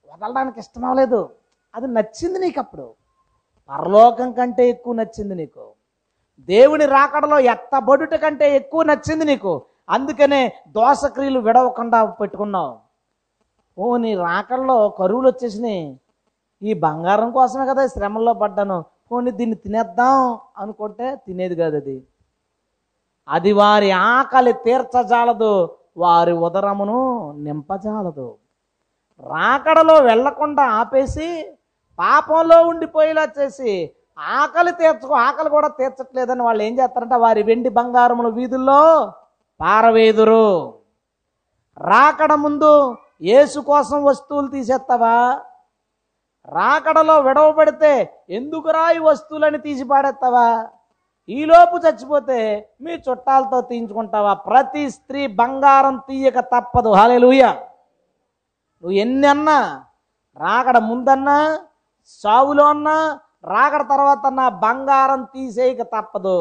[0.09, 1.31] వదలడానికి ఇష్టం అవ్వలేదు
[1.75, 2.95] అది నచ్చింది నీకు అప్పుడు
[3.71, 5.73] పరలోకం కంటే ఎక్కువ నచ్చింది నీకు.
[6.49, 9.63] దేవుని రాకడలో ఎత్తబడుట కంటే ఎక్కువ నచ్చింది నీకు.
[9.91, 10.41] అందుకనే
[10.77, 12.73] దోషక్రియలు విడవకుండా పెట్టుకున్నావు
[13.79, 15.83] ఓ నీ రాకడలో కరువులు వచ్చేసినాయి.
[16.63, 18.79] ఈ బంగారం కోసమే కదా శ్రమల్లో పడ్డాను.
[19.11, 20.17] పోనీ దీన్ని తినేద్దాం
[20.63, 21.97] అనుకుంటే తినేది కాదు అది.
[23.29, 25.53] అది వారి ఆకలి తీర్చజాలదు
[25.97, 26.99] వారి ఉదరమును
[27.47, 28.29] నింపజాలదు.
[29.23, 31.29] రాకడలో వెళ్ళకుండా ఆపేసి
[31.99, 33.73] పాపంలో ఉండిపోయేలా చేసి
[34.39, 38.81] ఆకలి తీర్చుకో ఆకలి కూడా తీర్చట్లేదని వాళ్ళు ఏం చేస్తారంటే వారి వెండి బంగారములు వీధుల్లో
[39.61, 40.49] పారవేదురు.
[41.91, 42.73] రాకడ ముందు
[43.23, 45.17] యేసు కోసం వస్తువులు తీసేస్తావా
[46.49, 47.93] రాకడలో విడవబడితే
[48.31, 50.47] ఎందుకురా ఈ వస్తువులని తీసి పాడేస్తావా
[51.29, 52.39] ఈలోపు చచ్చిపోతే
[52.81, 54.33] మీ చుట్టాలతో తీయించుకుంటావా?
[54.35, 56.91] ప్రతి స్త్రీ బంగారం తీయక తప్పదు.
[56.99, 57.43] హాలేలుయ
[58.83, 59.59] నువ్వు ఎన్ని అన్నా
[60.41, 61.39] రాకడ ముందన్నా
[62.23, 62.97] సావులో అన్నా
[63.45, 66.41] రాకడ తర్వాత అన్నా బంగారం తీసేయక తప్పదు.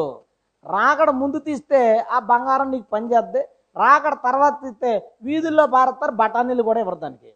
[0.64, 3.40] రాకడ ముందు తీస్తే ఆ బంగారం నీకు పనిచేద్ది
[3.76, 7.34] రాకడ తర్వాత తీస్తే వీధుల్లో పారుతారు బఠానీలు కూడా ఇవ్వరు దానికి.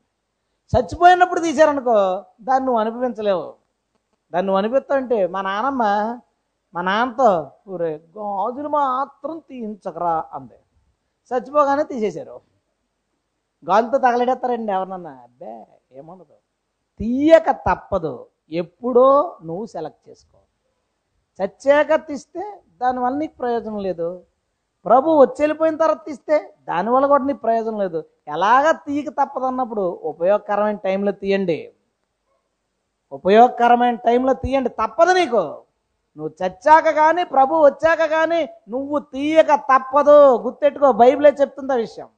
[0.73, 1.97] చచ్చిపోయినప్పుడు తీశారనుకో
[2.41, 3.55] దాన్ని నువ్వు అనిపించలేవు
[4.33, 5.83] దాన్ని నువ్వు అనిపిస్తావంటే మా నాన్నమ్మ
[6.75, 10.59] మా నాన్నతో ఊరే గాజులు మాత్రం తీయించకరా అంది.
[11.31, 12.41] చచ్చిపోగానే తీసేశారు.
[13.65, 15.11] గాలితో తగలడేస్తారండి ఎవరినన్నా.
[15.23, 16.37] అబ్బే ఏముండదు.
[16.99, 18.27] తీయక తప్పదు.
[18.51, 20.39] ఎప్పుడో నువ్వు సెలెక్ట్ చేసుకో.
[21.39, 22.45] చచ్చాక తీస్తే
[22.83, 24.23] దానివల్ల నీకు ప్రయోజనం లేదు.
[24.87, 26.37] ప్రభు వచ్చెళ్ళిపోయిన తర్వాత తీస్తే
[26.69, 28.05] దానివల్ల కూడా నీకు ప్రయోజనం లేదు.
[28.29, 31.71] ఎలాగ తీయక తప్పదు అన్నప్పుడు ఉపయోగకరమైన టైంలో తీయండి.
[33.13, 34.69] ఉపయోగకరమైన టైంలో తీయండి.
[34.69, 35.43] తప్పదు నీకు.
[36.17, 40.37] నువ్వు చచ్చాక కానీ ప్రభు వచ్చాక కానీ నువ్వు తీయక తప్పదు.
[40.37, 42.09] గుర్తెట్టుకో బైబిలే చెప్తుంది ఆ విషయం.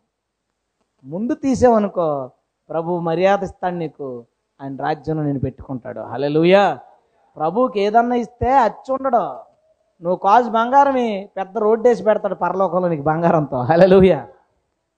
[1.04, 2.30] ముందు తీసావనుకో
[2.70, 4.24] ప్రభు మర్యాద ఇస్తాడు నీకు.
[4.60, 6.00] ఆయన రాజ్యంలో నేను పెట్టుకుంటాడు.
[6.00, 6.78] హలెలుయా
[7.36, 9.46] ప్రభువుకి ఏదన్నా ఇస్తే అచ్చి ఉండడు.
[10.02, 13.60] నువ్వు కాజు బంగారమే పెద్ద రోడ్డు వేసి పెడతాడు పరలోకంలో నీకు బంగారంతో.
[13.60, 14.28] హలెలుయా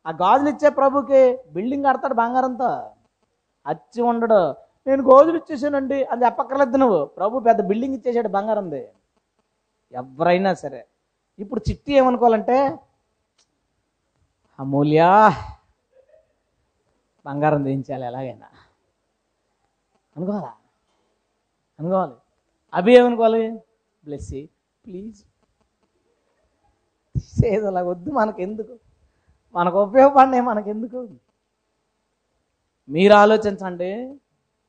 [0.07, 2.91] ఆ గాజులు ఇచ్చే ప్రభుకి బిల్డింగ్ కడతాడు బంగారంతో.
[3.67, 4.55] అచ్చి ఉండడు.
[4.87, 7.05] నేను గాజులు ఇచ్చేసానండి అని చెప్పక్కర్లేదు నువ్వు.
[7.05, 8.89] ప్రభు పెద్ద బిల్డింగ్ ఇచ్చేసాడు బంగారంది.
[9.93, 10.87] ఎవరైనా సరే.
[11.39, 12.79] ఇప్పుడు చిట్టి ఏమనుకోవాలంటే
[14.61, 15.31] అమూల్య
[17.27, 18.47] బంగారం దించాలి ఎలాగైనా.
[20.17, 20.53] అనుకోవాలా?
[21.79, 22.13] అనుకోవాలి.
[22.73, 23.43] అభి ఏమనుకోవాలి
[24.05, 24.49] బ్లెస్సి
[24.85, 25.19] ప్లీజ్
[27.15, 28.75] తీసేది అలా వద్దు మనకెందుకు?
[29.55, 30.99] మనకు ఉపయోగపడినాయి మనకెందుకు?
[32.89, 33.93] మీరు ఆలోచించండి.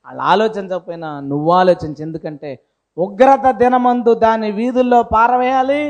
[0.06, 2.02] వాళ్ళు ఆలోచించకపోయినా నువ్వు ఆలోచించు.
[2.02, 2.50] ఎందుకంటే
[2.98, 5.82] ఉగ్రత దినమందు దాని వీధుల్లో పారవేయాలి.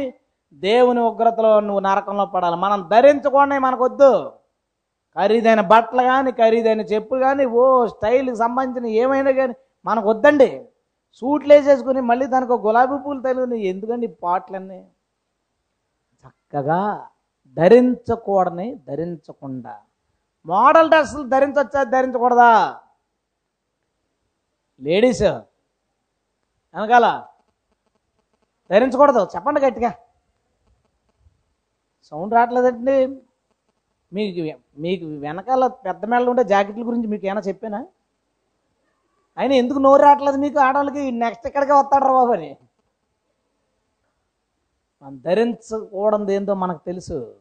[0.63, 2.57] దేవుని ఉగ్రతలో నువ్వు నరకంలో పడాలి.
[2.57, 4.13] మనం ధరించుకోండి మనకొద్దు.
[5.17, 9.55] ఖరీదైన బట్టలు కానీ ఖరీదైన చెప్పులు కానీ ఓ స్టైల్కి సంబంధించిన ఏమైనా కానీ
[9.85, 10.51] మనకు వద్దండి
[11.15, 14.81] సూట్లు వేసేసుకుని మళ్ళీ దానికి ఒక గులాబీ పూలు తగిలి ఎందుకండి పాటలన్నీ?
[16.23, 17.07] చక్కగా
[17.57, 19.75] ధరించకూడని ధరించకుండా.
[20.47, 22.81] మోడల్ డ్రెస్సులు ధరించవచ్చా ధరించకూడదా?
[24.81, 27.07] లేడీస్ వెనకాల.
[28.71, 29.29] ధరించకూడదు.
[29.37, 29.91] చెప్పండి గట్టిగా.
[32.05, 32.97] సౌండ్ రావట్లేదండి.
[34.13, 34.41] మీకు
[34.81, 37.81] మీకు వెనకాల పెద్ద మేళలు ఉండే జాకెట్ల గురించి మీకు ఏమైనా చెప్పానా?
[39.39, 40.59] అయినా ఎందుకు నోరు రావట్లేదు మీకు?
[40.59, 42.57] ఆడవాళ్ళకి నెక్స్ట్ ఎక్కడికే వస్తాడు బాబు అని.
[45.03, 47.35] మనం ధరించకూడదు ఏందో మనకు తెలుసు.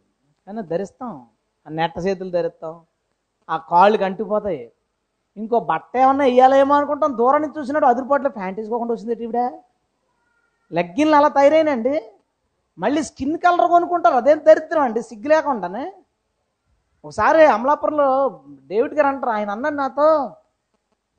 [0.47, 1.27] కానీ ధరిస్తాం.
[1.67, 2.81] ఆ నెట్ట చేతులు ధరిస్తాం.
[3.49, 4.71] ఆ కాళ్ళకి అంటిపోతాయి
[5.37, 7.17] ఇంకో బట్ట ఏమన్నా వేయాలేమో అనుకుంటాం.
[7.17, 8.29] దూరం నుంచి చూసినాడు అదిరిపాట్లో.
[8.29, 9.59] ప్యాంట్ వేసుకోకుండా వచ్చింది ఇవిడ
[10.71, 12.01] లెగ్గిన్లు అలా తయారైనండి
[12.79, 14.15] మళ్ళీ స్కిన్ కలర్ కొనుక్కుంటారు.
[14.15, 15.01] అదేం దరిద్రం అండి.
[15.01, 15.93] సిగ్గు లేకుండానే.
[17.05, 19.31] ఒకసారి అమలాపురంలో డేవిడ్ గారు అంటారు.
[19.31, 20.35] ఆయన అన్నాడు నాతో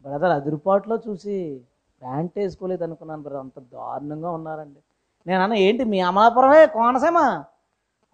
[0.03, 1.61] బ్రదర్ అదిరిపాట్లో చూసి
[2.03, 3.39] ప్యాంట్ వేసుకోలేదు అనుకున్నాను బ్రదర్.
[3.39, 4.79] అంత దారుణంగా ఉన్నారండి.
[5.27, 6.67] నేను అన్న ఏంటి మీ అమలాపురమే?
[6.67, 7.45] కోనసీమ?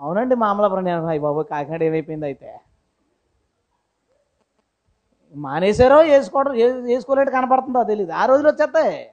[0.01, 0.85] అవునండి మా అమలాపురం.
[0.85, 2.61] నేను అయ్యి బాబు కాకినాడ ఏమైపోయింది అయితే?
[5.35, 9.11] మానేశారో వేసుకోవడం ఏ- వేసుకోలేటు కనపడుతుందో తెలియదు ఆ రోజులు వచ్చేస్తాయి.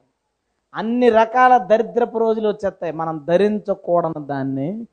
[0.74, 2.94] అన్ని రకాల దరిద్రపు రోజులు వచ్చేస్తాయి.
[2.94, 4.88] మనం ధరించకూడని దాన్ని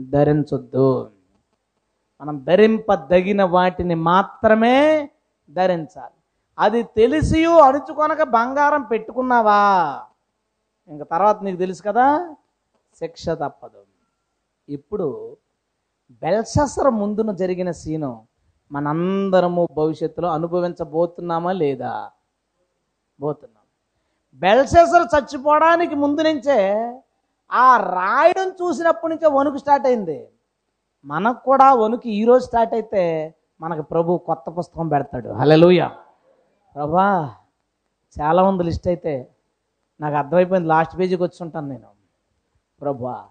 [0.00, 1.10] ధరించొద్దు.
[2.20, 5.10] మనం ధరింపదగిన వాటిని మాత్రమే
[5.50, 6.15] ధరించాలి.
[6.58, 9.62] అది తెలిసి అణుచుకొనక బంగారం పెట్టుకున్నావా?
[10.88, 12.06] ఇంక తర్వాత నీకు తెలుసు కదా
[13.00, 13.80] శిక్ష తప్పదు.
[14.68, 15.08] ఇప్పుడు
[16.22, 18.12] బెల్సస్ర ముందున జరిగిన సీను
[18.70, 21.92] మనందరము భవిష్యత్తులో అనుభవించబోతున్నామా లేదా?
[23.18, 23.64] పోతున్నాం
[24.42, 26.58] బెల్సెసర్ చచ్చిపోవడానికి ముందు నుంచే
[27.50, 30.18] ఆ రాయడం చూసినప్పటి నుంచే వణుకు స్టార్ట్ అయింది.
[31.04, 33.04] మనకు కూడా వణుకు ఈరోజు స్టార్ట్ అయితే
[33.60, 35.28] మనకు ప్రభు కొత్త పుస్తకం పెడతాడు.
[35.32, 35.82] హలలుయ
[36.76, 37.34] ప్రభా
[38.20, 39.30] చాలా ఉంది లిస్ట్ అయితే
[40.00, 40.68] నాకు అర్థమైపోయింది.
[40.68, 41.88] లాస్ట్ పేజీకి వచ్చి ఉంటాను నేను.
[42.80, 43.24] ప్రభా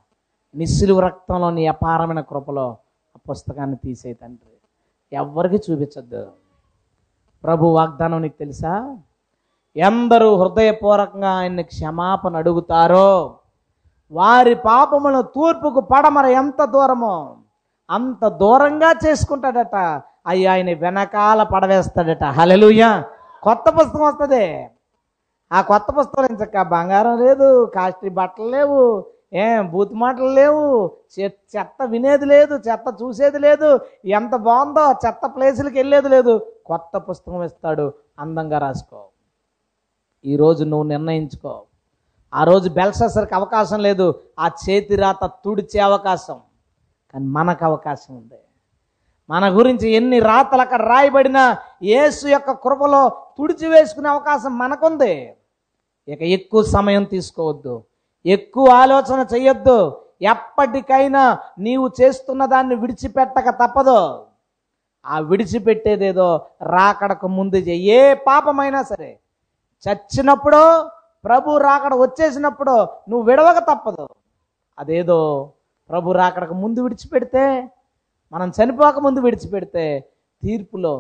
[0.55, 2.77] నిస్సులు రక్తంలో నీ అపారమైన కృపలో
[3.15, 4.51] ఆ పుస్తకాన్ని తీసే తండ్రి.
[5.15, 6.31] ఎవ్వరికి చూపించద్దు.
[7.43, 8.97] ప్రభు వాగ్దానం నీకు తెలుసా?
[9.77, 13.39] ఎందరూ హృదయపూర్వకంగా ఆయన్ని క్షమాపణ అడుగుతారో
[14.11, 17.37] వారి పాపములను తూర్పుకు పడమర ఎంత దూరమో
[17.89, 19.75] అంత దూరంగా చేసుకుంటాడట.
[20.27, 22.23] అయ్యి ఆయన వెనకాల పడవేస్తాడట.
[22.23, 23.03] హలలుయా
[23.45, 24.69] కొత్త పుస్తకం వస్తుంది.
[25.53, 31.83] ఆ కొత్త పుస్తకం ఇంచక్క బంగారం లేదు కాస్ట్లీ బట్టలు లేవు ఏం బూత్ మాటలు లేవు చె- చెత్త
[31.85, 36.45] వినేది లేదు చెత్త చూసేది లేదు ఎంత బాగుందో చెత్త ప్లేసులకి వెళ్ళేది లేదు.
[36.65, 39.05] కొత్త పుస్తకం ఇస్తాడు అందంగా రాసుకో.
[40.25, 41.63] ఈరోజు నువ్వు నిర్ణయించుకో.
[42.33, 46.39] ఆ రోజు బెల్ససరికి అవకాశం లేదు ఆ చేతి రాత తుడిచే అవకాశం.
[47.13, 48.39] కానీ మనకు అవకాశం ఉంది.
[49.29, 55.33] మన గురించి ఎన్ని రాతలు అక్కడ రాయబడినా యేసు యొక్క కృపలో తుడిచివేసుకునే అవకాశం మనకుంది.
[56.07, 57.83] ఇక ఎక్కువ సమయం తీసుకోవద్దు.
[58.25, 64.25] ఎక్కువ ఆలోచన చేయొద్దు ఎప్పటికైనా నీవు చేస్తున్న దాన్ని విడిచిపెట్టక తప్పదు.
[65.05, 69.19] ఆ విడిచిపెట్టేదేదో రాకడకు ముందు ఏ పాపమైనా సరే.
[69.85, 70.89] చచ్చినప్పుడు
[71.25, 72.71] ప్రభు రాకడ వచ్చేసినప్పుడు
[73.09, 74.07] నువ్వు విడవక తప్పదు.
[74.79, 75.51] అదేదో
[75.89, 77.69] ప్రభు రాకడకు ముందు విడిచిపెడితే
[78.35, 79.85] మనం చనిపోక ముందు విడిచిపెడితే
[80.43, 80.93] తీర్పులో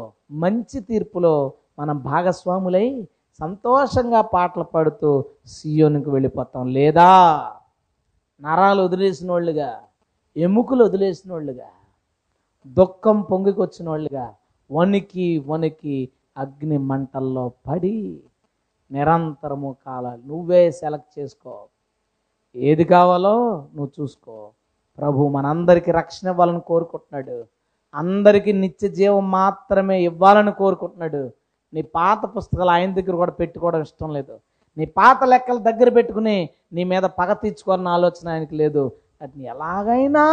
[0.43, 2.87] మంచి తీర్పులో మనం భాగస్వాములై
[3.39, 5.09] సంతోషంగా పాటలు పాడుతూ
[5.45, 6.67] సీయోనికి వెళ్ళిపోతాం.
[6.67, 7.09] లేదా
[8.41, 9.69] నరాలు వదిలేసిన వాళ్ళుగా
[10.35, 11.69] ఎముకలు వదిలేసిన వాళ్ళుగా
[12.77, 14.25] దుఃఖం పొంగికొచ్చిన వాళ్ళుగా
[14.71, 15.97] వణికి వణికి
[16.37, 18.21] అగ్ని మంటల్లో పడి
[18.91, 21.55] నిరంతరము కాలాలు నువ్వే సెలెక్ట్ చేసుకో.
[22.55, 23.35] ఏది కావాలో
[23.75, 24.37] నువ్వు చూసుకో.
[24.97, 27.43] ప్రభు మనందరికీ రక్షణ ఇవ్వాలని కోరుకుంటున్నాడు.
[27.93, 31.29] అందరికీ నిత్య జీవం మాత్రమే ఇవ్వాలని కోరుకుంటున్నాడు.
[31.73, 34.39] నీ పాత పుస్తకాలు ఆయన దగ్గర కూడా పెట్టుకోవడం ఇష్టం లేదు.
[34.77, 38.91] నీ పాత లెక్కలు దగ్గర పెట్టుకుని నీ మీద పగ తీర్చుకోవాలని ఆలోచన ఆయనకి లేదు.
[39.21, 40.25] అది ఎలాగైనా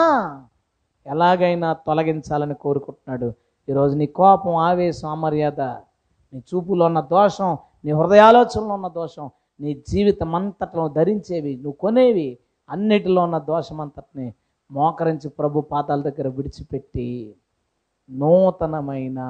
[1.06, 3.32] ఎలాగైనా తొలగించాలని కోరుకుంటున్నాడు.
[3.68, 5.60] ఈరోజు నీ కోపం ఆవేశం అమర్యాద
[6.32, 9.30] నీ చూపులో ఉన్న దోషం నీ హృదయాలోచనలో ఉన్న దోషం
[9.60, 12.38] నీ జీవితం అంతట్లో ధరించేవి నువ్వు కొనేవి
[12.70, 14.34] అన్నిటిలో ఉన్న దోషం అంతటిని
[14.70, 17.08] మోకరించి ప్రభు పాతాల దగ్గర విడిచిపెట్టి
[18.10, 19.20] నూతనమైన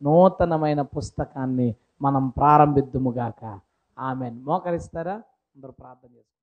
[0.00, 1.68] నూతనమైన పుస్తకాన్ని
[2.02, 3.42] మనం ప్రారంభిద్దుముగాక
[3.96, 5.16] ఆమె మోకరిస్తారా?
[5.56, 6.41] అందరూ ప్రార్థన చేసుకుంటారు